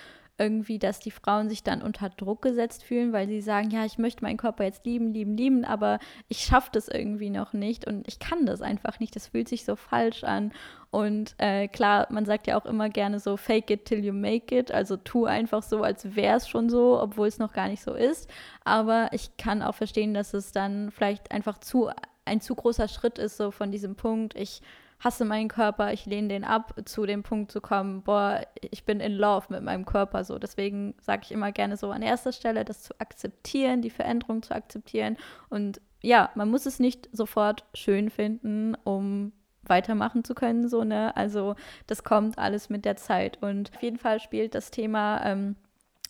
irgendwie, 0.42 0.80
dass 0.80 1.00
die 1.00 1.12
Frauen 1.12 1.50
sich 1.50 1.64
dann 1.64 1.82
unter 1.82 2.10
Druck 2.10 2.42
gesetzt 2.42 2.84
fühlen, 2.84 3.14
weil 3.14 3.28
sie 3.28 3.42
sagen, 3.42 3.70
ja, 3.70 3.86
ich 3.86 3.98
möchte 3.98 4.24
meinen 4.24 4.38
Körper 4.38 4.64
jetzt 4.64 4.86
lieben, 4.86 5.14
lieben, 5.14 5.38
lieben, 5.38 5.66
aber 5.66 6.00
ich 6.28 6.40
schaffe 6.40 6.70
das 6.72 6.88
irgendwie 6.88 7.30
noch 7.30 7.54
nicht 7.54 7.86
und 7.86 8.08
ich 8.08 8.20
kann 8.20 8.46
das 8.46 8.62
einfach 8.62 9.00
nicht. 9.00 9.16
Das 9.16 9.28
fühlt 9.28 9.48
sich 9.48 9.66
so 9.66 9.76
falsch 9.76 10.24
an. 10.24 10.52
Und 10.90 11.36
äh, 11.38 11.68
klar, 11.68 12.08
man 12.10 12.26
sagt 12.26 12.48
ja 12.48 12.60
auch 12.60 12.66
immer 12.66 12.90
gerne 12.90 13.20
so, 13.20 13.38
fake 13.38 13.70
it 13.70 13.86
till 13.86 14.04
you 14.04 14.14
make 14.14 14.58
it. 14.58 14.72
Also 14.72 14.98
tu 14.98 15.26
einfach 15.26 15.64
so, 15.64 15.84
als 15.84 16.16
wäre 16.16 16.38
es 16.38 16.50
schon 16.50 16.70
so, 16.70 17.00
obwohl 17.00 17.28
es 17.28 17.40
noch 17.40 17.54
gar 17.54 17.68
nicht 17.68 17.84
so 17.84 17.94
ist. 17.94 18.30
Aber 18.66 19.10
ich 19.12 19.38
kann 19.38 19.62
auch 19.62 19.76
verstehen, 19.76 20.14
dass 20.14 20.34
es 20.34 20.52
dann 20.52 20.92
vielleicht 20.92 21.32
einfach 21.32 21.60
zu 21.60 21.90
ein 22.26 22.42
zu 22.42 22.56
großer 22.56 22.88
Schritt 22.88 23.18
ist, 23.18 23.38
so 23.38 23.52
von 23.52 23.72
diesem 23.72 23.96
Punkt, 23.96 24.36
ich 24.36 24.62
hasse 25.04 25.26
meinen 25.26 25.50
Körper, 25.50 25.92
ich 25.92 26.06
lehne 26.06 26.28
den 26.28 26.44
ab, 26.44 26.76
zu 26.86 27.06
dem 27.06 27.24
Punkt 27.24 27.52
zu 27.52 27.60
kommen, 27.60 28.04
boah, 28.04 28.42
ich 28.62 28.86
bin 28.86 29.00
in 29.00 29.14
Love 29.14 29.48
mit 29.50 29.64
meinem 29.64 29.86
Körper 29.86 30.24
so. 30.24 30.38
Deswegen 30.38 30.94
sage 31.02 31.24
ich 31.24 31.32
immer 31.32 31.52
gerne 31.52 31.76
so 31.76 31.90
an 31.90 32.04
erster 32.04 32.32
Stelle, 32.32 32.64
das 32.64 32.84
zu 32.84 32.94
akzeptieren, 33.00 33.82
die 33.82 33.90
Veränderung 33.90 34.44
zu 34.44 34.54
akzeptieren. 34.54 35.18
Und 35.50 35.82
ja, 36.02 36.30
man 36.36 36.50
muss 36.50 36.68
es 36.68 36.80
nicht 36.80 37.10
sofort 37.12 37.66
schön 37.74 38.10
finden, 38.10 38.76
um 38.84 39.34
weitermachen 39.64 40.24
zu 40.24 40.36
können, 40.36 40.68
so, 40.70 40.84
ne? 40.84 41.16
Also 41.16 41.56
das 41.88 42.04
kommt 42.04 42.38
alles 42.38 42.70
mit 42.70 42.86
der 42.86 42.96
Zeit. 42.96 43.42
Und 43.42 43.72
auf 43.76 43.82
jeden 43.82 43.98
Fall 43.98 44.20
spielt 44.20 44.56
das 44.56 44.72
Thema 44.72 45.24
ähm, 45.26 45.56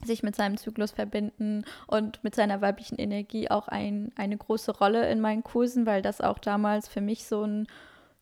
sich 0.06 0.24
mit 0.24 0.36
seinem 0.36 0.58
Zyklus 0.58 0.92
verbinden 0.92 1.64
und 1.88 2.24
mit 2.24 2.36
seiner 2.36 2.62
weiblichen 2.62 2.98
Energie 2.98 3.50
auch 3.50 3.68
ein, 3.68 4.12
eine 4.16 4.38
große 4.38 4.72
Rolle 4.78 5.10
in 5.10 5.22
meinen 5.22 5.44
Kursen, 5.44 5.86
weil 5.86 6.02
das 6.02 6.22
auch 6.22 6.40
damals 6.40 6.88
für 6.88 7.02
mich 7.02 7.26
so 7.26 7.44
ein 7.44 7.68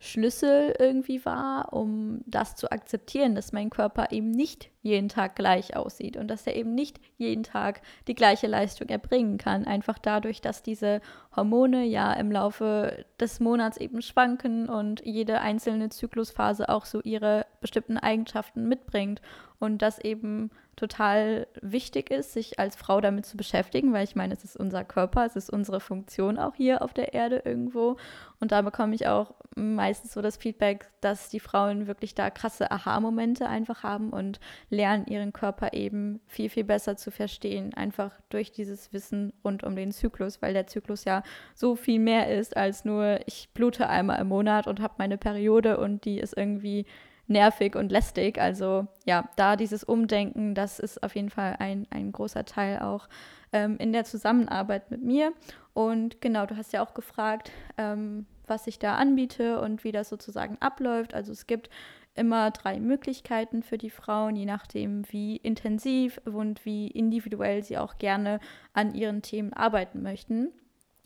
Schlüssel 0.02 0.74
irgendwie 0.80 1.26
war, 1.26 1.74
um 1.74 2.22
das 2.26 2.56
zu 2.56 2.72
akzeptieren, 2.72 3.36
dass 3.36 3.52
mein 3.52 3.70
Körper 3.70 4.12
eben 4.12 4.32
nicht 4.32 4.72
jeden 4.82 5.10
Tag 5.10 5.36
gleich 5.36 5.76
aussieht 5.76 6.16
und 6.16 6.30
dass 6.30 6.48
er 6.48 6.56
eben 6.56 6.74
nicht 6.74 7.02
jeden 7.18 7.44
Tag 7.44 7.82
die 8.08 8.16
gleiche 8.16 8.48
Leistung 8.48 8.88
erbringen 8.88 9.38
kann. 9.38 9.68
Einfach 9.68 10.00
dadurch, 10.00 10.40
dass 10.40 10.64
diese 10.64 11.02
Hormone 11.36 11.84
ja 11.84 12.14
im 12.14 12.32
Laufe 12.32 13.06
des 13.20 13.42
Monats 13.42 13.76
eben 13.76 14.02
schwanken 14.02 14.70
und 14.70 15.06
jede 15.06 15.42
einzelne 15.42 15.90
Zyklusphase 15.90 16.70
auch 16.70 16.86
so 16.86 17.02
ihre 17.02 17.46
bestimmten 17.60 17.98
Eigenschaften 17.98 18.70
mitbringt 18.70 19.22
und 19.60 19.82
das 19.82 20.00
eben 20.00 20.50
total 20.80 21.46
wichtig 21.62 22.10
ist, 22.10 22.32
sich 22.32 22.58
als 22.58 22.78
Frau 22.78 23.02
damit 23.02 23.26
zu 23.26 23.36
beschäftigen, 23.36 23.92
weil 23.92 24.06
ich 24.06 24.16
meine, 24.16 24.34
es 24.34 24.46
ist 24.46 24.56
unser 24.56 24.86
Körper, 24.86 25.26
es 25.26 25.36
ist 25.36 25.50
unsere 25.50 25.82
Funktion 25.82 26.40
auch 26.40 26.56
hier 26.56 26.82
auf 26.82 26.94
der 26.94 27.14
Erde 27.14 27.42
irgendwo. 27.44 27.98
Und 28.40 28.54
da 28.54 28.62
bekomme 28.62 28.96
ich 28.96 29.06
auch 29.06 29.34
meistens 29.58 30.14
so 30.14 30.22
das 30.22 30.38
Feedback, 30.38 30.90
dass 31.02 31.28
die 31.28 31.42
Frauen 31.42 31.88
wirklich 31.88 32.16
da 32.16 32.30
krasse 32.30 32.72
Aha-Momente 32.72 33.48
einfach 33.50 33.84
haben 33.84 34.12
und 34.12 34.40
lernen, 34.70 35.06
ihren 35.08 35.34
Körper 35.34 35.74
eben 35.74 36.22
viel, 36.28 36.50
viel 36.50 36.64
besser 36.64 36.96
zu 36.96 37.12
verstehen, 37.12 37.74
einfach 37.74 38.12
durch 38.30 38.54
dieses 38.54 38.94
Wissen 38.94 39.34
rund 39.44 39.66
um 39.66 39.76
den 39.76 39.92
Zyklus, 39.92 40.42
weil 40.42 40.54
der 40.54 40.68
Zyklus 40.68 41.04
ja 41.04 41.24
so 41.56 41.76
viel 41.76 42.00
mehr 42.00 42.34
ist 42.34 42.56
als 42.56 42.86
nur, 42.86 43.20
ich 43.26 43.50
blute 43.54 43.90
einmal 43.90 44.22
im 44.22 44.30
Monat 44.30 44.66
und 44.66 44.80
habe 44.80 44.94
meine 44.98 45.18
Periode 45.18 45.78
und 45.78 46.06
die 46.06 46.20
ist 46.20 46.38
irgendwie 46.38 46.86
nervig 47.30 47.76
und 47.76 47.92
lästig. 47.92 48.40
Also 48.40 48.88
ja, 49.06 49.30
da 49.36 49.56
dieses 49.56 49.84
Umdenken, 49.84 50.56
das 50.56 50.80
ist 50.80 51.02
auf 51.04 51.16
jeden 51.16 51.30
Fall 51.30 51.56
ein, 51.60 51.88
ein 51.92 52.12
großer 52.12 52.46
Teil 52.46 52.80
auch 52.80 53.08
ähm, 53.54 53.78
in 53.78 53.94
der 53.94 54.04
Zusammenarbeit 54.04 54.92
mit 54.92 55.04
mir. 55.04 55.34
Und 55.74 56.22
genau, 56.22 56.46
du 56.46 56.58
hast 56.58 56.74
ja 56.74 56.84
auch 56.84 56.94
gefragt, 56.94 57.52
ähm, 57.78 58.26
was 58.48 58.68
ich 58.68 58.80
da 58.80 58.96
anbiete 58.96 59.62
und 59.62 59.84
wie 59.84 59.92
das 59.92 60.10
sozusagen 60.10 60.58
abläuft. 60.60 61.14
Also 61.14 61.32
es 61.32 61.48
gibt 61.48 61.70
immer 62.16 62.52
drei 62.52 62.80
Möglichkeiten 62.80 63.64
für 63.64 63.78
die 63.78 63.92
Frauen, 63.92 64.36
je 64.36 64.46
nachdem, 64.46 65.04
wie 65.12 65.38
intensiv 65.38 66.20
und 66.26 66.66
wie 66.66 66.88
individuell 66.88 67.64
sie 67.64 67.78
auch 67.78 67.98
gerne 67.98 68.40
an 68.74 68.94
ihren 68.94 69.22
Themen 69.22 69.54
arbeiten 69.54 70.02
möchten. 70.02 70.52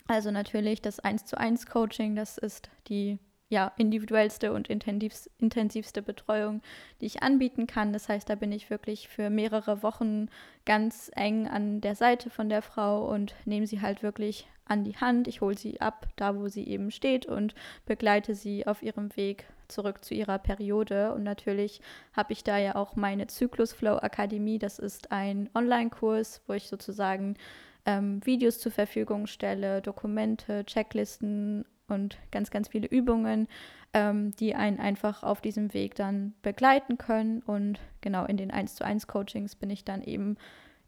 Also 0.08 0.32
natürlich 0.32 0.82
das 0.82 1.00
1 1.00 1.26
zu 1.26 1.38
1 1.38 1.68
Coaching, 1.68 2.16
das 2.16 2.38
ist 2.38 2.70
die 2.88 3.20
ja, 3.54 3.72
individuellste 3.78 4.52
und 4.52 4.68
intensivste 4.68 6.02
Betreuung, 6.02 6.64
die 7.00 7.06
ich 7.06 7.22
anbieten 7.22 7.68
kann. 7.68 7.94
Das 7.94 8.10
heißt, 8.10 8.28
da 8.28 8.34
bin 8.34 8.52
ich 8.52 8.72
wirklich 8.72 9.08
für 9.08 9.30
mehrere 9.30 9.84
Wochen 9.84 10.28
ganz 10.66 11.12
eng 11.16 11.48
an 11.48 11.80
der 11.80 11.94
Seite 11.94 12.32
von 12.32 12.50
der 12.50 12.64
Frau 12.64 13.08
und 13.08 13.36
nehme 13.46 13.68
sie 13.68 13.80
halt 13.80 14.02
wirklich 14.02 14.48
an 14.66 14.84
die 14.84 14.98
Hand. 14.98 15.28
Ich 15.28 15.42
hole 15.42 15.56
sie 15.56 15.80
ab, 15.80 16.08
da 16.16 16.36
wo 16.36 16.48
sie 16.48 16.68
eben 16.68 16.90
steht 16.90 17.28
und 17.28 17.54
begleite 17.86 18.34
sie 18.34 18.66
auf 18.66 18.82
ihrem 18.82 19.16
Weg 19.16 19.46
zurück 19.68 20.04
zu 20.04 20.16
ihrer 20.16 20.40
Periode. 20.40 21.14
Und 21.14 21.22
natürlich 21.22 21.80
habe 22.14 22.34
ich 22.34 22.44
da 22.44 22.58
ja 22.58 22.74
auch 22.74 22.96
meine 22.96 23.28
Zyklus 23.28 23.72
Flow 23.72 23.98
Akademie. 23.98 24.58
Das 24.58 24.80
ist 24.80 25.12
ein 25.12 25.48
Online-Kurs, 25.54 26.42
wo 26.48 26.54
ich 26.54 26.68
sozusagen 26.68 27.36
ähm, 27.86 28.20
Videos 28.26 28.58
zur 28.58 28.72
Verfügung 28.72 29.28
stelle, 29.28 29.84
Dokumente, 29.84 30.66
Checklisten 30.66 31.66
und 31.94 32.18
ganz, 32.32 32.52
ganz 32.52 32.68
viele 32.68 32.88
Übungen, 32.88 33.48
ähm, 33.94 34.32
die 34.36 34.56
einen 34.56 34.80
einfach 34.80 35.24
auf 35.24 35.40
diesem 35.40 35.74
Weg 35.74 35.96
dann 35.96 36.34
begleiten 36.42 36.98
können. 36.98 37.42
Und 37.42 37.80
genau 38.02 38.26
in 38.26 38.38
den 38.38 38.52
1 38.52 38.76
zu 38.76 38.84
1 38.84 39.08
Coachings 39.08 39.56
bin 39.56 39.70
ich 39.70 39.86
dann 39.86 40.02
eben 40.02 40.38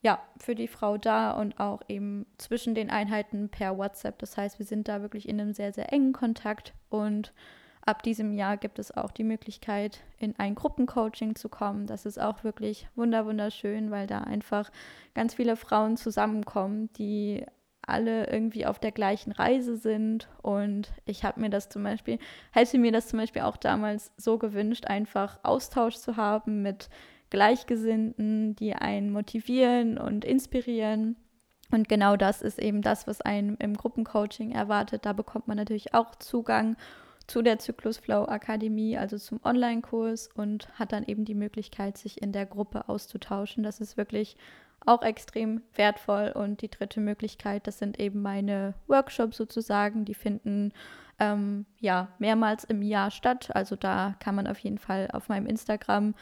ja, 0.01 0.21
für 0.37 0.53
die 0.53 0.67
Frau 0.67 0.97
da 0.97 1.31
und 1.31 1.59
auch 1.59 1.81
eben 1.87 2.27
zwischen 2.37 2.75
den 2.75 2.91
Einheiten 2.91 3.49
per 3.49 3.77
WhatsApp. 3.77 4.19
Das 4.19 4.37
heißt, 4.37 4.59
wir 4.59 4.65
sind 4.65 4.87
da 4.87 5.01
wirklich 5.01 5.27
in 5.27 5.41
einem 5.41 5.53
sehr, 5.53 5.73
sehr 5.73 5.91
engen 5.91 6.13
Kontakt 6.13 6.73
und 6.89 7.33
ab 7.85 8.03
diesem 8.03 8.31
Jahr 8.31 8.57
gibt 8.57 8.77
es 8.77 8.95
auch 8.95 9.11
die 9.11 9.23
Möglichkeit, 9.23 10.01
in 10.19 10.37
ein 10.37 10.53
Gruppencoaching 10.53 11.35
zu 11.35 11.49
kommen. 11.49 11.87
Das 11.87 12.05
ist 12.05 12.19
auch 12.19 12.43
wirklich 12.43 12.87
wunderschön, 12.95 13.89
weil 13.89 14.05
da 14.05 14.19
einfach 14.19 14.71
ganz 15.13 15.35
viele 15.35 15.55
Frauen 15.55 15.97
zusammenkommen, 15.97 16.91
die 16.97 17.45
alle 17.87 18.27
irgendwie 18.27 18.65
auf 18.65 18.79
der 18.79 18.91
gleichen 18.91 19.31
Reise 19.31 19.77
sind. 19.77 20.27
Und 20.41 20.91
ich 21.05 21.23
habe 21.23 21.39
mir 21.39 21.49
das 21.49 21.69
zum 21.69 21.83
Beispiel, 21.83 22.19
hätte 22.51 22.77
mir 22.77 22.91
das 22.91 23.07
zum 23.07 23.19
Beispiel 23.19 23.43
auch 23.43 23.57
damals 23.57 24.11
so 24.17 24.37
gewünscht, 24.37 24.85
einfach 24.85 25.39
Austausch 25.43 25.95
zu 25.97 26.17
haben 26.17 26.61
mit 26.61 26.89
Gleichgesinnten, 27.29 28.55
die 28.55 28.73
einen 28.73 29.11
motivieren 29.11 29.97
und 29.97 30.25
inspirieren. 30.25 31.15
Und 31.71 31.89
genau 31.89 32.15
das 32.15 32.41
ist 32.41 32.59
eben 32.59 32.81
das, 32.81 33.07
was 33.07 33.21
einen 33.21 33.57
im 33.57 33.75
Gruppencoaching 33.75 34.51
erwartet. 34.51 35.05
Da 35.05 35.13
bekommt 35.13 35.47
man 35.47 35.57
natürlich 35.57 35.93
auch 35.93 36.15
Zugang 36.15 36.77
zu 37.27 37.41
der 37.41 37.59
Zyklus 37.59 37.97
Flow 37.97 38.25
Akademie, 38.25 38.97
also 38.97 39.17
zum 39.17 39.39
Online-Kurs 39.43 40.29
und 40.35 40.69
hat 40.77 40.91
dann 40.91 41.03
eben 41.05 41.25
die 41.25 41.33
Möglichkeit, 41.33 41.97
sich 41.97 42.21
in 42.21 42.31
der 42.31 42.45
Gruppe 42.45 42.87
auszutauschen. 42.87 43.63
Das 43.63 43.81
ist 43.81 43.97
wirklich 43.97 44.37
auch 44.85 45.01
extrem 45.01 45.61
wertvoll. 45.75 46.31
Und 46.35 46.61
die 46.61 46.69
dritte 46.69 46.99
Möglichkeit, 46.99 47.67
das 47.67 47.79
sind 47.79 47.99
eben 47.99 48.21
meine 48.21 48.73
Workshops 48.87 49.37
sozusagen. 49.37 50.05
Die 50.05 50.13
finden 50.13 50.71
ähm, 51.19 51.65
ja 51.79 52.09
mehrmals 52.19 52.63
im 52.63 52.81
Jahr 52.81 53.11
statt. 53.11 53.49
Also 53.53 53.75
da 53.75 54.15
kann 54.19 54.35
man 54.35 54.47
auf 54.47 54.59
jeden 54.59 54.77
Fall 54.77 55.09
auf 55.11 55.29
meinem 55.29 55.47
Instagram 55.47 56.15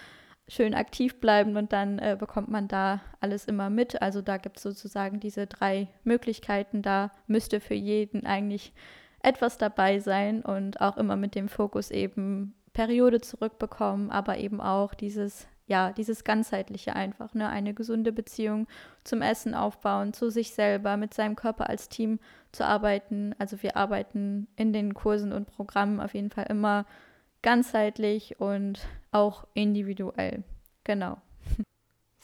schön 0.48 0.74
aktiv 0.74 1.20
bleiben 1.20 1.56
und 1.56 1.72
dann 1.72 2.00
äh, 2.00 2.18
bekommt 2.20 2.50
man 2.50 2.68
da 2.68 3.02
alles 3.22 3.46
immer 3.46 3.70
mit. 3.70 4.02
Also 4.02 4.22
da 4.22 4.38
gibt 4.38 4.58
es 4.58 4.64
sozusagen 4.64 5.20
diese 5.20 5.48
drei 5.48 5.88
Möglichkeiten. 6.04 6.82
Da 6.82 7.12
müsste 7.28 7.60
für 7.60 7.76
jeden 7.76 8.26
eigentlich 8.26 8.74
etwas 9.22 9.58
dabei 9.58 10.00
sein 10.00 10.42
und 10.44 10.82
auch 10.82 10.98
immer 10.98 11.16
mit 11.16 11.34
dem 11.36 11.48
Fokus 11.48 11.92
eben 11.92 12.54
Periode 12.74 13.22
zurückbekommen, 13.22 14.12
aber 14.12 14.38
eben 14.38 14.60
auch 14.60 14.94
dieses 14.94 15.48
ja, 15.74 15.92
dieses 15.92 16.24
ganzheitliche 16.24 16.96
einfach, 16.96 17.34
ne, 17.34 17.50
eine 17.50 17.74
gesunde 17.74 18.12
Beziehung 18.12 18.68
zum 19.04 19.24
Essen 19.24 19.56
aufbauen, 19.56 20.14
zu 20.14 20.30
sich 20.30 20.54
selber, 20.54 20.98
mit 20.98 21.16
seinem 21.16 21.36
Körper 21.36 21.68
als 21.68 21.90
Team 21.90 22.20
zu 22.52 22.64
arbeiten. 22.64 23.34
Also 23.40 23.64
wir 23.64 23.76
arbeiten 23.76 24.48
in 24.56 24.72
den 24.72 24.94
Kursen 24.94 25.34
und 25.34 25.48
Programmen 25.48 26.00
auf 26.00 26.14
jeden 26.14 26.30
Fall 26.30 26.46
immer 26.48 26.86
ganzheitlich 27.42 28.40
und 28.40 28.82
auch 29.12 29.48
individuell. 29.56 30.44
Genau. 30.84 31.18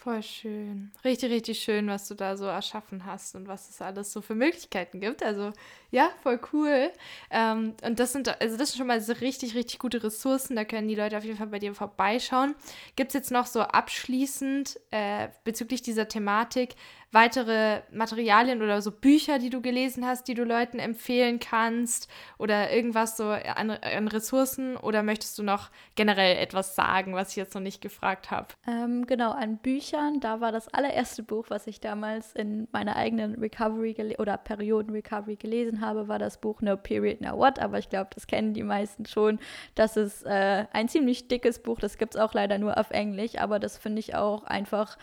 Voll 0.02 0.24
schön. 0.24 0.94
Richtig, 1.04 1.30
richtig 1.30 1.60
schön, 1.60 1.88
was 1.88 2.08
du 2.08 2.16
da 2.16 2.38
so 2.38 2.46
erschaffen 2.46 3.06
hast 3.06 3.36
und 3.36 3.50
was 3.50 3.70
es 3.70 3.82
alles 3.82 4.14
so 4.14 4.22
für 4.22 4.34
Möglichkeiten 4.34 5.02
gibt. 5.02 5.22
Also 5.22 5.52
ja, 5.92 6.10
voll 6.24 6.40
cool. 6.54 6.90
Ähm, 7.30 7.74
und 7.84 8.00
das 8.00 8.14
sind, 8.14 8.30
also 8.42 8.56
das 8.56 8.70
sind 8.70 8.78
schon 8.78 8.88
mal 8.88 9.02
so 9.02 9.12
richtig, 9.12 9.56
richtig 9.56 9.78
gute 9.78 10.02
Ressourcen. 10.02 10.56
Da 10.56 10.64
können 10.64 10.88
die 10.88 10.96
Leute 10.96 11.18
auf 11.18 11.26
jeden 11.26 11.36
Fall 11.38 11.48
bei 11.48 11.60
dir 11.60 11.76
vorbeischauen. 11.76 12.56
Gibt 12.96 13.10
es 13.10 13.14
jetzt 13.16 13.32
noch 13.32 13.46
so 13.46 13.60
abschließend 13.60 14.80
äh, 14.92 15.28
bezüglich 15.44 15.82
dieser 15.82 16.08
Thematik 16.08 16.76
weitere 17.12 17.82
Materialien 17.92 18.62
oder 18.62 18.82
so 18.82 18.92
Bücher, 18.92 19.40
die 19.40 19.50
du 19.50 19.62
gelesen 19.62 20.06
hast, 20.06 20.28
die 20.28 20.36
du 20.36 20.44
Leuten 20.44 20.80
empfehlen 20.80 21.40
kannst 21.40 22.08
oder 22.38 22.72
irgendwas 22.72 23.18
so 23.18 23.30
an, 23.30 23.72
an 23.72 24.08
Ressourcen? 24.08 24.78
Oder 24.78 25.02
möchtest 25.02 25.38
du 25.40 25.44
noch 25.44 25.70
generell 25.96 26.38
etwas 26.38 26.76
sagen, 26.76 27.16
was 27.16 27.32
ich 27.32 27.36
jetzt 27.38 27.56
noch 27.56 27.62
nicht 27.62 27.82
gefragt 27.82 28.30
habe? 28.30 28.48
Ähm, 28.68 29.08
genau, 29.08 29.32
an 29.32 29.58
Büchern, 29.58 30.20
da 30.20 30.40
war 30.40 30.52
das 30.52 30.68
allererste 30.74 31.24
Buch, 31.24 31.46
was 31.50 31.66
ich 31.68 31.80
damals 31.80 32.34
in 32.34 32.68
meiner 32.72 32.96
eigenen 32.96 33.36
Recovery 33.36 34.16
oder 34.20 34.38
Perioden-Recovery 34.38 35.36
gelesen 35.36 35.82
habe, 35.82 36.08
war 36.08 36.20
das 36.20 36.40
Buch 36.40 36.62
No 36.62 36.78
Period, 36.78 37.22
No 37.22 37.38
What, 37.38 37.60
aber 37.60 37.80
ich 37.80 37.90
glaube, 37.90 38.10
das 38.14 38.28
kennen 38.28 38.54
die 38.54 38.64
meisten 38.64 39.06
schon. 39.06 39.40
Das 39.76 39.98
ist 39.98 40.26
äh, 40.26 40.66
ein 40.74 40.88
ziemlich 40.88 41.28
dickes 41.28 41.60
Buch, 41.60 41.80
das 41.80 41.98
gibt 41.98 42.16
es 42.16 42.22
auch 42.22 42.34
leider 42.34 42.60
nur 42.60 42.78
auf 42.78 42.92
Englisch, 42.92 43.38
aber 43.38 43.60
das 43.60 43.78
finde 43.78 44.00
ich 44.00 44.16
auch 44.16 44.44
einfach 44.44 44.98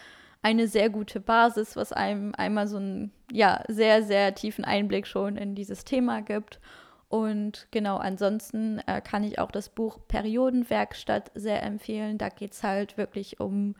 eine 0.47 0.68
sehr 0.68 0.90
gute 0.90 1.18
Basis, 1.18 1.74
was 1.74 1.92
einem 1.92 2.32
einmal 2.36 2.68
so 2.68 2.76
einen 2.76 3.11
ja, 3.32 3.64
sehr, 3.66 4.05
sehr 4.05 4.32
tiefen 4.32 4.64
Einblick 4.64 5.09
schon 5.09 5.36
in 5.36 5.57
dieses 5.57 5.84
Thema 5.84 6.22
gibt. 6.22 6.61
Und 7.09 7.66
genau, 7.72 7.97
ansonsten 7.97 8.78
äh, 8.86 9.01
kann 9.01 9.24
ich 9.24 9.40
auch 9.40 9.51
das 9.51 9.68
Buch 9.68 9.99
Periodenwerkstatt 10.07 11.32
sehr 11.34 11.64
empfehlen. 11.64 12.16
Da 12.16 12.28
geht 12.28 12.53
es 12.53 12.62
halt 12.62 12.97
wirklich 12.97 13.40
um 13.40 13.74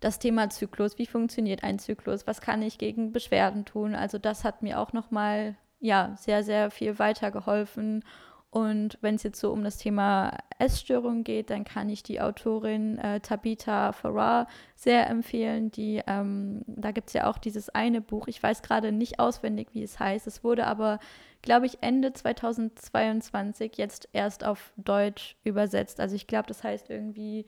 das 0.00 0.18
Thema 0.18 0.50
Zyklus. 0.50 0.98
Wie 0.98 1.06
funktioniert 1.06 1.62
ein 1.62 1.78
Zyklus? 1.78 2.26
Was 2.26 2.40
kann 2.40 2.62
ich 2.62 2.78
gegen 2.78 3.12
Beschwerden 3.12 3.64
tun? 3.64 3.94
Also 3.94 4.18
das 4.18 4.42
hat 4.42 4.60
mir 4.60 4.80
auch 4.80 4.92
nochmal 4.92 5.54
ja, 5.78 6.16
sehr, 6.18 6.42
sehr 6.42 6.72
viel 6.72 6.98
weitergeholfen. 6.98 8.04
Und 8.50 8.96
wenn 9.02 9.16
es 9.16 9.24
jetzt 9.24 9.40
so 9.40 9.52
um 9.52 9.62
das 9.62 9.76
Thema 9.76 10.38
Essstörung 10.58 11.22
geht, 11.22 11.50
dann 11.50 11.64
kann 11.64 11.90
ich 11.90 12.02
die 12.02 12.20
Autorin 12.20 12.96
äh, 12.96 13.20
Tabitha 13.20 13.92
Farrar 13.92 14.46
sehr 14.74 15.08
empfehlen. 15.10 15.70
Die, 15.70 16.02
ähm, 16.06 16.62
da 16.66 16.92
gibt 16.92 17.08
es 17.08 17.12
ja 17.12 17.26
auch 17.26 17.36
dieses 17.36 17.68
eine 17.68 18.00
Buch, 18.00 18.26
ich 18.26 18.42
weiß 18.42 18.62
gerade 18.62 18.90
nicht 18.90 19.20
auswendig, 19.20 19.68
wie 19.74 19.82
es 19.82 20.00
heißt. 20.00 20.26
Es 20.26 20.44
wurde 20.44 20.66
aber, 20.66 20.98
glaube 21.42 21.66
ich, 21.66 21.82
Ende 21.82 22.14
2022 22.14 23.76
jetzt 23.76 24.08
erst 24.14 24.44
auf 24.44 24.72
Deutsch 24.76 25.36
übersetzt. 25.44 26.00
Also 26.00 26.16
ich 26.16 26.26
glaube, 26.26 26.48
das 26.48 26.64
heißt 26.64 26.88
irgendwie 26.88 27.44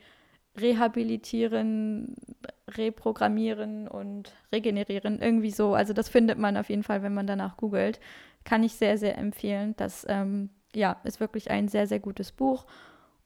rehabilitieren, 0.59 2.15
reprogrammieren 2.69 3.89
und 3.89 4.35
regenerieren, 4.53 5.19
irgendwie 5.23 5.51
so. 5.51 5.75
Also 5.75 5.95
das 5.95 6.11
findet 6.11 6.39
man 6.39 6.59
auf 6.59 6.69
jeden 6.69 6.83
Fall, 6.83 7.03
wenn 7.03 7.15
man 7.15 7.27
danach 7.27 7.57
googelt. 7.57 8.01
Kann 8.45 8.63
ich 8.63 8.75
sehr, 8.75 8.99
sehr 8.99 9.17
empfehlen. 9.17 9.75
Das 9.77 10.05
ähm, 10.09 10.51
ja, 10.75 11.01
ist 11.05 11.21
wirklich 11.21 11.51
ein 11.51 11.69
sehr, 11.69 11.87
sehr 11.87 12.01
gutes 12.01 12.33
Buch. 12.33 12.67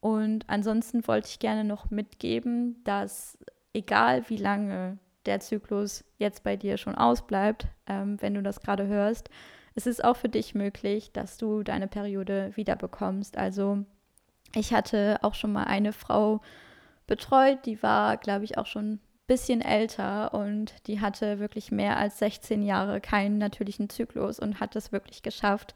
Und 0.01 0.45
ansonsten 0.49 1.07
wollte 1.07 1.29
ich 1.29 1.39
gerne 1.39 1.65
noch 1.65 1.91
mitgeben, 1.91 2.83
dass 2.85 3.39
egal 3.73 4.29
wie 4.29 4.37
lange 4.37 4.99
der 5.27 5.41
Zyklus 5.41 6.05
jetzt 6.19 6.43
bei 6.43 6.57
dir 6.57 6.77
schon 6.77 6.95
ausbleibt, 6.95 7.67
ähm, 7.87 8.21
wenn 8.21 8.35
du 8.35 8.43
das 8.43 8.61
gerade 8.61 8.87
hörst, 8.87 9.31
es 9.75 9.87
ist 9.87 10.05
auch 10.05 10.17
für 10.17 10.29
dich 10.29 10.55
möglich, 10.55 11.13
dass 11.13 11.37
du 11.39 11.63
deine 11.63 11.89
Periode 11.89 12.53
wiederbekommst. 12.55 13.37
Also 13.37 13.85
ich 14.55 14.73
hatte 14.73 15.19
auch 15.23 15.35
schon 15.35 15.53
mal 15.53 15.65
eine 15.65 15.93
Frau 15.93 16.41
betreut, 17.07 17.67
die 17.67 17.83
war, 17.83 18.17
glaube 18.17 18.45
ich, 18.45 18.57
auch 18.57 18.67
schon 18.67 18.93
ein 18.93 19.01
bisschen 19.27 19.61
älter 19.61 20.33
und 20.33 20.75
die 20.87 21.01
hatte 21.01 21.39
wirklich 21.39 21.73
mehr 21.73 21.97
als 21.97 22.19
16 22.19 22.63
Jahre 22.63 23.01
keinen 23.01 23.39
natürlichen 23.39 23.89
Zyklus 23.89 24.39
und 24.39 24.61
hat 24.61 24.77
es 24.77 24.93
wirklich 24.93 25.23
geschafft, 25.23 25.75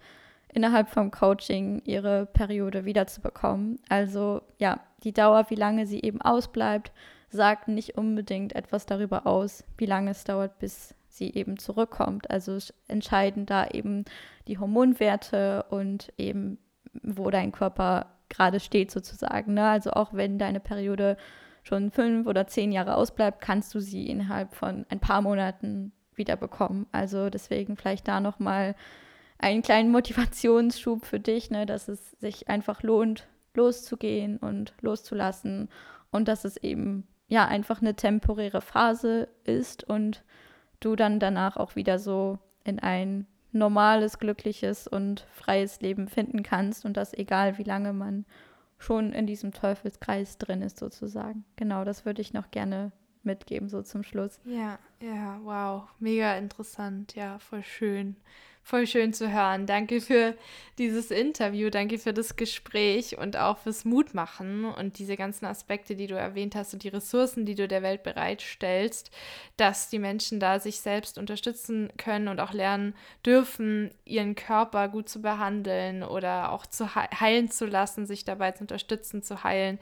innerhalb 0.52 0.88
vom 0.88 1.10
Coaching 1.10 1.82
ihre 1.84 2.26
Periode 2.26 2.84
wiederzubekommen. 2.84 3.78
Also 3.88 4.42
ja, 4.58 4.80
die 5.04 5.12
Dauer, 5.12 5.46
wie 5.50 5.54
lange 5.54 5.86
sie 5.86 6.00
eben 6.00 6.20
ausbleibt, 6.22 6.92
sagt 7.30 7.68
nicht 7.68 7.96
unbedingt 7.98 8.54
etwas 8.54 8.86
darüber 8.86 9.26
aus, 9.26 9.64
wie 9.76 9.86
lange 9.86 10.10
es 10.10 10.24
dauert, 10.24 10.58
bis 10.58 10.94
sie 11.08 11.32
eben 11.34 11.58
zurückkommt. 11.58 12.30
Also 12.30 12.58
entscheiden 12.86 13.44
da 13.44 13.66
eben 13.66 14.04
die 14.46 14.58
Hormonwerte 14.58 15.64
und 15.70 16.12
eben, 16.16 16.58
wo 17.02 17.30
dein 17.30 17.52
Körper 17.52 18.06
gerade 18.28 18.60
steht 18.60 18.90
sozusagen. 18.90 19.54
Ne? 19.54 19.68
Also 19.68 19.90
auch 19.90 20.14
wenn 20.14 20.38
deine 20.38 20.60
Periode 20.60 21.16
schon 21.62 21.90
fünf 21.90 22.26
oder 22.26 22.46
zehn 22.46 22.72
Jahre 22.72 22.94
ausbleibt, 22.94 23.40
kannst 23.40 23.74
du 23.74 23.80
sie 23.80 24.08
innerhalb 24.08 24.54
von 24.54 24.86
ein 24.88 25.00
paar 25.00 25.20
Monaten 25.20 25.92
wiederbekommen. 26.14 26.86
Also 26.92 27.28
deswegen 27.28 27.76
vielleicht 27.76 28.08
da 28.08 28.20
nochmal 28.20 28.68
mal 28.68 28.74
einen 29.38 29.62
kleinen 29.62 29.90
Motivationsschub 29.90 31.04
für 31.04 31.20
dich, 31.20 31.50
ne, 31.50 31.64
dass 31.64 31.88
es 31.88 32.10
sich 32.12 32.48
einfach 32.48 32.82
lohnt, 32.82 33.28
loszugehen 33.54 34.38
und 34.38 34.74
loszulassen 34.80 35.68
und 36.10 36.28
dass 36.28 36.44
es 36.44 36.56
eben 36.56 37.06
ja 37.28 37.46
einfach 37.46 37.80
eine 37.80 37.94
temporäre 37.94 38.60
Phase 38.60 39.28
ist 39.44 39.84
und 39.84 40.24
du 40.80 40.96
dann 40.96 41.20
danach 41.20 41.56
auch 41.56 41.76
wieder 41.76 41.98
so 41.98 42.38
in 42.64 42.78
ein 42.78 43.26
normales, 43.52 44.18
glückliches 44.18 44.86
und 44.86 45.26
freies 45.32 45.80
Leben 45.80 46.08
finden 46.08 46.42
kannst 46.42 46.84
und 46.84 46.96
das 46.96 47.14
egal 47.14 47.58
wie 47.58 47.64
lange 47.64 47.92
man 47.92 48.26
schon 48.78 49.12
in 49.12 49.26
diesem 49.26 49.52
Teufelskreis 49.52 50.38
drin 50.38 50.62
ist 50.62 50.78
sozusagen. 50.78 51.44
Genau, 51.56 51.84
das 51.84 52.04
würde 52.04 52.22
ich 52.22 52.32
noch 52.32 52.50
gerne 52.50 52.92
mitgeben 53.24 53.68
so 53.68 53.82
zum 53.82 54.04
Schluss. 54.04 54.40
Ja, 54.44 54.78
ja, 55.00 55.40
wow, 55.42 55.88
mega 55.98 56.36
interessant, 56.36 57.14
ja, 57.14 57.38
voll 57.38 57.64
schön 57.64 58.16
voll 58.68 58.86
schön 58.86 59.14
zu 59.14 59.32
hören. 59.32 59.64
Danke 59.64 60.02
für 60.02 60.34
dieses 60.76 61.10
Interview, 61.10 61.70
danke 61.70 61.98
für 61.98 62.12
das 62.12 62.36
Gespräch 62.36 63.16
und 63.16 63.38
auch 63.38 63.56
fürs 63.56 63.86
Mutmachen 63.86 64.66
und 64.66 64.98
diese 64.98 65.16
ganzen 65.16 65.46
Aspekte, 65.46 65.96
die 65.96 66.06
du 66.06 66.14
erwähnt 66.14 66.54
hast 66.54 66.74
und 66.74 66.82
die 66.82 66.88
Ressourcen, 66.88 67.46
die 67.46 67.54
du 67.54 67.66
der 67.66 67.82
Welt 67.82 68.02
bereitstellst, 68.02 69.10
dass 69.56 69.88
die 69.88 69.98
Menschen 69.98 70.38
da 70.38 70.60
sich 70.60 70.80
selbst 70.82 71.16
unterstützen 71.16 71.90
können 71.96 72.28
und 72.28 72.40
auch 72.40 72.52
lernen 72.52 72.94
dürfen, 73.24 73.90
ihren 74.04 74.34
Körper 74.34 74.88
gut 74.88 75.08
zu 75.08 75.22
behandeln 75.22 76.02
oder 76.02 76.52
auch 76.52 76.66
zu 76.66 76.94
heilen 76.94 77.50
zu 77.50 77.64
lassen, 77.64 78.04
sich 78.04 78.26
dabei 78.26 78.52
zu 78.52 78.64
unterstützen, 78.64 79.22
zu 79.22 79.44
heilen. 79.44 79.78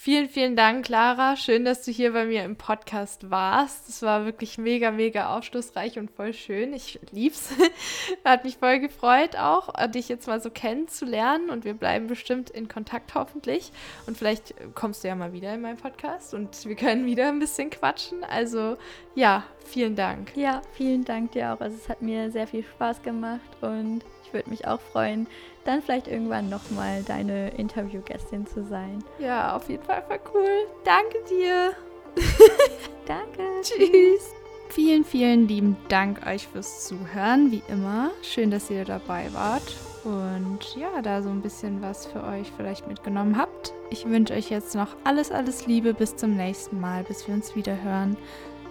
Vielen, 0.00 0.28
vielen 0.28 0.54
Dank, 0.54 0.84
Clara. 0.86 1.34
Schön, 1.34 1.64
dass 1.64 1.84
du 1.84 1.90
hier 1.90 2.12
bei 2.12 2.24
mir 2.24 2.44
im 2.44 2.54
Podcast 2.54 3.32
warst. 3.32 3.88
Das 3.88 4.00
war 4.02 4.26
wirklich 4.26 4.56
mega, 4.56 4.92
mega 4.92 5.36
aufschlussreich 5.36 5.98
und 5.98 6.12
voll 6.12 6.34
schön. 6.34 6.72
Ich 6.72 7.00
lieb's. 7.10 7.50
Hat 8.24 8.44
mich 8.44 8.58
voll 8.58 8.78
gefreut, 8.78 9.34
auch 9.36 9.74
dich 9.88 10.08
jetzt 10.08 10.28
mal 10.28 10.40
so 10.40 10.50
kennenzulernen. 10.50 11.50
Und 11.50 11.64
wir 11.64 11.74
bleiben 11.74 12.06
bestimmt 12.06 12.48
in 12.48 12.68
Kontakt 12.68 13.16
hoffentlich. 13.16 13.72
Und 14.06 14.16
vielleicht 14.16 14.54
kommst 14.76 15.02
du 15.02 15.08
ja 15.08 15.16
mal 15.16 15.32
wieder 15.32 15.52
in 15.52 15.62
meinen 15.62 15.78
Podcast 15.78 16.32
und 16.32 16.64
wir 16.64 16.76
können 16.76 17.04
wieder 17.04 17.26
ein 17.26 17.40
bisschen 17.40 17.68
quatschen. 17.68 18.22
Also 18.22 18.76
ja, 19.16 19.42
vielen 19.64 19.96
Dank. 19.96 20.30
Ja, 20.36 20.62
vielen 20.74 21.04
Dank 21.04 21.32
dir 21.32 21.52
auch. 21.52 21.60
Also 21.60 21.76
es 21.76 21.88
hat 21.88 22.02
mir 22.02 22.30
sehr 22.30 22.46
viel 22.46 22.62
Spaß 22.62 23.02
gemacht 23.02 23.50
und 23.62 24.04
ich 24.28 24.34
würde 24.34 24.50
mich 24.50 24.66
auch 24.66 24.80
freuen, 24.80 25.26
dann 25.64 25.82
vielleicht 25.82 26.06
irgendwann 26.06 26.48
nochmal 26.48 27.02
deine 27.02 27.50
Interviewgästin 27.50 28.46
zu 28.46 28.64
sein. 28.64 29.02
Ja, 29.18 29.56
auf 29.56 29.68
jeden 29.68 29.82
Fall 29.82 30.02
voll 30.06 30.20
cool. 30.34 30.66
Danke 30.84 31.18
dir. 31.28 31.72
Danke. 33.06 33.42
Tschüss. 33.62 34.32
Vielen, 34.70 35.04
vielen 35.04 35.48
lieben 35.48 35.76
Dank 35.88 36.26
euch 36.26 36.46
fürs 36.46 36.86
Zuhören, 36.86 37.50
wie 37.50 37.62
immer. 37.68 38.10
Schön, 38.22 38.50
dass 38.50 38.68
ihr 38.68 38.84
dabei 38.84 39.32
wart 39.32 39.76
und 40.04 40.76
ja, 40.76 41.00
da 41.02 41.22
so 41.22 41.30
ein 41.30 41.40
bisschen 41.40 41.80
was 41.80 42.06
für 42.06 42.22
euch 42.22 42.52
vielleicht 42.56 42.86
mitgenommen 42.86 43.38
habt. 43.38 43.72
Ich 43.90 44.04
wünsche 44.04 44.34
euch 44.34 44.50
jetzt 44.50 44.74
noch 44.74 44.94
alles, 45.04 45.32
alles 45.32 45.66
Liebe 45.66 45.94
bis 45.94 46.16
zum 46.16 46.36
nächsten 46.36 46.80
Mal, 46.80 47.02
bis 47.04 47.26
wir 47.26 47.34
uns 47.34 47.56
wieder 47.56 47.82
hören. 47.82 48.16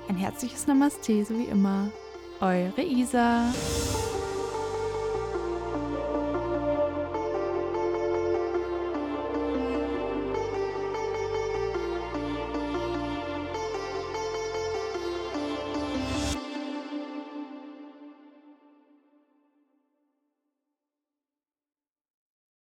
Ein 0.07 0.17
herzliches 0.17 0.67
Namaste, 0.67 1.25
so 1.25 1.37
wie 1.37 1.45
immer. 1.45 1.89
Eure 2.39 2.83
Isa. 2.83 3.51